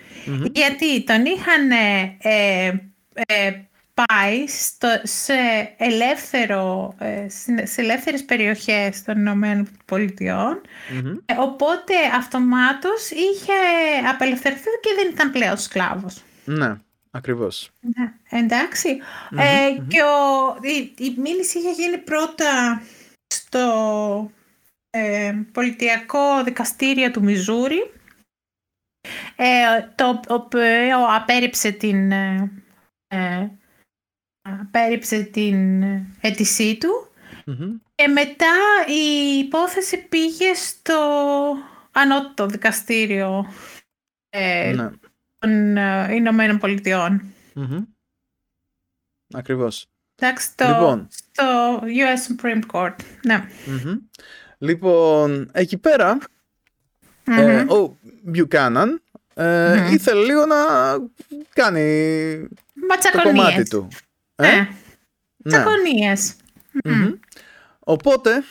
[0.52, 2.80] γιατί τον είχαν ε,
[3.12, 3.52] ε,
[3.94, 5.34] πάει στο, σε,
[5.76, 6.94] ελεύθερο,
[7.62, 9.68] σε ελεύθερες περιοχές των Ηνωμένων
[11.38, 13.52] οπότε αυτομάτως είχε
[14.10, 16.22] απελευθερωθεί και δεν ήταν πλέον σκλάβος.
[16.44, 16.74] Ναι.
[17.10, 17.70] Ακριβώς.
[17.80, 18.88] Ναι, εντάξει.
[19.38, 22.82] Ε, Και ο, η, η μίληση είχε γίνει πρώτα
[23.36, 24.30] στο
[24.90, 27.90] ε, πολιτιακό δικαστήριο του Μιζούρι
[29.36, 32.52] ε, το οποίο απέρριψε την, ε,
[33.06, 33.48] ε,
[34.40, 35.82] απέρριψε την
[36.20, 37.10] αίτησή του
[37.94, 38.54] και μετά
[38.86, 40.94] η υπόθεση πήγε στο
[41.92, 43.46] ανώτατο δικαστήριο
[44.28, 44.90] ε, ναι.
[45.38, 47.34] των ε, Ηνωμένων Πολιτειών.
[49.34, 49.86] Ακριβώς.
[50.18, 51.08] Εντάξει, στο, λοιπόν.
[51.10, 52.94] στο US Supreme Court.
[53.24, 53.44] Ναι.
[54.58, 56.18] Λοιπόν, εκεί πέρα,
[57.24, 57.96] ε, ο
[58.34, 58.86] Buchanan
[59.34, 60.56] ε, ήθελε λίγο να
[61.52, 62.48] κάνει
[63.12, 63.88] το κομμάτι του.
[64.34, 64.68] Ε; Ναι.
[65.48, 66.34] Τσακωνίες.
[67.78, 68.42] Οπότε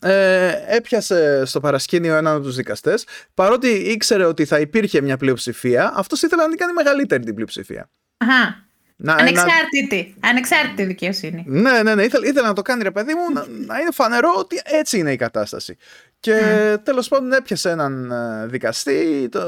[0.00, 5.92] ε, έπιασε στο παρασκήνιο έναν από τους δικαστές παρότι ήξερε ότι θα υπήρχε μια πλειοψηφία
[5.94, 7.90] αυτός ήθελε να την κάνει μεγαλύτερη την πλειοψηφία.
[8.16, 8.68] Αχα.
[9.02, 10.14] Να, Ανεξάρτητη.
[10.20, 10.28] Να...
[10.28, 11.44] Ανεξάρτητη δικαιοσύνη.
[11.46, 12.02] Ναι, ναι, ναι.
[12.02, 15.12] Ήθελε, ήθελε να το κάνει ρε παιδί μου να, να είναι φανερό ότι έτσι είναι
[15.12, 15.76] η κατάσταση.
[16.20, 16.78] Και mm.
[16.82, 19.40] τέλος πάντων έπιασε έναν ε, δικαστή, το,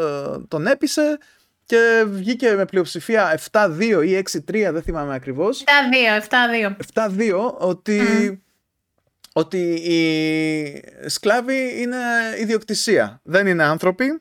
[0.48, 1.18] τον έπεισε
[1.64, 5.64] και βγήκε με πλειοψηφία 7-2 ή 6-3, δεν θυμάμαι ακριβώς.
[6.94, 7.14] 7-2, 7-2.
[7.30, 8.38] 7-2 ότι, mm.
[9.32, 11.98] ότι οι σκλάβοι είναι
[12.40, 13.20] ιδιοκτησία.
[13.22, 14.20] Δεν είναι άνθρωποι.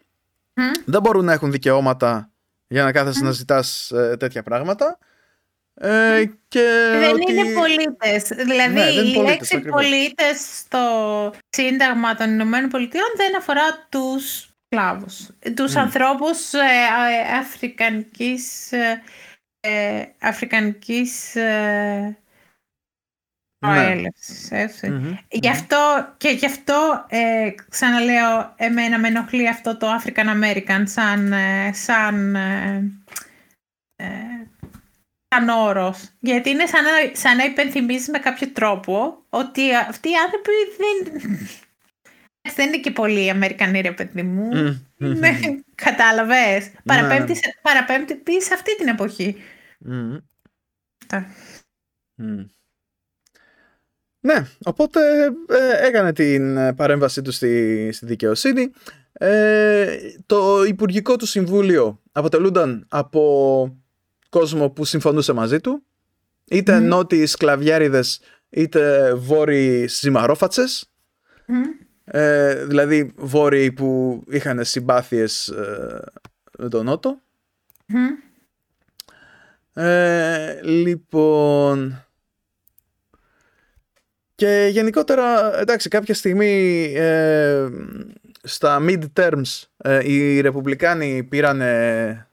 [0.55, 0.83] Mm.
[0.85, 2.31] Δεν μπορούν να έχουν δικαιώματα
[2.67, 4.97] για να κάθεσαι να ζητάς ε, τέτοια πράγματα.
[5.73, 6.61] Ε, και
[6.99, 7.31] δεν ότι...
[7.31, 8.27] είναι πολίτες.
[8.27, 15.29] Δηλαδή ναι, η λέξη πολίτες στο Σύνταγμα των Ηνωμένων Πολιτειών δεν αφορά τους σκλάβους.
[15.55, 15.77] Τους mm.
[15.77, 19.01] ανθρώπους ε, ε, αφρικανικής, ε,
[19.59, 22.17] ε αφρικανικής ε,
[23.65, 25.17] mm-hmm.
[25.29, 31.33] Γι' αυτό και γι' αυτό ε, ξαναλέω εμένα με ενοχλεί αυτό το African American σαν,
[31.71, 32.37] σαν
[35.35, 36.09] σαν όρος.
[36.19, 41.21] Γιατί είναι σαν να, σαν να υπενθυμίζεις με κάποιο τρόπο ότι αυτοί οι άνθρωποι δεν.
[42.55, 44.49] Δεν είναι και πολύ Αμερικανοί, ρε παιδί μου.
[44.97, 45.39] Ναι,
[45.75, 46.71] Κατάλαβες.
[46.83, 49.35] Παραπέμπτει, παραπέμπτει σε αυτή την εποχή.
[54.19, 54.99] Ναι, οπότε
[55.49, 58.71] ε, έκανε την παρέμβασή του στη, στη δικαιοσύνη.
[59.13, 63.80] Ε, το Υπουργικό του Συμβούλιο αποτελούνταν από
[64.31, 65.83] κόσμο που συμφωνούσε μαζί του.
[66.45, 66.81] Είτε mm.
[66.81, 70.89] νότιοι σκλαβιάριδες, είτε βόρειοι ζυμαρόφατσες.
[72.03, 75.99] Ε, δηλαδή βόρειοι που είχαν συμπάθειες ε,
[76.59, 77.21] με τον Νότο.
[79.73, 82.05] Ε, λοιπόν...
[84.35, 87.67] Και γενικότερα, εντάξει, κάποια στιγμή ε,
[88.43, 89.63] στα mid-terms
[90.03, 92.30] οι Ρεπουμπλικάνοι πήρανε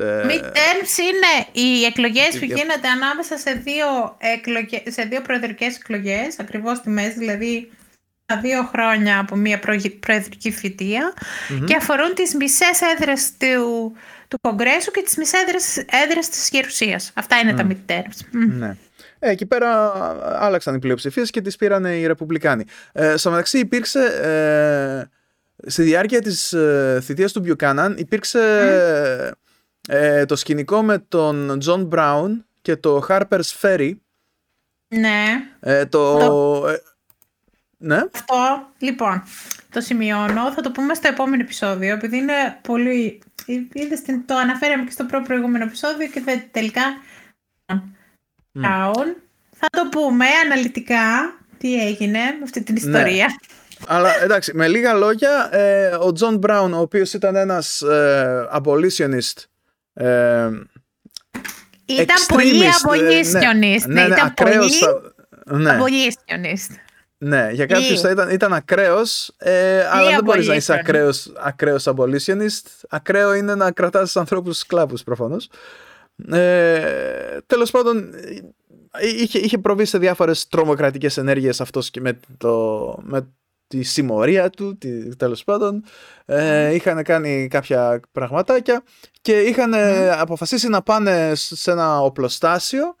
[0.00, 6.76] Midterms είναι οι εκλογές που γίνονται ανάμεσα σε δύο, εκλογές, σε δύο προεδρικές εκλογές, ακριβώς
[6.76, 7.70] στη μέση, δηλαδή
[8.26, 9.58] τα δύο χρόνια από μια
[10.00, 10.54] προεδρική
[11.64, 13.96] και αφορούν τις μισές έδρες του,
[14.28, 17.12] του Κογκρέσου και τις μισές έδρες, έδρες της Γερουσίας.
[17.14, 18.18] Αυτά είναι τα midterms.
[18.30, 18.76] Ναι.
[19.18, 19.92] Ε, εκεί πέρα
[20.38, 22.64] άλλαξαν οι πλειοψηφίες και τις πήραν οι Ρεπουμπλικάνοι.
[22.92, 24.04] Ε, στο μεταξύ υπήρξε...
[24.04, 25.16] Ε,
[25.66, 28.38] στη διάρκεια της ε, θητείας του Μπιουκάναν υπήρξε
[29.90, 33.92] ε, το σκηνικό με τον Τζον Μπράουν και το Harper's Ferry.
[34.88, 35.26] Ναι.
[35.60, 36.18] Ε, το...
[36.68, 36.82] Ε,
[37.78, 37.96] ναι.
[38.14, 39.22] Αυτό, λοιπόν,
[39.70, 40.52] το σημειώνω.
[40.52, 43.22] Θα το πούμε στο επόμενο επεισόδιο, επειδή είναι πολύ...
[43.72, 46.82] Είδες, το αναφέραμε και στο προ προηγούμενο επεισόδιο και δεν, τελικά...
[47.66, 47.80] Mm.
[49.56, 52.80] Θα το πούμε αναλυτικά τι έγινε με αυτή την ναι.
[52.80, 53.26] ιστορία.
[53.26, 53.34] Ναι.
[53.86, 59.44] Αλλά εντάξει, με λίγα λόγια, ε, ο Τζον Μπράουν, ο οποίος ήταν ένας ε, abolitionist
[59.98, 60.48] ε,
[61.86, 63.32] ήταν πολύ abolitionist.
[63.32, 64.56] Ναι, ναι, ναι, ήταν πολύ
[65.50, 65.78] ναι.
[65.78, 66.74] abolitionist.
[67.18, 71.84] Ναι, για κάποιους θα ήταν, ήταν ακραίος, ε, αλλά δεν μπορείς να είσαι ακραίος, ακραίος
[71.88, 72.66] abolitionist.
[72.88, 75.50] Ακραίο είναι να κρατάς τους ανθρώπους σκλάβους προφανώς.
[76.30, 78.10] Ε, τέλος πάντων,
[79.00, 83.28] είχε, είχε προβεί σε διάφορες τρομοκρατικές ενέργειες αυτός και με, το, με
[83.66, 85.84] τη συμμορία του, τη, τέλος πάντων.
[86.24, 88.82] Ε, είχαν κάνει κάποια πραγματάκια
[89.28, 89.74] και είχαν
[90.18, 92.96] αποφασίσει να πάνε σε ένα οπλοστάσιο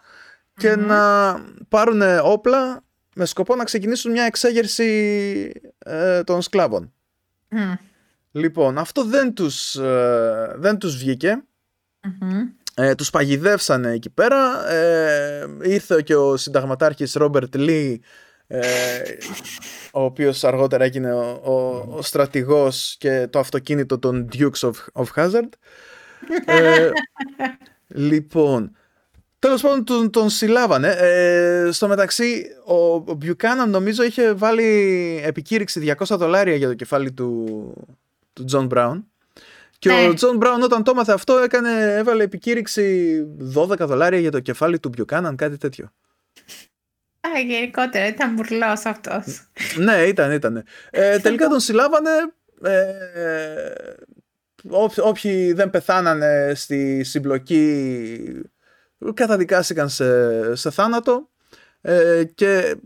[0.54, 1.34] και να
[1.68, 2.84] πάρουν όπλα
[3.14, 6.92] με σκοπό να ξεκινήσουν μια εξέγερση ε, των σκλάβων.
[8.30, 11.42] Λοιπόν, αυτό δεν τους, ε, δεν τους βγηκε
[12.74, 14.70] Ε, τους παγιδεύσανε εκεί πέρα.
[14.70, 18.02] Ε, ήρθε και ο συνταγματάρχης Ρόμπερτ Λί
[18.46, 18.60] ε,
[19.92, 21.52] ο οποίος αργότερα έγινε ο, ο,
[21.96, 25.48] ο στρατηγός και το αυτοκίνητο των Dukes of, of Hazzard.
[26.44, 26.90] Ε,
[27.88, 28.76] Λοιπόν,
[29.38, 30.88] τέλος πάντων τον, τον συλλάβανε.
[30.98, 37.12] Ε, στο μεταξύ, ο, ο Buchanan νομίζω είχε βάλει επικήρυξη 200 δολάρια για το κεφάλι
[37.12, 37.72] του,
[38.32, 39.02] του John Brown.
[39.78, 44.40] Και ο Τζον Μπράουν όταν το έμαθε αυτό έκανε, έβαλε επικήρυξη 12 δολάρια για το
[44.40, 45.92] κεφάλι του Buchanan, κάτι τέτοιο.
[47.20, 49.48] Α, γενικότερα ήταν μπουρλός αυτός.
[49.76, 50.64] ναι, ήταν, ήταν.
[50.90, 52.10] Ε, τελικά τον συλλάβανε.
[52.62, 52.72] Ε,
[55.02, 58.42] όποιοι δεν πεθάνανε στη συμπλοκή
[59.14, 61.28] καταδικάστηκαν σε, σε θάνατο.
[61.80, 62.76] Ε, και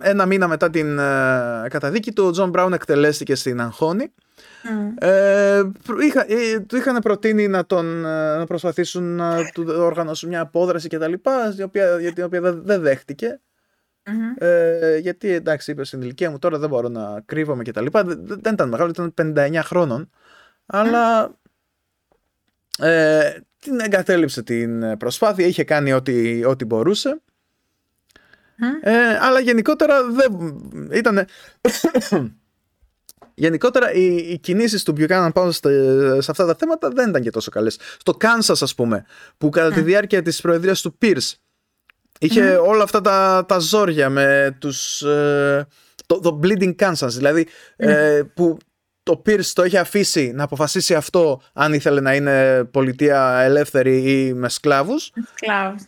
[0.00, 4.12] ένα μήνα μετά την ε, καταδίκη του ο Τζον Μπράουν εκτελέστηκε στην αγχόνη.
[4.98, 5.62] Ε,
[6.06, 10.88] είχα, ε, του είχαν προτείνει να, τον, ε, να προσπαθήσουν να του οργανώσουν μια απόδραση
[10.88, 13.40] και τα λοιπά, η οποία, για την οποία δεν, δεχτηκε
[14.38, 18.04] Ε, γιατί εντάξει είπε στην ηλικία μου τώρα δεν μπορώ να κρύβομαι και τα λοιπά.
[18.04, 20.10] Δεν, ήταν μεγάλο, ήταν 59 χρόνων.
[20.66, 21.34] Αλλά
[22.78, 27.20] ε, την εγκατέλειψε την προσπάθεια, είχε κάνει ό,τι, ό,τι μπορούσε.
[28.80, 30.32] Ε, αλλά γενικότερα δεν
[30.92, 31.26] ήταν
[33.34, 35.60] γενικότερα οι, οι κινήσεις του Buchanan πάνω σε,
[36.20, 37.78] σε αυτά τα θέματα δεν ήταν και τόσο καλές.
[37.98, 39.04] Στο Kansas ας πούμε,
[39.38, 41.32] που κατά τη διάρκεια της προεδρίας του Pierce
[42.18, 45.02] είχε όλα αυτά τα, τα ζόρια με τους...
[45.02, 45.66] Ε,
[46.06, 48.56] το, το Bleeding Kansas, δηλαδή ε, που
[49.06, 54.34] το Pierce το είχε αφήσει να αποφασίσει αυτό αν ήθελε να είναι πολιτεία ελεύθερη ή
[54.34, 55.12] με σκλάβους.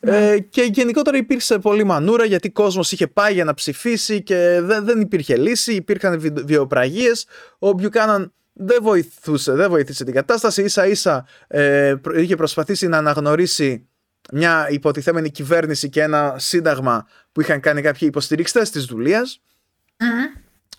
[0.01, 0.17] Ναι.
[0.17, 4.85] Ε, και γενικότερα υπήρξε πολύ μανούρα γιατί κόσμος είχε πάει για να ψηφίσει και δεν,
[4.85, 7.27] δεν υπήρχε λύση, υπήρχαν βιοπραγίες.
[7.59, 10.63] Ο Μπιουκάναν δεν βοηθούσε, δεν βοήθησε την κατάσταση.
[10.63, 13.89] Ίσα ίσα ε, είχε προσπαθήσει να αναγνωρίσει
[14.33, 19.41] μια υποτιθέμενη κυβέρνηση και ένα σύνταγμα που είχαν κάνει κάποιοι υποστηριξτές της δουλειας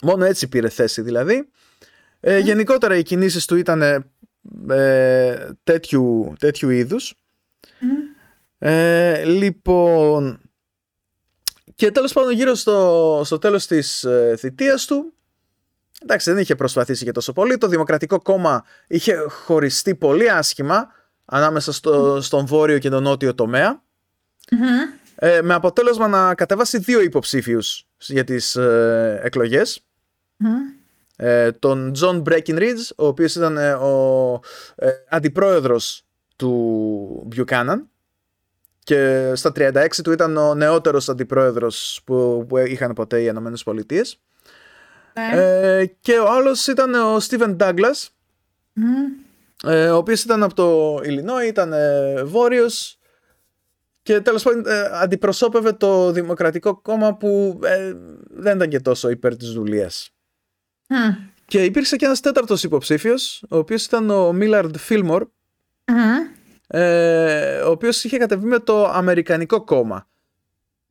[0.02, 1.49] Μόνο έτσι πήρε θέση δηλαδή.
[2.20, 3.82] Ε, γενικότερα οι κινήσεις του ήταν
[4.70, 7.16] ε, τέτοιου, τέτοιου είδους.
[8.58, 10.41] Ε, λοιπόν,
[11.76, 15.14] και τέλος πάντων γύρω στο, στο τέλος της ε, θητείας του,
[16.02, 20.88] εντάξει δεν είχε προσπαθήσει και τόσο πολύ, το Δημοκρατικό Κόμμα είχε χωριστεί πολύ άσχημα
[21.26, 23.34] ανάμεσα στο, στον βόρειο και τον νότιο
[25.16, 29.76] ε, με αποτέλεσμα να κατεβάσει δύο υποψήφιους για τις ε, εκλογες
[30.38, 30.48] ε,
[31.60, 34.40] τον John Breckinridge, ο οποίος ήταν ε, ο
[34.76, 36.04] ε, αντιπρόεδρος
[36.36, 37.78] του Buchanan
[38.84, 44.20] και στα 36 του ήταν ο νεότερος αντιπρόεδρος που, που είχαν ποτέ οι Ηνωμένες Πολιτείες.
[45.14, 45.41] Ναι.
[45.41, 48.08] Ε, και ο άλλος ήταν ο Steven Douglas,
[49.64, 53.00] ε, ο οποίος ήταν από το Illinois, ήταν ε, βόρειος
[54.02, 54.64] και τέλος πάντων
[54.94, 57.60] αντιπροσώπευε το Δημοκρατικό Κόμμα που
[58.30, 60.14] δεν ήταν και τόσο υπέρ της δουλείας.
[61.45, 65.28] Και υπήρξε και ένας τέταρτος υποψήφιος, ο οποίος ήταν ο Μίλαρντ Φίλμορ,
[66.68, 70.07] ε, ο οποίος είχε κατεβεί με το Αμερικανικό κόμμα,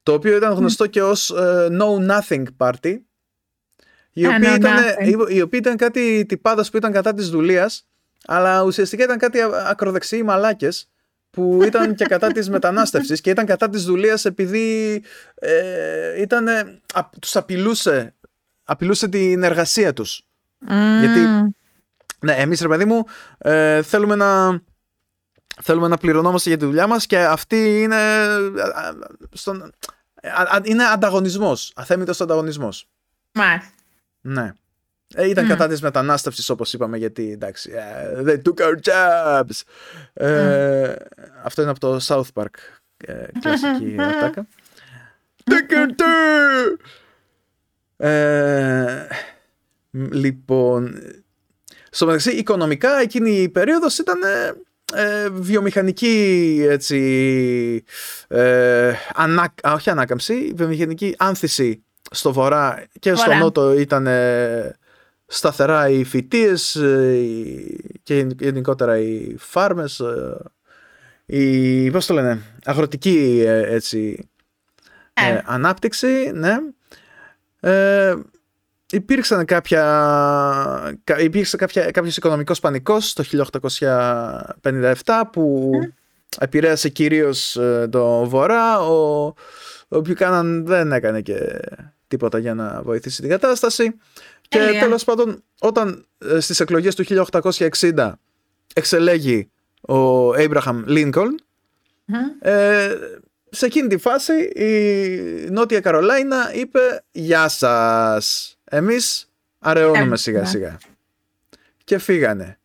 [0.02, 2.98] το οποίο ήταν γνωστό και ως ε, No Nothing Party,
[4.12, 4.76] οι οποίοι, ήταν,
[5.28, 7.88] οι οποίοι ήταν κάτι τυπάδας που ήταν κατά της δουλείας,
[8.26, 10.88] αλλά ουσιαστικά ήταν κάτι ακροδεξιοί μαλάκες,
[11.30, 15.02] που ήταν και κατά της μετανάστευσης και ήταν κατά της δουλείας επειδή
[15.34, 16.48] ε, ήταν,
[16.94, 18.14] α, τους απειλούσε
[18.68, 20.22] απειλούσε την εργασία τους.
[21.00, 21.54] Γιατί,
[22.20, 23.04] ναι, εμείς ρε παιδί μου
[23.38, 24.60] ε, θέλουμε να
[25.62, 28.26] θέλουμε να πληρωνόμαστε για τη δουλειά μας και αυτή είναι
[29.32, 29.72] στον,
[30.62, 32.88] είναι ανταγωνισμός, αθέμητος ανταγωνισμός.
[33.32, 33.72] Μάλιστα.
[34.20, 34.52] Ναι.
[35.14, 39.62] Ε, ήταν κατά της μετανάστευσης όπως είπαμε γιατί εντάξει uh, they took our jobs
[40.12, 40.94] ε,
[41.42, 42.54] αυτό είναι από το South Park
[42.96, 44.46] ε, κλασική ατάκα
[45.50, 45.90] Take our
[47.98, 49.06] ε,
[49.90, 50.94] λοιπόν,
[51.90, 54.52] στο μεταξύ οικονομικά εκείνη η περίοδος ήταν ε,
[55.00, 57.84] ε βιομηχανική έτσι,
[58.28, 64.76] ε, ανά, όχι ανάκαμψη, βιομηχανική άνθηση στο βορρά και στο νότο ήταν ε,
[65.26, 67.22] σταθερά οι φυτίες ε,
[68.02, 70.02] και γενικότερα οι φάρμες
[71.26, 74.28] η, πώς το λένε, αγροτική έτσι,
[75.44, 76.56] ανάπτυξη, ναι.
[77.60, 78.14] Ε,
[78.90, 83.24] υπήρξαν κάποια, υπήρξε κάποια, κάποιος οικονομικός πανικός το
[85.04, 85.92] 1857 που mm.
[86.38, 88.80] επηρέασε κυρίως ε, το Βορρά.
[88.80, 89.34] Ο,
[89.88, 91.60] ο Μπιουκάναν δεν έκανε και
[92.08, 93.94] τίποτα για να βοηθήσει την κατάσταση.
[94.48, 98.12] Και τέλος πάντων όταν ε, στις εκλογές του 1860
[98.74, 101.34] εξελέγει ο Abraham Lincoln
[102.40, 102.94] ε,
[103.50, 110.78] σε εκείνη τη φάση η Νότια Καρολάινα είπε «Γεια σας, εμείς αραιώνουμε σιγά σιγά».
[111.84, 112.58] Και φύγανε.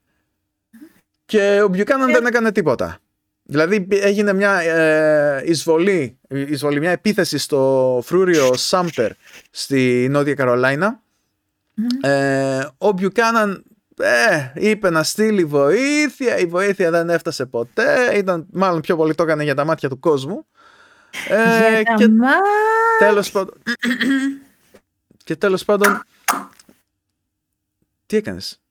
[1.26, 2.98] Και ο Μπιουκάναν δεν έκανε τίποτα.
[3.44, 9.12] Δηλαδή έγινε μια ε, εισβολή, εισβολή, μια επίθεση στο φρούριο Σάμπτερ
[9.52, 11.02] στη Νότια Καρολάινα.
[12.02, 13.64] Ε, ο Μπιουκάναν
[13.98, 19.24] ε, είπε να στείλει βοήθεια, η βοήθεια δεν έφτασε ποτέ, ήταν μάλλον πιο πολύ το
[19.24, 20.46] έκανε για τα μάτια του κόσμου.
[21.30, 22.42] Ε, για και τα
[23.00, 23.62] τέλος πάντων,
[25.24, 26.04] και τέλος πάντων,
[28.06, 28.62] τι έκανες;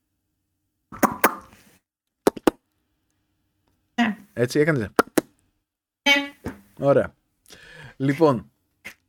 [3.95, 4.17] Ναι.
[4.33, 6.33] Έτσι έκανες; Ναι.
[6.79, 7.15] Ωραία.
[7.97, 8.51] Λοιπόν,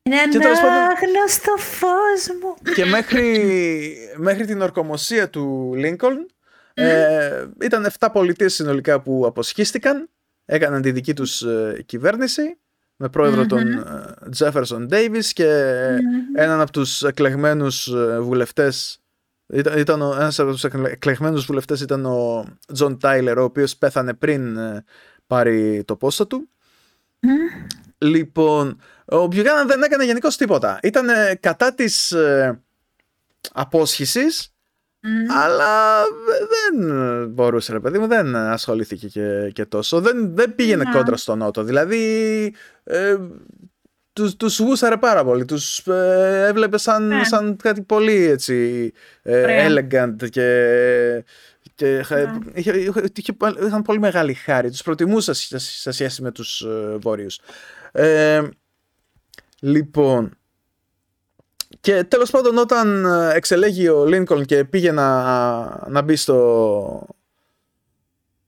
[0.03, 2.73] είναι άγνωστο φως μου.
[2.73, 6.27] Και μέχρι, μέχρι την ορκομοσία του Λίνκολν
[6.73, 10.10] ε, ήταν 7 πολιτείες συνολικά που αποσχίστηκαν,
[10.45, 12.57] έκαναν τη δική τους ε, κυβέρνηση
[12.95, 13.85] με πρόεδρο τον
[14.31, 15.47] Τζέφερσον Ντέιβις και
[16.35, 19.01] έναν από τους εκλεγμένους ε, βουλευτές.
[19.53, 24.13] Ήταν, ήταν ο, ένας από τους εκλεγμένους βουλευτές ήταν ο Τζον Τάιλερ ο οποίος πέθανε
[24.13, 24.83] πριν ε,
[25.27, 26.49] πάρει το πόστο του.
[27.97, 30.79] Λοιπόν, ο Μπιουκάναν δεν έκανε γενικώς τίποτα.
[30.83, 31.07] Ήταν
[31.39, 32.61] κατά της ε,
[33.51, 34.52] απόσχησης,
[35.27, 40.01] αλλά δεν μπορούσε, ρε παιδί μου, δεν ασχολήθηκε και, και τόσο.
[40.01, 41.63] Δεν, δεν πήγαινε κόντρα στον Νότο.
[41.63, 42.53] Δηλαδή,
[42.84, 43.15] ε,
[44.13, 45.45] τους, τους γούσαρε πάρα πολύ.
[45.45, 47.23] Τους ε, έβλεπε σαν, ναι.
[47.23, 51.23] σαν κάτι πολύ έτσι ε, elegant και,
[51.75, 52.31] και ναι.
[52.53, 52.71] είχε,
[53.15, 53.35] είχε,
[53.65, 54.69] είχαν πολύ μεγάλη χάρη.
[54.69, 57.39] Τους προτιμούσα σε σχέση με τους ε, βόρειους.
[57.91, 58.41] Ε,
[59.59, 60.38] λοιπόν,
[61.84, 67.07] και τέλος πάντων όταν ε, εξελέγει ο Λίνκολν και πήγε να, να μπει στο,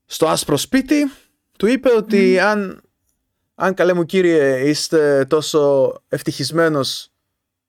[0.06, 1.10] στο άσπρο σπίτι,
[1.58, 2.80] του είπε ότι αν,
[3.54, 7.12] αν καλέ μου κύριε είστε τόσο ευτυχισμένος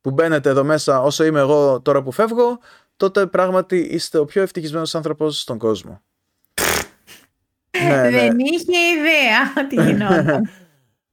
[0.02, 2.60] που μπαίνετε εδώ μέσα όσο είμαι εγώ τώρα που φεύγω,
[2.98, 6.02] τότε πράγματι είστε ο πιο ευτυχισμένος άνθρωπος στον κόσμο.
[7.84, 8.10] ναι, ναι.
[8.10, 10.50] Δεν είχε ιδέα τι γινόταν.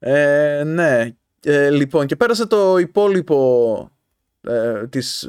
[0.07, 1.15] Ε, ναι.
[1.45, 3.89] Ε, λοιπόν, και πέρασε το υπόλοιπο
[4.47, 5.29] ε, της ε,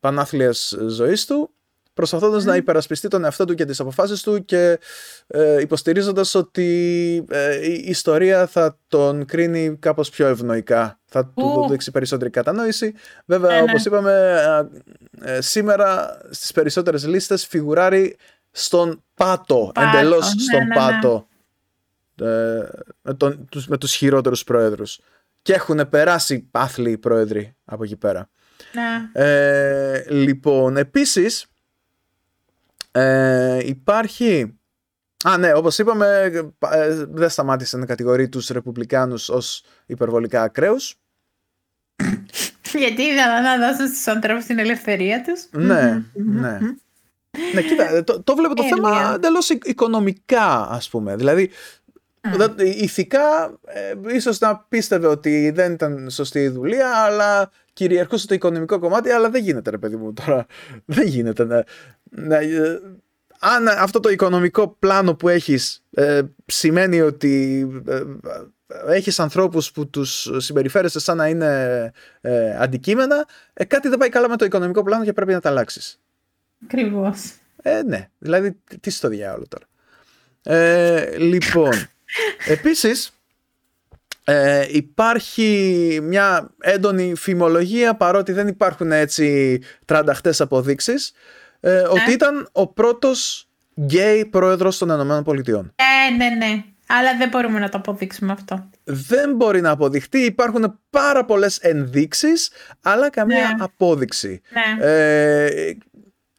[0.00, 1.50] πανάθλιας ζωής του
[1.96, 4.78] προσπαθώντας να υπερασπιστεί τον εαυτό του και τις αποφάσεις του και
[5.26, 11.00] ε, υποστηρίζοντας ότι ε, η ιστορία θα τον κρίνει κάπως πιο ευνοϊκά.
[11.04, 12.94] Θα του δείξει περισσότερη κατανόηση.
[13.24, 14.40] Βέβαια, ε, όπως είπαμε,
[15.38, 18.16] σήμερα στις περισσότερες λίστες φιγουράρει
[18.50, 20.74] στον πάτο, πάτο εντελώς ναι, στον ναι, ναι.
[20.74, 21.26] πάτο
[22.20, 22.68] ε,
[23.02, 25.00] με, τον, τους, με τους χειρότερους πρόεδρους.
[25.42, 28.28] Και έχουν περάσει άθλοι πρόεδροι από εκεί πέρα.
[28.72, 29.22] Ναι.
[29.22, 31.46] Ε, λοιπόν, επίσης
[32.92, 34.58] ε, υπάρχει...
[35.24, 36.30] Α, ναι, όπως είπαμε,
[36.70, 40.94] ε, δεν σταμάτησε να κατηγορεί τους Ρεπουμπλικάνους ως υπερβολικά ακραίους.
[42.78, 45.46] Γιατί ήθελα να δώσουν στους ανθρώπους την ελευθερία τους.
[45.50, 46.58] Ναι, ναι.
[47.54, 51.16] Ναι, κοίτα, το, το βλέπω το θέμα εντελώς οικονομικά, ας πούμε.
[51.16, 51.85] Δηλαδή, Mm.
[52.58, 58.78] Ηθικά, ε, ίσως να πίστευε ότι δεν ήταν σωστή η δουλεία, αλλά κυριαρχούσε το οικονομικό
[58.78, 60.46] κομμάτι, αλλά δεν γίνεται ρε παιδί μου τώρα.
[60.84, 61.64] Δεν γίνεται να,
[62.10, 62.80] να, ε,
[63.38, 68.02] αν αυτό το οικονομικό πλάνο που έχεις ε, σημαίνει ότι ε,
[68.94, 74.28] έχεις ανθρώπους που τους συμπεριφέρεσαι σαν να είναι ε, αντικείμενα, ε, κάτι δεν πάει καλά
[74.28, 76.00] με το οικονομικό πλάνο και πρέπει να τα αλλάξεις.
[76.64, 77.32] Ακριβώς.
[77.62, 79.66] Ε, ναι, δηλαδή τι στο διάολο τώρα.
[80.42, 81.72] Ε, λοιπόν,
[82.46, 83.10] Επίσης,
[84.24, 91.12] ε, υπάρχει μια έντονη φημολογία παρότι δεν υπάρχουν έτσι τρανταχτές αποδείξεις
[91.60, 92.12] ε, ότι ναι.
[92.12, 93.48] ήταν ο πρώτος
[93.80, 95.74] γκέι πρόεδρος των Ηνωμένων Πολιτειών.
[95.74, 96.64] Ε, ναι, ναι.
[96.88, 98.70] Αλλά δεν μπορούμε να το αποδείξουμε αυτό.
[98.84, 100.18] Δεν μπορεί να αποδειχτεί.
[100.18, 102.50] Υπάρχουν πάρα πολλές ενδείξεις,
[102.82, 103.64] αλλά καμία ναι.
[103.64, 104.40] απόδειξη.
[104.50, 104.86] Ναι.
[104.86, 105.76] Ε,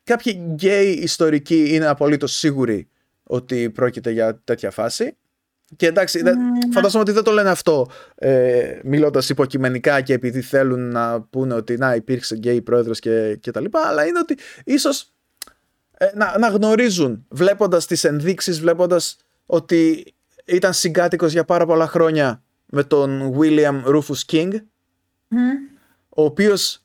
[0.03, 2.87] κάποιοι γκέι ιστορικοί είναι απολύτως σίγουροι
[3.23, 5.17] ότι πρόκειται για τέτοια φάση.
[5.75, 6.29] Και εντάξει, mm,
[6.71, 11.77] φαντάζομαι ότι δεν το λένε αυτό ε, μιλώντας υποκειμενικά και επειδή θέλουν να πούνε ότι
[11.77, 15.13] να υπήρξε γκέι πρόεδρος και, και τα λοιπά, αλλά είναι ότι ίσως
[15.97, 20.13] ε, να, να γνωρίζουν βλέποντας τις ενδείξεις, βλέποντας ότι
[20.45, 24.51] ήταν συγκάτοικος για πάρα πολλά χρόνια με τον William Rufus King,
[26.09, 26.83] ο οποίος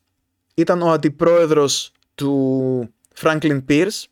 [0.53, 4.03] ήταν ο αντιπρόεδρος του Franklin Pierce,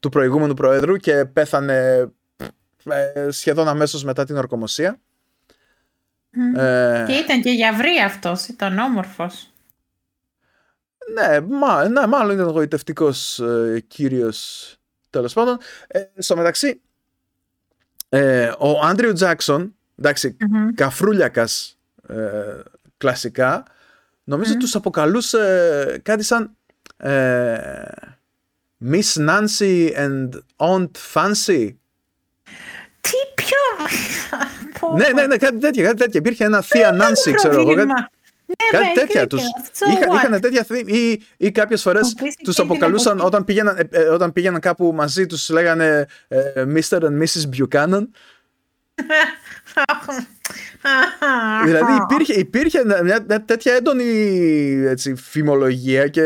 [0.00, 2.06] του προηγούμενου πρόεδρου και πέθανε ε,
[3.28, 5.00] σχεδόν αμέσως μετά την ορκομοσία.
[6.56, 9.52] Ε, και ήταν και γιαυρή αυτός, ήταν όμορφος.
[11.12, 14.76] Ναι, μα, ναι μάλλον ήταν γοητευτικός ε, κύριος
[15.10, 15.58] τέλος πάντων.
[15.86, 16.80] Ε, στο μεταξύ,
[18.08, 20.36] ε, ο Άντριου Τζάκσον, εντάξει,
[20.74, 21.78] καφρούλιακας
[22.08, 22.60] ε,
[22.96, 23.62] κλασικά,
[24.24, 26.56] νομίζω τους αποκαλούσε κάτι σαν
[28.84, 31.74] Miss Nancy and Aunt Fancy
[33.02, 33.10] τι
[34.96, 36.20] ναι, ναι, ναι, κάτι τέτοια, κάτι τέτοια.
[36.20, 37.74] Υπήρχε ένα Θεία Νάνση, ξέρω εγώ.
[37.74, 37.94] Κάτι, Ναι,
[38.70, 39.26] κάτι μα, τέτοια.
[39.26, 39.44] Τους, so
[39.92, 40.14] είχα, what?
[40.14, 43.76] είχαν τέτοια θύμη ή, ή κάποιες φορές Μου πεις τους και αποκαλούσαν την όταν πήγαιναν,
[43.76, 46.98] ε, ε, όταν πήγαιναν κάπου μαζί, τους λέγανε ε, Mr.
[46.98, 47.48] and Mrs.
[47.56, 48.02] Buchanan.
[51.64, 54.04] δηλαδή υπήρχε, υπήρχε μια, μια τέτοια έντονη
[54.86, 56.22] έτσι, φημολογία και,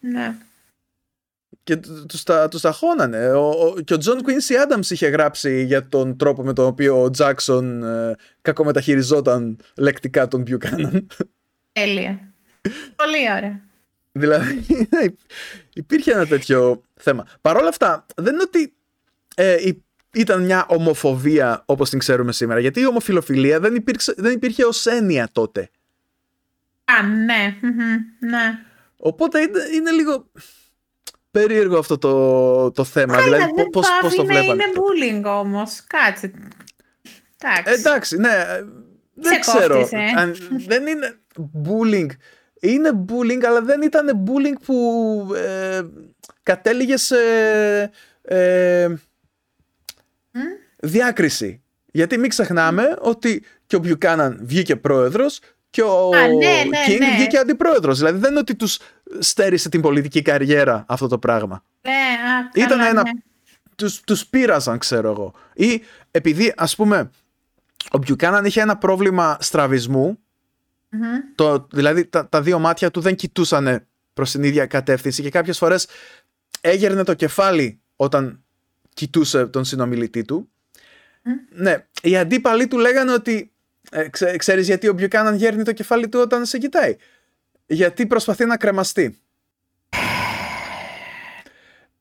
[0.00, 0.34] Ναι.
[1.66, 1.76] Και
[2.08, 3.30] τους τα, τους τα χώνανε.
[3.32, 7.02] Ο, ο- και ο Τζον Quincy Adams είχε γράψει για τον τρόπο με τον οποίο
[7.02, 11.06] ο Τζάκσον ε, κακομεταχειριζόταν λεκτικά τον Buchanan.
[11.72, 12.32] Τέλεια.
[12.96, 13.60] Πολύ ωραία.
[14.12, 14.66] Δηλαδή
[15.74, 17.26] υπήρχε ένα τέτοιο θέμα.
[17.40, 18.74] Παρ' όλα αυτά δεν είναι ότι
[19.36, 19.82] ε, υ-
[20.14, 22.60] ήταν μια ομοφοβία όπως την ξέρουμε σήμερα.
[22.60, 25.68] Γιατί η ομοφιλοφιλία δεν, υπήρξε, δεν υπήρχε ως έννοια τότε.
[26.84, 27.56] Α, ναι.
[27.60, 28.58] μμμ, Ναι.
[28.96, 30.30] Οπότε είναι, είναι λίγο
[31.40, 33.16] περίεργο αυτό το, το θέμα.
[33.22, 34.62] δηλαδή Αλλά πό- δεν πώς, πώς πάβει το να βλέπανε.
[34.62, 35.82] είναι bullying όμως.
[35.86, 36.32] Κάτσε.
[37.38, 37.72] Εντάξει.
[37.72, 38.28] Ε, εντάξει, ναι.
[38.28, 38.64] ε,
[39.14, 39.74] Δεν Σε ξέρω.
[39.78, 40.20] κόφτεις, ε.
[40.20, 40.34] Αν,
[40.66, 41.18] δεν είναι
[41.64, 42.06] bullying.
[42.60, 44.76] Είναι bullying, αλλά δεν ήταν bullying που
[45.36, 45.80] ε,
[46.42, 47.16] κατέληγες σε
[48.22, 48.88] ε,
[50.76, 51.62] διάκριση.
[51.92, 55.40] Γιατί μην ξεχνάμε ότι και ο Μπιουκάναν βγήκε πρόεδρος
[55.76, 57.16] και ο Α, ναι, ναι, King ναι.
[57.16, 57.98] βγήκε αντιπρόεδρος.
[57.98, 58.78] Δηλαδή δεν είναι ότι τους
[59.18, 61.62] στέρισε την πολιτική καριέρα αυτό το πράγμα.
[61.82, 63.10] Ναι, α, Ήταν καλά, ένα ναι.
[63.76, 65.34] τους, τους πείραζαν, ξέρω εγώ.
[65.54, 67.10] Ή επειδή, ας πούμε,
[67.90, 70.18] ο Μπιουκάναν είχε ένα πρόβλημα στραβισμού,
[70.88, 71.02] Μμμ.
[71.34, 75.58] το, δηλαδή τα, τα δύο μάτια του δεν κοιτούσαν προς την ίδια κατεύθυνση και κάποιες
[75.58, 75.86] φορές
[76.60, 78.44] έγερνε το κεφάλι όταν
[78.94, 80.50] κοιτούσε τον συνομιλητή του.
[81.50, 83.50] Ναι, οι αντίπαλοι του λέγανε ότι
[83.96, 86.96] ε, ξέ, ξέρεις γιατί ο Μπιουκάναν γέρνει το κεφάλι του όταν σε κοιτάει;
[87.66, 89.18] Γιατί προσπαθεί να κρεμαστεί.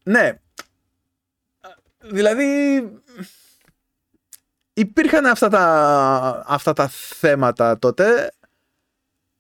[0.04, 0.32] Ναι.
[2.00, 2.80] Δηλαδή
[4.74, 8.32] υπήρχαν αυτά τα, αυτά τα θέματα τότε.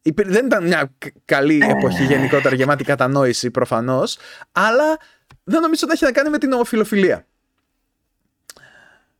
[0.01, 4.17] Υπήρ- δεν ήταν μια κα- καλή εποχή γενικότερα γεμάτη κατανόηση προφανώς,
[4.51, 4.97] αλλά
[5.43, 7.27] δεν νομίζω ότι έχει να κάνει με την ομοφιλοφιλία.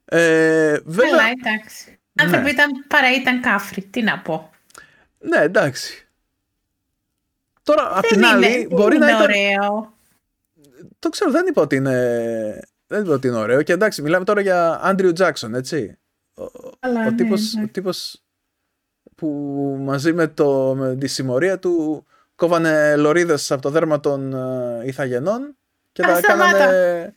[0.05, 1.99] Ε, βέβαια, Καλά, εντάξει.
[2.19, 2.49] Οι άνθρωποι Ναι.
[2.51, 3.81] ήταν, παρά ήταν κάφροι.
[3.83, 4.49] Τι να πω.
[5.19, 6.07] ναι εντάξει.
[7.63, 9.29] Τώρα, απ' Δεν την είναι, άλλη, δεν μπορεί να είναι ήταν...
[9.29, 9.93] ωραίο.
[10.99, 12.59] Το ξέρω, δεν είπα ότι είναι...
[12.87, 13.61] Δεν είπα ότι είναι ωραίο.
[13.61, 15.97] Και εντάξει, μιλάμε τώρα για Άντριου Τζάκσον, έτσι.
[16.33, 16.43] Ο,
[16.79, 17.63] Καλά, ο, ναι, τύπος, ναι.
[17.63, 18.23] ο τύπος
[19.15, 19.27] που
[19.81, 22.05] μαζί με, το, με τη συμμορία του
[22.35, 25.57] κόβανε λωρίδες από το δέρμα των ε, ηθαγενών
[25.91, 26.51] και Α, τα σταμάτα.
[26.57, 27.15] κάνανε...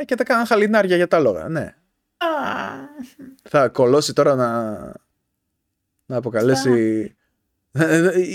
[0.00, 1.74] Ε, και τα κάνανε χαλινάρια για τα λόγα, ναι.
[2.16, 2.26] Α,
[3.42, 4.70] Θα κολώσει τώρα να,
[6.06, 7.16] να αποκαλέσει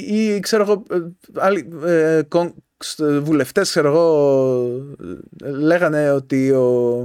[0.07, 0.99] ή ξέρω εγώ ε,
[1.35, 4.95] άλλοι ε, κον- σ- βουλευτές ξέρω εγώ
[5.43, 6.99] ε, λέγανε ότι ο,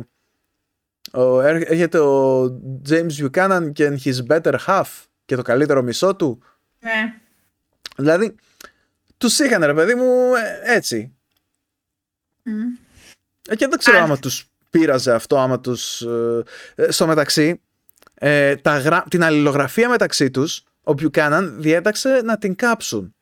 [1.12, 2.44] ο, έρ- έρχεται ο
[2.89, 4.85] James Buchanan και his better half
[5.24, 6.43] και το καλύτερο μισό του
[6.81, 7.20] ναι.
[7.97, 8.35] δηλαδή
[9.19, 11.12] τους είχαν ρε παιδί μου ε, έτσι
[12.43, 12.61] Μμ.
[13.48, 14.03] Ε, Και δεν ξέρω Α.
[14.03, 16.01] άμα τους πείραζε αυτό, άμα τους...
[16.01, 16.43] ε,
[16.74, 17.61] ε, στο μεταξύ,
[18.15, 19.05] ε, τα γρα...
[19.11, 23.15] την αλληλογραφία μεταξύ τους, ο Buchanan διέταξε να την κάψουν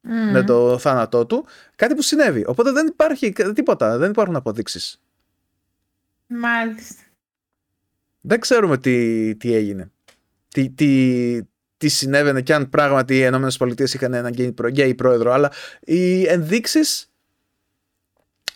[0.00, 0.30] Μμ.
[0.30, 2.44] με το θάνατό του, κάτι που συνέβη.
[2.46, 5.00] Οπότε δεν υπάρχει κα- τίποτα, δεν υπάρχουν αποδείξεις.
[6.26, 7.02] Μάλιστα.
[8.20, 9.90] Δεν ξέρουμε τι, τι έγινε.
[10.48, 11.40] Τι, τι,
[11.76, 16.26] τι συνέβαινε και αν πράγματι οι ΗΠΑ είχαν έναν γκέι πρό- γκέι πρόεδρο, αλλά οι
[16.26, 17.10] ενδείξεις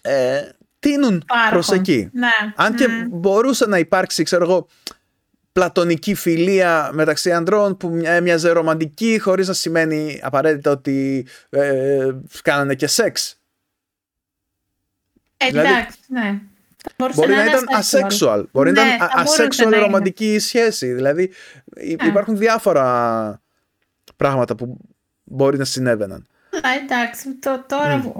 [0.00, 0.48] ε,
[0.82, 1.50] τείνουν Υπάρχουν.
[1.50, 2.08] προς εκεί.
[2.12, 2.28] Ναι.
[2.56, 3.06] Αν και Μμ.
[3.10, 4.66] μπορούσε να υπάρξει, ξέρω εγώ,
[5.52, 12.10] πλατωνική φιλία μεταξύ ανδρών που μια- έμοιαζε ρομαντική χωρίς να σημαίνει απαραίτητα ότι ε,
[12.42, 13.40] κάνανε και σεξ.
[15.36, 16.40] Ε, δηλαδή, Εντάξει, ναι.
[16.84, 18.06] Θα μπορούσε Μπορεί να είναι ήταν asexual.
[18.06, 18.44] asexual.
[18.52, 19.84] Μπορεί Ναι, να ήταν θα μπορούσε asexual να είναι.
[19.84, 20.92] ρομαντική σχέση.
[20.92, 21.30] Δηλαδή
[21.76, 22.08] υ- Ναι.
[22.08, 23.40] υπάρχουν διάφορα
[24.16, 24.76] πράγματα που
[25.24, 26.26] μπορεί να συνέβαιναν.
[26.62, 28.10] Αλλά εντάξει, το, τώρα Μμ.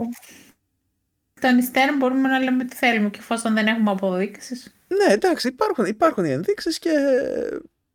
[1.49, 4.75] Των υστέρων μπορούμε να λέμε τι θέλουμε και εφόσον δεν έχουμε αποδείξεις.
[4.89, 6.91] Ναι, εντάξει, υπάρχουν, υπάρχουν οι ενδείξεις και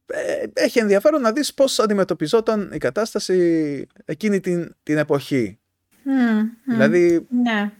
[0.06, 5.60] ε, έχει ενδιαφέρον να δεις πώς αντιμετωπιζόταν η κατάσταση εκείνη την, την εποχή.
[6.03, 6.49] Μμ, μμ.
[6.65, 7.72] Δηλαδή Ναι.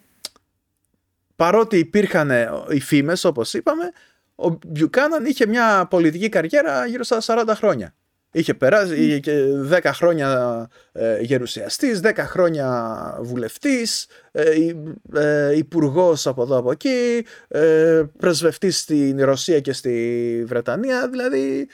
[1.36, 3.92] παρότι υπήρχαν ε, οι φήμες όπως είπαμε
[4.36, 7.94] ο Μπιουκάναν είχε μια πολιτική καριέρα γύρω στα 40 χρόνια
[8.32, 16.28] είχε περάσει είχε και 10 χρόνια ε, γερουσιαστής 10 χρόνια βουλευτής ε, υ- ε, υπουργός
[16.28, 21.68] από εδώ από εκεί ε, πρεσβευτής στην Ρωσία και στη Βρετανία δηλαδή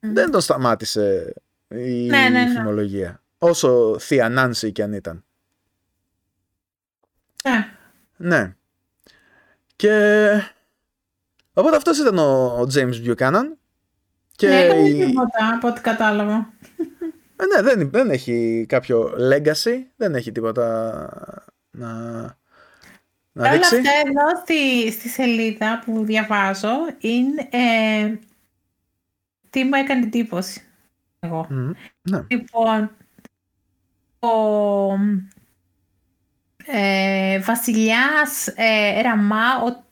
[0.00, 0.12] Μμ.
[0.12, 1.34] δεν τον σταμάτησε
[1.68, 2.50] η Ναι, ναι, ναι.
[2.50, 5.24] φημολογία όσο θεία Νάνση κι αν ήταν
[7.44, 7.66] Ναι.
[8.16, 8.54] Ναι.
[9.76, 10.30] Και
[11.56, 13.44] Οπότε αυτός ήταν ο, ο James Buchanan.
[14.36, 16.52] Και ναι, δεν έχει τίποτα από ό,τι κατάλαβα.
[17.36, 21.08] Ε, ναι, δεν, δεν έχει κάποιο legacy, δεν έχει τίποτα
[21.70, 21.92] να,
[23.32, 23.74] να δείξει.
[23.74, 28.18] Όλα αυτά εδώ στη, στη σελίδα που διαβάζω είναι ε,
[29.50, 30.64] τι μου έκανε εντύπωση
[31.24, 31.46] εγώ.
[32.02, 32.24] ναι.
[32.28, 32.90] Λοιπόν,
[34.18, 34.28] ο
[36.66, 39.84] ε, βασιλιάς ε, Ραμά, ο,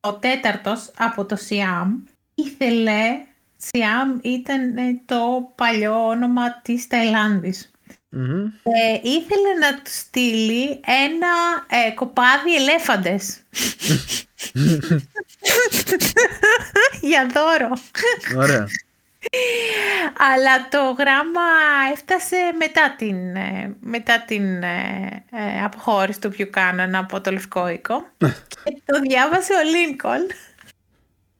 [0.00, 2.02] ο τέταρτος από το Σιάμ,
[2.34, 3.24] ήθελε,
[3.64, 7.70] Σιάμ ήταν ε, το παλιό όνομα της ταιλανδης
[8.62, 11.28] Ε, ήθελε να του στείλει ένα
[11.68, 13.40] ε, κοπάδι ελέφαντες.
[17.00, 17.78] Για δώρο.
[18.36, 18.66] Ωραία.
[20.32, 21.40] Αλλά το γράμμα
[21.92, 28.06] έφτασε μετά την, ε, μετά την ε, ε, αποχώρηση του Πιουκάναν από το Λευκό Οίκο.
[28.86, 30.30] το διάβασε ο Λίνκολn.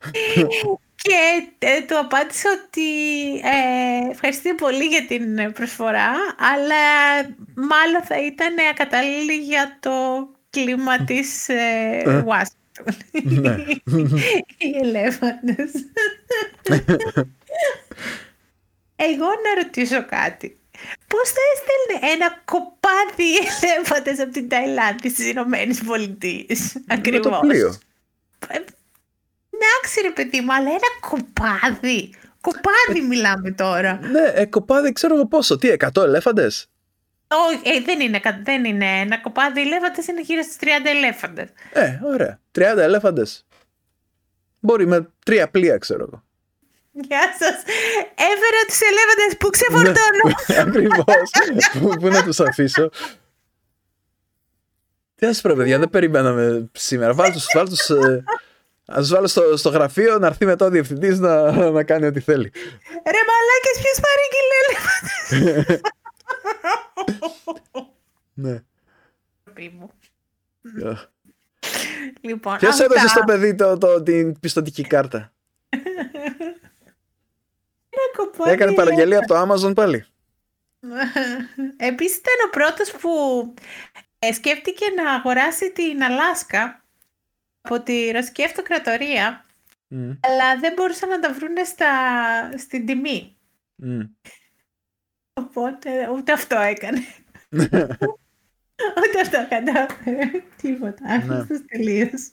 [1.02, 2.88] και του απάντησε ότι
[4.10, 6.84] ευχαριστεί πολύ για την προσφορά, αλλά
[7.54, 9.90] μάλλον θα ήταν ακατάλληλη για το
[10.50, 11.46] κλίμα της
[12.24, 12.96] Ουάσιγκτον.
[13.22, 13.56] Ναι.
[14.56, 15.70] Οι ελέφαντες.
[18.96, 20.56] Εγώ να ρωτήσω κάτι.
[21.06, 27.26] Πώς θα έστελνε ένα κοπάδι ελέφαντες από την Ταϊλάνδη στις Ηνωμένες Πολιτείες; Ακριβώς.
[27.26, 27.78] το πλοίο.
[29.54, 32.14] Εντάξει ρε παιδί μου, αλλά ένα κοπάδι.
[32.40, 33.98] Κοπάδι μιλάμε τώρα.
[34.02, 35.56] Ναι, ε, κοπάδι ξέρω εγώ πόσο.
[35.58, 36.70] Τι, 100 ελέφαντες;
[37.28, 41.48] Όχι, ε, δεν, είναι, δεν είναι ένα κοπάδι ελέφαντες, είναι γύρω στις 30 ελέφαντες.
[41.72, 42.40] Ε, ωραία.
[42.52, 43.46] 30 ελέφαντες.
[44.60, 46.24] Μπορεί με τρία πλοία, ξέρω εγώ.
[46.92, 47.62] Γεια σας.
[48.14, 50.34] Έφερα τους ελέφαντες που ξεφορτώνω.
[50.46, 51.30] Ναι, Ακριβώς.
[52.00, 52.90] Πού να τους αφήσω.
[55.14, 57.14] Τι α πούμε, παιδιά, δεν περιμέναμε σήμερα.
[57.14, 57.90] Βάλτε τους.
[58.92, 61.52] Βάλ τους, ε, Α του βάλω στο, στο γραφείο να έρθει μετά ο διευθυντής να,
[61.70, 62.52] να κάνει ό,τι θέλει.
[63.04, 65.92] Ρε μαλάκες, ποιος παρήγγειλε ελέφαντες.
[68.34, 68.62] ναι.
[72.20, 75.32] Λοιπόν, Ποιος έδωσε στο παιδί το, το, την πιστοτική κάρτα;
[78.44, 80.06] Έκανε παραγγελία από το Amazon πάλι.
[81.76, 83.10] Επίσης ήταν ο πρώτος που
[84.18, 86.81] ε, σκέφτηκε να αγοράσει την Αλάσκα
[87.62, 89.44] από τη Ρωσική Αυτοκρατορία
[90.20, 91.88] αλλά δεν μπορούσαν να τα βρουν στα,
[92.58, 93.36] στην τιμή.
[95.32, 96.98] Οπότε ούτε αυτό έκανε.
[99.02, 100.30] ούτε αυτό κατάφερε.
[100.62, 101.24] Τίποτα.
[101.24, 101.46] Ναι.
[101.66, 102.30] τελείως.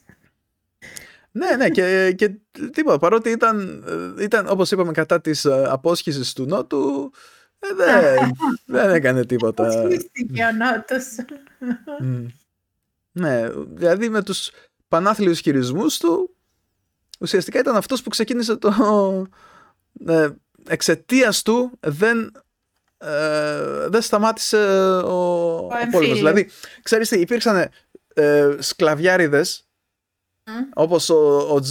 [1.32, 2.32] Ναι, ναι, και, και
[2.72, 2.98] τίποτα.
[2.98, 3.84] Παρότι ήταν,
[4.20, 7.12] ήταν όπως είπαμε, κατά της ε, απόσχησης του Νότου,
[7.60, 8.32] ε, δεν,
[8.80, 9.80] δεν έκανε τίποτα.
[9.80, 11.06] Αποσχίστηκε ο Νότος.
[13.12, 14.52] Ναι, δηλαδή με τους
[14.90, 16.36] πανάθλιους χειρισμούς του,
[17.20, 19.28] ουσιαστικά ήταν αυτός που ξεκίνησε το...
[20.08, 20.30] Ε,
[20.68, 22.32] εξαιτίας του δεν
[22.98, 26.18] ε, δεν σταμάτησε ο, ο, ο πόλεμος.
[26.18, 26.50] Δηλαδή,
[26.84, 27.70] ξέρεις τι, υπήρξαν
[28.14, 29.64] ε, σκλαβιάριδες
[30.74, 31.62] όπως ο, ο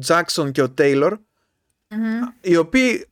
[0.00, 1.18] Τζάκσον και ο τειλορ
[2.40, 3.08] οι οποίοι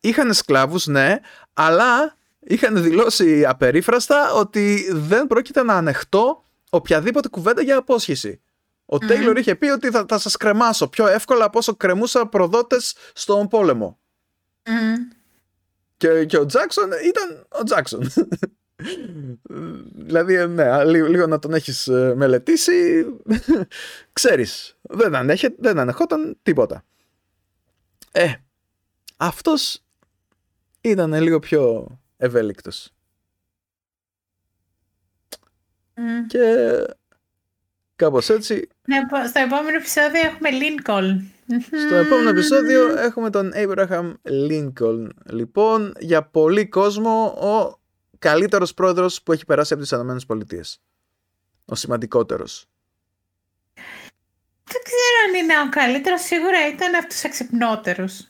[0.00, 1.18] είχαν σκλάβους, ναι,
[1.52, 8.40] αλλά είχαν δηλώσει απερίφραστα ότι δεν πρόκειται να ανεχτώ οποιαδήποτε κουβέντα για απόσχηση.
[8.90, 12.94] Ο Τέιλορ είχε πει ότι θα, θα σας κρεμάσω πιο εύκολα από όσο κρεμούσα προδότες
[13.12, 13.98] στον πόλεμο.
[15.96, 18.10] Και, και ο Τζάκσον ήταν ο Τζάκσον.
[20.06, 23.06] δηλαδή, ε, ναι, λίγο, να τον έχεις ε, μελετήσει,
[24.12, 26.84] ξέρεις, δεν, ανέχε, δεν ανεχόταν τίποτα.
[28.12, 28.32] Ε,
[29.16, 29.82] αυτός
[30.80, 31.86] ήταν λίγο πιο
[32.16, 32.92] ευέλικτος.
[36.26, 36.68] Και
[37.98, 38.68] κάπως έτσι...
[38.84, 38.96] Ναι,
[39.28, 41.22] στο επόμενο επεισόδιο έχουμε Lincoln.
[41.86, 45.08] Στο επόμενο επεισόδιο έχουμε τον Abraham Lincoln.
[45.30, 47.78] Λοιπόν, για πολύ κόσμο ο
[48.18, 50.64] καλύτερος πρόεδρος που έχει περάσει από τις ΗΠΑ.
[51.64, 52.66] Ο σημαντικότερος.
[54.64, 58.28] Δεν ξέρω αν είναι ο καλύτερος, σίγουρα ήταν από τους εξυπνότερους.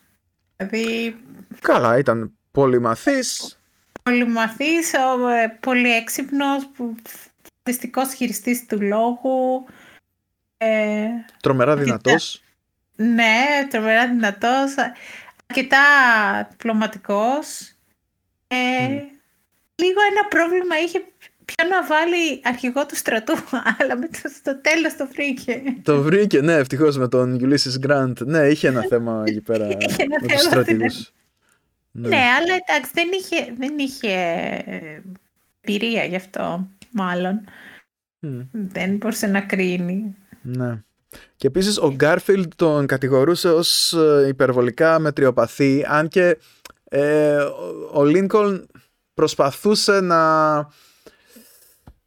[0.56, 1.16] Δηλαδή...
[1.60, 3.58] Καλά, ήταν πολυμαθής.
[4.02, 6.68] Πολυμαθής, ε, πολύ έξυπνος,
[7.68, 9.66] φανταστικός χειριστής του λόγου.
[10.56, 11.06] Ε,
[11.40, 12.42] τρομερά δυνατός.
[12.96, 14.74] Ναι, τρομερά δυνατός.
[15.46, 15.78] Αρκετά
[16.50, 17.72] διπλωματικός.
[18.48, 18.56] Ε,
[19.74, 21.04] λίγο ένα πρόβλημα είχε
[21.44, 23.34] ποιο να βάλει αρχηγό του στρατού,
[23.78, 25.62] αλλά με το, στο τέλος το βρήκε.
[25.82, 28.26] Το βρήκε, ναι, ευτυχώς με τον Ulysses Grant.
[28.26, 31.12] Ναι, είχε ένα θέμα εκεί πέρα είχε ένα με τους στρατηγούς.
[31.90, 32.08] Ναι.
[32.08, 32.16] ναι.
[32.16, 34.14] αλλά εντάξει, δεν είχε, δεν είχε
[35.62, 36.68] εμπειρία γι' αυτό,
[36.98, 37.40] μάλλον.
[38.52, 40.16] Δεν μπορούσε να κρίνει.
[40.42, 40.82] Ναι.
[41.36, 46.38] Και επίσης ο Γκάρφιλντ τον κατηγορούσε ως ε, υπερβολικά μετριοπαθή, αν και
[46.84, 47.38] ε,
[47.92, 48.66] ο Λίνκολν
[49.14, 50.56] προσπαθούσε να,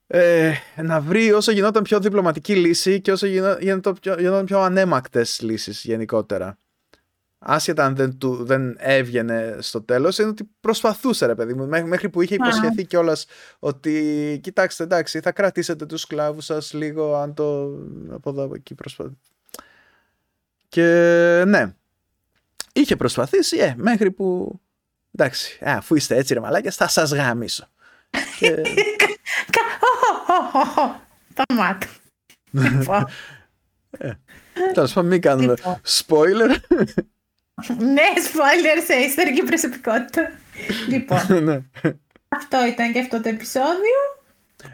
[0.08, 3.28] ε, να βρει όσο γινόταν πιο διπλωματική λύση και όσο
[3.60, 6.58] γινόταν πιο, γινόταν πιο ανέμακτες λύσεις γενικότερα.
[7.44, 12.10] Άσχετα αν δεν, του, δεν έβγαινε στο τέλος, είναι ότι προσπαθούσε ρε παιδί μου, μέχρι
[12.10, 13.26] που είχε υποσχεθεί κιόλας
[13.60, 17.64] ότι κοιτάξτε εντάξει θα κρατήσετε τους σκλάβους σας λίγο αν το
[18.12, 19.16] από εδώ από εκεί προσπαθείτε.
[20.68, 21.74] Και ναι,
[22.74, 24.60] είχε προσπαθήσει, ε, μέχρι που
[25.16, 27.68] εντάξει, ε, αφού είστε έτσι ρε μαλάκια θα σας γάμισω.
[28.40, 28.62] και...
[31.34, 31.88] Το μάτι.
[32.78, 33.08] Λοιπόν.
[33.90, 34.12] Ε,
[34.74, 35.82] τέλος πάντων μην κάνουμε λοιπόν.
[35.86, 36.56] spoiler.
[37.78, 40.32] Ναι, spoiler σε ιστορική προσωπικότητα.
[40.88, 41.62] λοιπόν, ναι.
[42.30, 44.00] αυτό ήταν και αυτό το επεισόδιο.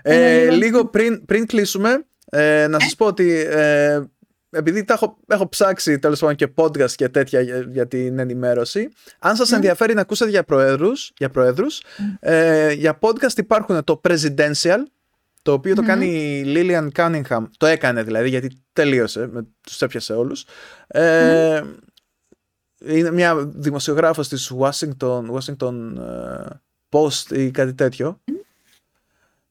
[0.02, 4.02] Ε, λίγο πριν, πριν κλείσουμε, ε, να σας πω ότι ε,
[4.50, 7.42] επειδή τα έχω, έχω ψάξει τέλος πάντων και podcast και τέτοια
[7.72, 8.90] για, την ενημέρωση,
[9.20, 11.82] αν σας ενδιαφέρει να ακούσετε για προέδρους, για, προέδρους
[12.20, 14.80] ε, για podcast υπάρχουν το Presidential,
[15.42, 20.14] το οποίο το κάνει η Lillian Cunningham, το έκανε δηλαδή γιατί τελείωσε, με, τους έπιασε
[20.14, 20.46] όλους.
[20.88, 21.62] Ε,
[22.86, 26.60] είναι μια δημοσιογράφος της Washington, Washington ε,
[26.90, 28.20] Post ή κάτι τέτοιο.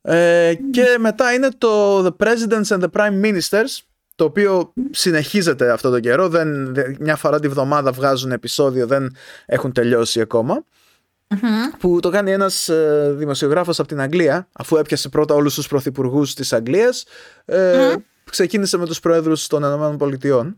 [0.03, 3.79] Ε, και μετά είναι το The Presidents and the Prime Ministers,
[4.15, 6.29] το οποίο συνεχίζεται αυτό τον καιρό.
[6.29, 9.17] Δεν, μια φορά τη βδομάδα βγάζουν επεισόδιο, δεν
[9.47, 10.21] έχουν τελειώσει
[11.79, 16.35] Που το κάνει ένας ε, δημοσιογράφος από την Αγγλία, αφού έπιασε πρώτα όλους τους πρωθυπουργούς
[16.35, 17.05] της Αγγλίας,
[17.45, 17.95] ε,
[18.31, 19.63] ξεκίνησε με τους πρόεδρους των
[19.95, 20.57] ΗΠΑ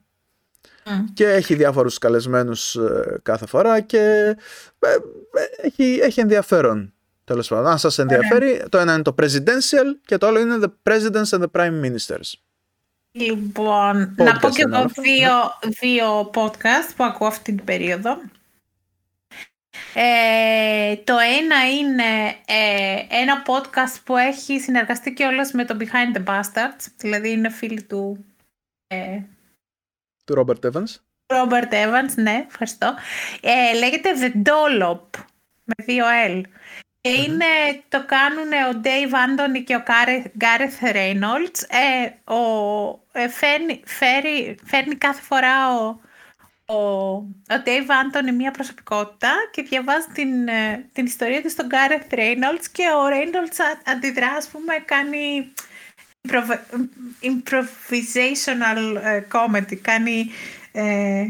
[1.14, 3.98] και έχει διάφορους καλεσμένους ε, κάθε φορά και
[4.78, 4.96] ε, ε,
[5.62, 6.92] έχει, έχει ενδιαφέρον
[7.24, 7.66] τέλος πάντων.
[7.66, 11.42] Αν σας ενδιαφέρει, το ένα είναι το presidential και το άλλο είναι the presidents and
[11.42, 12.32] the prime ministers.
[13.10, 15.32] Λοιπόν, να πω και εγώ δύο,
[15.80, 18.18] δύο podcast που ακούω αυτή την περίοδο.
[19.94, 22.34] Ε, το ένα είναι
[23.08, 27.82] ένα podcast που έχει συνεργαστεί και όλος με το Behind the Bastards, δηλαδή είναι φίλοι
[27.82, 28.24] του
[30.28, 30.92] του Robert Evans.
[31.26, 32.94] Robert Evans, ναι, ευχαριστώ.
[33.40, 35.00] Ε, λέγεται The Dollop,
[35.64, 36.40] με δύο L.
[37.00, 37.44] Και είναι,
[37.88, 39.82] το κάνουν ο Dave Anthony και ο
[40.40, 41.62] Gareth Reynolds.
[41.68, 42.40] Ε, ο,
[43.12, 46.00] ε, φέρνει, φέρει, φέρνει κάθε φορά ο,
[46.66, 52.14] ο, ο Dave Anthony μια προσωπικότητα και διαβάζει την, ε, την ιστορία του στον Gareth
[52.14, 55.52] Reynolds και ο Reynolds αντιδρά, ας πούμε, κάνει
[57.20, 59.76] improvisational ε, comedy.
[59.76, 60.30] Κάνει,
[60.72, 61.26] ε,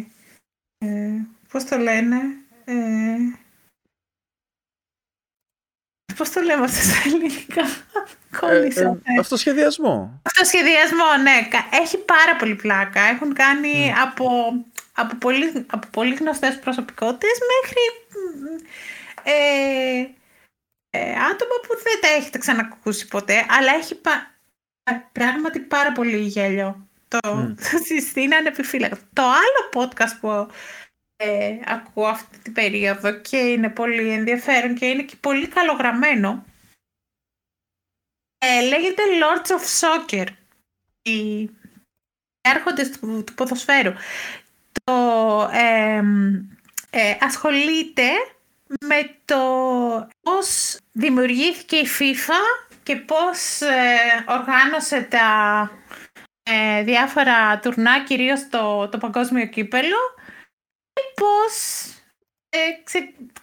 [0.78, 1.10] ε,
[1.48, 2.16] πώς το λένε,
[2.64, 2.74] ε,
[6.18, 7.62] Πώς το λέμε αυτό στα ελληνικά;
[8.40, 8.80] Κόλλησα.
[8.80, 10.20] Ε, ε, αυτοσχεδιασμό.
[10.24, 11.48] Αυτοσχεδιασμό, ναι.
[11.70, 13.00] Έχει πάρα πολύ πλάκα.
[13.00, 14.28] Έχουν κάνει από,
[14.92, 17.82] από, πολύ, από πολύ γνωστές προσωπικότητες μέχρι
[19.22, 20.08] ε,
[20.90, 23.46] ε, άτομα που δεν τα έχετε ξανακούσει ποτέ.
[23.48, 24.00] Αλλά έχει,
[25.12, 26.88] Πράγματι πάρα πολύ γέλιο.
[27.08, 27.54] Το, mm.
[27.56, 28.98] το συστήνω ανεπιφύλακτα.
[29.12, 30.50] Το άλλο podcast που
[31.16, 36.44] ε, ακούω αυτή την περίοδο και είναι πολύ ενδιαφέρον και είναι και πολύ καλογραμμένο
[38.38, 40.26] ε, λέγεται Lords of Soccer.
[41.02, 41.50] Οι
[42.40, 43.92] άρχοντες του, του ποδοσφαίρου.
[44.84, 44.92] Το
[46.90, 48.08] ε, ασχολείται
[48.80, 49.38] με το
[50.20, 55.26] πώς δημιουργήθηκε η FIFA και πώς ε, οργάνωσε τα
[56.42, 59.96] ε, διάφορα τουρνά, κυρίως το, το παγκόσμιο κύπελο
[60.92, 61.84] και πώς
[62.48, 62.58] ε,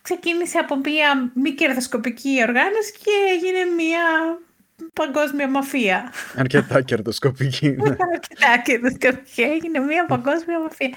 [0.02, 4.04] ξεκίνησε από μια μη κερδοσκοπική οργάνωση και έγινε μια
[4.94, 6.14] παγκόσμια μαφία.
[6.36, 7.70] Αρκετά κερδοσκοπική.
[7.70, 7.90] Ναι.
[8.14, 9.42] Αρκετά κερδοσκοπική.
[9.42, 10.90] Έγινε μια παγκόσμια μαφία.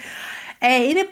[0.60, 1.08] είναι,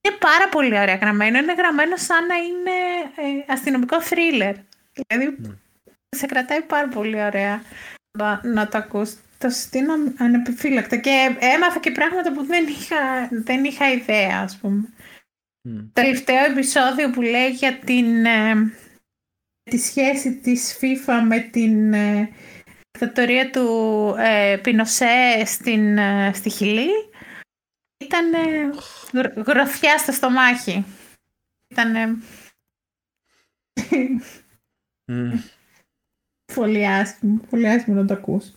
[0.00, 1.38] είναι πάρα πολύ ωραία γραμμένο.
[1.38, 2.72] Είναι γραμμένο σαν να είναι
[3.46, 4.54] αστυνομικό θρίλερ.
[4.92, 5.54] Δηλαδή, ναι
[6.16, 7.62] σε κρατάει πάρα πολύ ωραία
[8.18, 9.14] να, να το ακούς.
[9.38, 14.88] Το συστήνω ανεπιφύλακτα και έμαθα και πράγματα που δεν είχα, δεν είχα ιδέα, ας πούμε.
[15.68, 15.88] Mm.
[15.92, 18.72] Τελευταίο επεισόδιο που λέει για την, ε,
[19.62, 22.30] τη σχέση της FIFA με την ε,
[23.52, 26.90] του ε, Πινοσέ στην, ε, στη Χιλή
[27.96, 28.70] ήταν ε,
[29.42, 30.84] γροθιά στο στομάχι.
[31.68, 32.22] Ήταν...
[35.12, 35.55] Mm.
[36.54, 38.52] Πολύ άσχημο, πολύ άσχημο να το ακούς.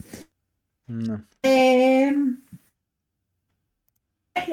[0.86, 1.14] Ναι.
[1.40, 2.10] Ε,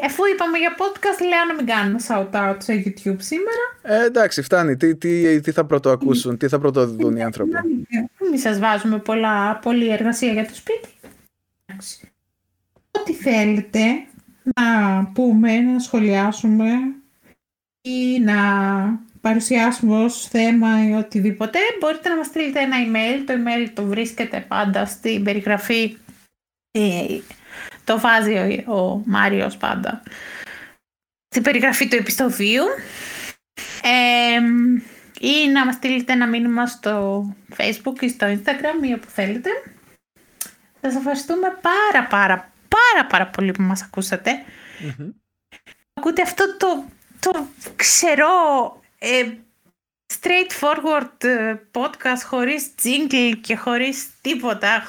[0.01, 3.65] Εφού είπαμε για podcast, λέω να μην κάνουμε shout-out σε YouTube σήμερα.
[3.83, 4.77] Ε, εντάξει, φτάνει.
[4.77, 7.53] Τι, τι, τι θα πρωτοακούσουν, τι θα πρωτοδούν οι άνθρωποι;
[8.31, 10.89] Μην σας βάζουμε πολλά, πολλή εργασία για το σπίτι.
[11.67, 12.13] Εντάξει.
[12.91, 13.81] ό,τι θέλετε
[14.55, 16.71] να πούμε, να σχολιάσουμε
[17.81, 18.35] ή να
[19.27, 23.23] παρουσιάσουμε ως θέμα ή οτιδήποτε, μπορείτε να μας στείλετε ένα email.
[23.27, 25.97] Το email το βρίσκεται πάντα στην περιγραφή.
[26.71, 27.05] Ε,
[27.85, 30.03] το βάζει ο, ο Μάριος πάντα.
[31.29, 32.65] Στην περιγραφή του επιστοβίου.
[33.83, 34.41] Ε,
[35.21, 37.25] ή να μας στείλετε ένα μήνυμα στο
[37.57, 39.51] facebook ή στο instagram ή όπου θέλετε.
[40.81, 44.31] Σας ευχαριστούμε πάρα πάρα πάρα πάρα πολύ που μας ακούσατε.
[45.95, 46.85] Ακούτε αυτό το,
[47.21, 47.47] το
[47.77, 48.86] ξερό ε,
[50.07, 54.83] straightforward ε, podcast χωρίς jingle και χωρίς τίποτα.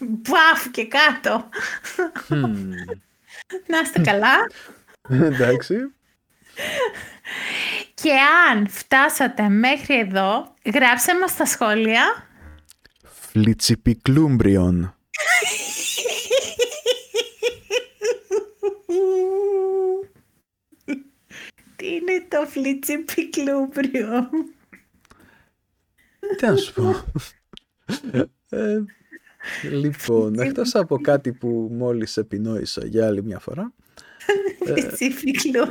[0.00, 1.48] Μπαφ και κάτω.
[3.66, 4.36] Να είστε καλά.
[5.08, 5.76] Εντάξει.
[7.94, 8.12] Και
[8.50, 12.28] αν φτάσατε μέχρι εδώ, γράψτε μας στα σχόλια.
[13.30, 14.94] Φλιτσιπικλούμπριον.
[21.84, 24.28] Τι είναι το φλιτσιπικλούμπριο.
[26.36, 27.04] Τι να σου πω.
[28.48, 28.84] Ε,
[29.62, 33.72] λοιπόν, εκτός από κάτι που μόλις επινόησα για άλλη μια φορά,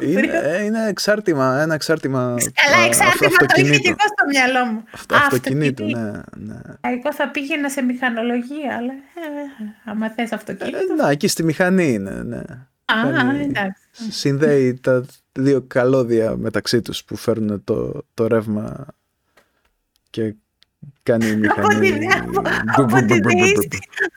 [0.01, 4.83] είναι, ε, είναι εξάρτημα, ένα εξάρτημα Καλά, εξάρτημα το είχε και εγώ στο μυαλό μου.
[4.91, 6.59] Αυτό, αυτοκινήτου, ναι, ναι.
[6.81, 10.77] Εγώ θα πήγαινα σε μηχανολογία, αλλά ε, άμα θες αυτοκίνητο.
[10.77, 12.41] Ε, να, εκεί στη μηχανή είναι, ναι.
[12.85, 13.09] Α,
[13.41, 13.81] εντάξει.
[14.09, 18.85] Συνδέει τα δύο καλώδια μεταξύ τους που φέρνουν το, το ρεύμα
[20.09, 20.35] και
[21.03, 22.07] κάνει η μηχανή.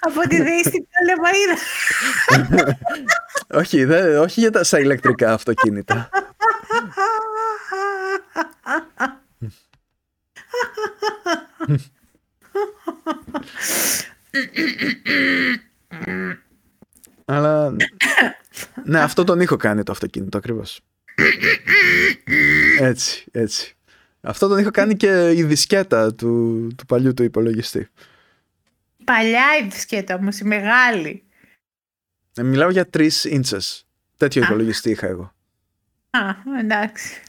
[0.00, 0.86] Από τη δείστη
[1.32, 1.56] είδα.
[3.60, 3.84] όχι,
[4.18, 6.08] όχι για τα σαν ηλεκτρικά αυτοκίνητα.
[17.24, 17.76] Αλλά
[18.84, 20.80] ναι, αυτό τον ήχο κάνει το αυτοκίνητο ακριβώς.
[22.80, 23.76] Έτσι, έτσι.
[24.20, 27.88] Αυτό τον είχα κάνει και η δισκέτα του, του παλιού του υπολογιστή.
[29.04, 31.24] Παλιά η δισκέτα όμως, η μεγάλη.
[32.34, 33.58] Ε, μιλάω για τρεις ίντσε.
[34.16, 34.44] Τέτοιο Α.
[34.44, 35.32] υπολογιστή είχα εγώ.
[36.10, 36.20] Α,
[36.58, 37.22] εντάξει.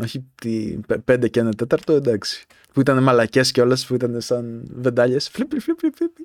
[0.00, 2.46] Όχι τη πέντε και ένα τέταρτο, εντάξει.
[2.72, 5.28] Που ήταν μαλακές και όλε που ήταν σαν βεντάλιες.
[5.28, 6.16] Φλίπ, φλίπ, φλίπ, φλίπ.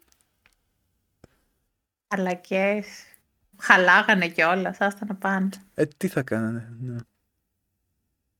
[2.16, 2.88] Μαλακές.
[3.58, 5.50] Χαλάγανε κιόλα, άστα να πάνε.
[5.74, 6.74] Ε, τι θα κάνανε.
[6.80, 6.96] Ναι,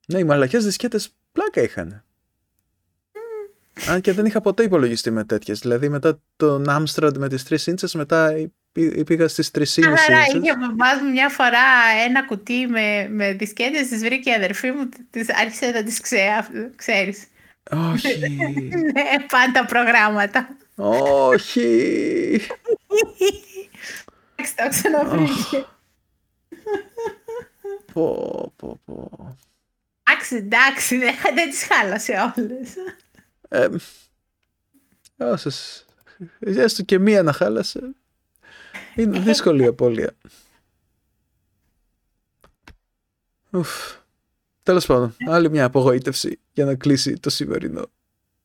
[0.08, 2.04] ναι οι μαλακές δισκέτες πλάκα είχαν.
[3.88, 5.60] Αν και δεν είχα ποτέ υπολογιστή με τέτοιες.
[5.60, 8.34] Δηλαδή μετά τον Amstrad με τις 3 ίντσες, μετά
[9.06, 10.10] πήγα στις 3,5 ίντσες.
[10.10, 11.64] Άρα είχε ο μια φορά
[12.08, 16.02] ένα κουτί με, με δισκέτες, τις βρήκε η αδερφή μου, τις άρχισε να τις
[16.76, 17.24] ξέρεις.
[17.72, 18.20] Όχι.
[18.94, 20.48] ναι, πάντα προγράμματα.
[20.76, 22.40] Όχι.
[24.44, 25.66] Εντάξει, το ξαναβρήκε.
[27.94, 29.38] Πω, πω, πω.
[30.04, 30.98] Εντάξει, εντάξει,
[31.34, 32.74] δεν τις χάλασε όλες.
[33.50, 33.68] Ε,
[35.18, 35.86] όσες,
[36.40, 37.96] έστω και μία να χάλασε,
[38.96, 40.16] είναι δύσκολη η απώλεια.
[43.52, 43.98] Ουφ.
[44.64, 47.92] Τέλος πάντων, άλλη μια απογοήτευση για να κλείσει το σημερινό.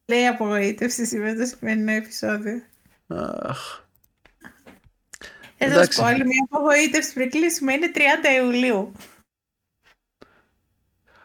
[0.07, 2.62] Λέει απογοήτευση σήμερα το σημερινό επεισόδιο.
[3.07, 3.88] Αχ.
[5.59, 7.72] Εδώ σου πω άλλη μια απογοήτευση πριν κλείσουμε.
[7.72, 7.98] Είναι 30
[8.43, 8.93] Ιουλίου.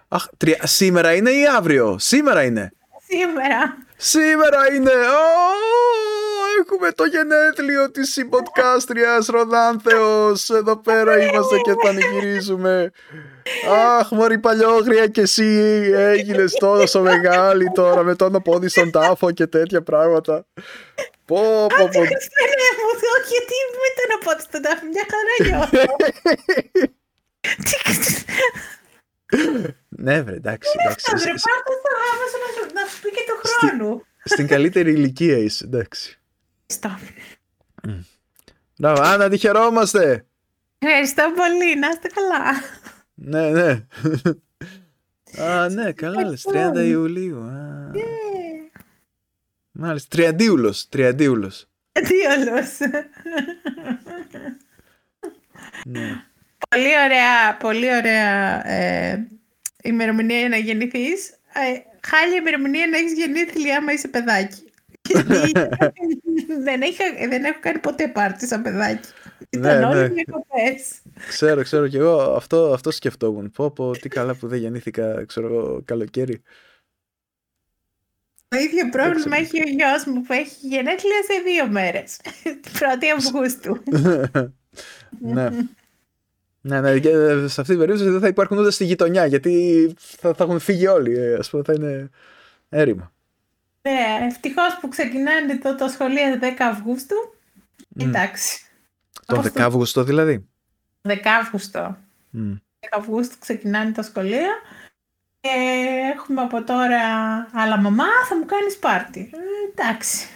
[0.07, 0.59] Αχ, τρια...
[0.63, 2.71] σήμερα είναι ή αύριο; Σήμερα είναι.
[3.07, 3.77] Σήμερα.
[3.97, 4.91] Σήμερα είναι.
[6.59, 10.49] έχουμε το γενέθλιο της συμποτκάστριας Ροδάνθεος.
[10.49, 12.91] Εδώ πέρα είμαστε και πανηγυρίζουμε.
[13.99, 15.43] Αχ, μωρή παλιόγρια και εσύ
[15.93, 20.45] έγινες τόσο μεγάλη τώρα με το πόδι στον τάφο και τέτοια πράγματα.
[21.25, 22.03] Πω, πω, πω.
[22.03, 25.95] γιατί με το πόδι στον τάφο, μια χαρά νιώθω.
[30.05, 30.69] ναι, βρε, εντάξει.
[30.79, 31.15] εντάξει.
[31.15, 31.73] Βρε, πάρτε
[32.29, 34.05] στο να σου πει και το χρόνο.
[34.23, 36.19] Στην καλύτερη ηλικία είσαι, εντάξει.
[36.73, 36.99] Στop.
[38.77, 40.25] Μπράβο, Άννα, τη χαιρόμαστε.
[40.79, 42.61] Ευχαριστώ πολύ, να είστε καλά.
[43.13, 43.85] Ναι, ναι.
[45.45, 47.37] Α, ναι, καλά λες, 30 Ιουλίου.
[47.37, 47.91] Α.
[49.75, 51.65] Μάλιστα, τριαντίουλος, τριαντίουλος.
[51.91, 52.77] Τριαντίουλος.
[55.85, 56.23] ναι.
[56.69, 59.27] Πολύ ωραία, πολύ ωραία ε,
[59.83, 61.29] ημερομηνία για να γεννηθείς.
[61.29, 64.63] Ε, χάλια ημερομηνία να έχεις γεννήθλια άμα είσαι παιδάκι.
[66.65, 69.09] δεν, είχα, δεν έχω κάνει ποτέ πάρτι σαν παιδάκι.
[69.49, 70.23] Ήταν ναι, όλοι ναι.
[71.27, 73.51] Ξέρω, ξέρω και εγώ αυτό, αυτό σκεφτόμουν.
[73.51, 76.41] Πω πω τι καλά που δεν γεννήθηκα ξέρω, καλοκαίρι.
[78.53, 82.19] Το ίδιο πρόβλημα έχει ο γιος μου που έχει γενέθλια σε δύο μέρες.
[82.79, 83.83] 1η Αυγούστου.
[85.33, 85.49] ναι.
[86.61, 87.09] Ναι, ναι, και
[87.47, 90.87] σε αυτή την περίπτωση δεν θα υπάρχουν ούτε στη γειτονιά γιατί θα, θα έχουν φύγει
[90.87, 91.17] όλοι.
[91.17, 92.09] ε, Ας πούμε, θα είναι
[92.69, 93.13] έρημα.
[93.81, 97.15] Ναι, ευτυχώς που ξεκινάνε το, το σχολείο 10 Αυγούστου.
[97.97, 98.65] Εντάξει.
[99.25, 99.59] Τον Αυτό.
[99.59, 100.49] 10 Αύγουστο δηλαδή.
[101.01, 101.97] 10 Αύγουστο.
[102.29, 102.53] Μμ.
[102.79, 104.49] 10 Αυγούστου ξεκινάνε τα σχολεία.
[105.43, 105.49] Και
[106.15, 107.01] έχουμε από τώρα,
[107.53, 109.29] αλλά μαμά θα μου κάνεις πάρτι.
[109.33, 109.37] Ε,
[109.71, 110.27] εντάξει.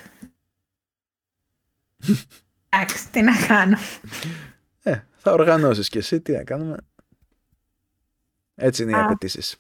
[2.70, 3.78] εντάξει, τι να κάνω.
[4.84, 6.78] Ε, θα οργανώσεις κι εσύ, τι να κάνουμε.
[8.56, 9.04] Έτσι είναι οι Α.
[9.06, 9.56] απαιτήσεις.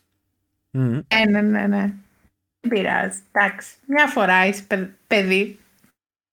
[0.77, 1.01] Mm.
[1.07, 1.93] Ε, ναι, ναι, ναι.
[2.59, 3.19] Δεν πειράζει.
[3.31, 3.75] Εντάξει.
[3.85, 5.59] Μια φορά είσαι παι- παιδί.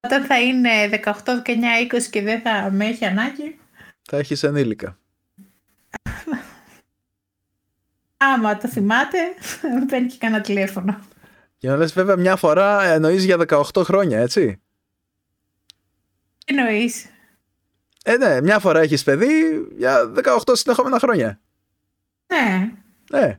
[0.00, 3.58] Όταν θα είναι 18, 19, 20 και δεν θα με έχει ανάγκη,
[4.02, 4.98] Θα έχεις ενήλικα.
[8.32, 9.18] Άμα το θυμάται,
[9.78, 10.98] με παίρνει και κανένα τηλέφωνο.
[11.58, 14.60] Και να λες βέβαια μια φορά εννοείς για 18 χρόνια, έτσι.
[16.44, 17.06] Τι εννοείς.
[18.04, 21.40] Ε, ναι, μια φορά έχεις παιδί για 18 συνεχόμενα χρόνια.
[22.26, 22.72] Ναι.
[23.10, 23.38] Ναι.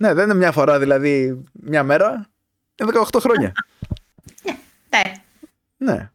[0.00, 2.30] Ναι, δεν είναι μια φορά δηλαδή μια μέρα.
[2.76, 3.52] Είναι 18 χρόνια.
[4.90, 5.12] Ναι.
[5.76, 6.10] ναι.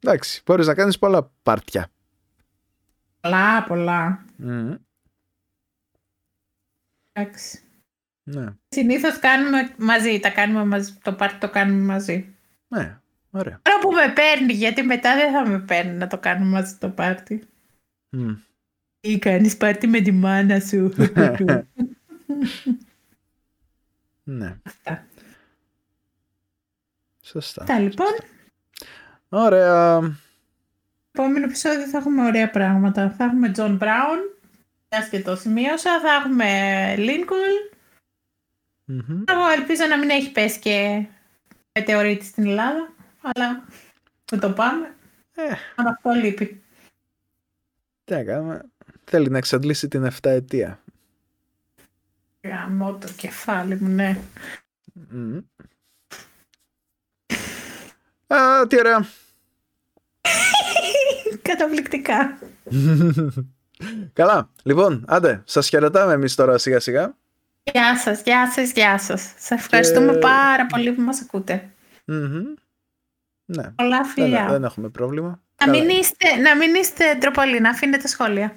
[0.00, 1.88] Εντάξει, μπορείς να κάνεις πολλά πάρτια.
[3.20, 4.24] Πολλά, πολλά.
[4.36, 4.74] Μμ.
[7.12, 7.60] Εντάξει.
[8.22, 8.46] Ναι.
[8.68, 12.34] Συνήθως κάνουμε μαζί, τα κάνουμε μαζί, το πάρτι το κάνουμε μαζί.
[12.68, 12.98] Ναι,
[13.30, 13.60] ωραία.
[13.62, 16.88] Τώρα που με παίρνει, γιατί μετά δεν θα με παίρνει να το κάνουμε μαζί το
[16.88, 17.42] πάρτι.
[18.08, 18.34] Μμ.
[19.00, 20.92] Ή κάνεις πάρτι με τη μάνα σου.
[24.24, 25.06] Ναι, Αυτά.
[27.22, 27.62] σωστά.
[27.62, 28.12] Αυτά λοιπόν.
[29.28, 30.00] Ωραία.
[31.12, 33.10] επόμενο επεισόδιο θα έχουμε ωραία πράγματα.
[33.10, 34.41] Θα έχουμε John Brown, μιας
[35.10, 36.00] και το σημείωσα.
[36.00, 36.48] Θα έχουμε
[36.98, 37.76] Lincoln.
[38.84, 39.22] Μμμ.
[39.26, 41.06] Εγώ ελπίζω να μην έχει πέσει και
[41.72, 42.92] μετεωρίτη στην Ελλάδα.
[43.22, 43.64] Αλλά
[44.24, 44.94] θα το πάμε.
[45.34, 45.54] Ε.
[45.74, 46.62] Αλλά αυτό λείπει.
[48.04, 48.70] Τι να κάνουμε.
[49.04, 50.80] Θέλει να εξαντλήσει την 7 ετία.
[52.42, 54.18] Γαμώ το κεφάλι μου, ναι.
[54.92, 55.38] Μμμ.
[58.26, 59.06] Α, τι ωραία.
[61.48, 62.38] Καταπληκτικά.
[64.12, 64.50] Καλά.
[64.62, 67.16] Λοιπόν, άντε, σας χαιρετάμε εμείς τώρα σιγά σιγά.
[67.72, 69.32] Γεια σας, γεια σας, γεια σας.
[69.38, 71.70] Σας ευχαριστούμε Και- πάρα πολύ που μας ακούτε.
[72.04, 72.42] Μμμ.
[73.44, 74.46] Ναι, Πολλά δεν, φιλιά.
[74.50, 75.40] δεν έχουμε πρόβλημα.
[75.64, 78.52] Να μην, είστε, να μην είστε ντροπαλοί, να αφήνετε σχόλια.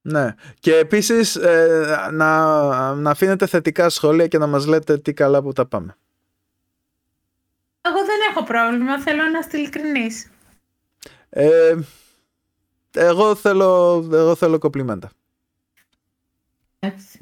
[0.00, 0.34] Ναι.
[0.60, 5.52] Και επίσης ε, να, να αφήνετε θετικά σχόλια και να μας λέτε τι καλά που
[5.52, 5.96] τα πάμε.
[7.80, 10.30] Εγώ δεν έχω πρόβλημα, θέλω να είστε ειλικρινείς.
[11.30, 11.74] Ε,
[12.94, 15.10] εγώ θέλω, εγώ θέλω κοπλιμέντα.
[16.78, 17.18] Έτσι.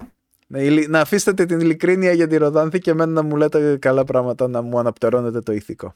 [0.46, 4.04] Να ειλι- Να αφήσετε την ειλικρίνεια για τη Ροδάνθη και εμένα να μου λέτε καλά
[4.04, 5.94] πράγματα, να μου αναπτερώνετε το ηθικό.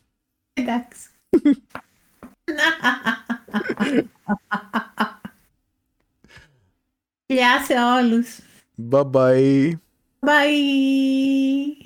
[0.52, 1.08] Εντάξει.
[7.26, 8.38] Γεια σε όλους.
[8.90, 9.70] Bye bye.
[10.20, 11.85] Bye.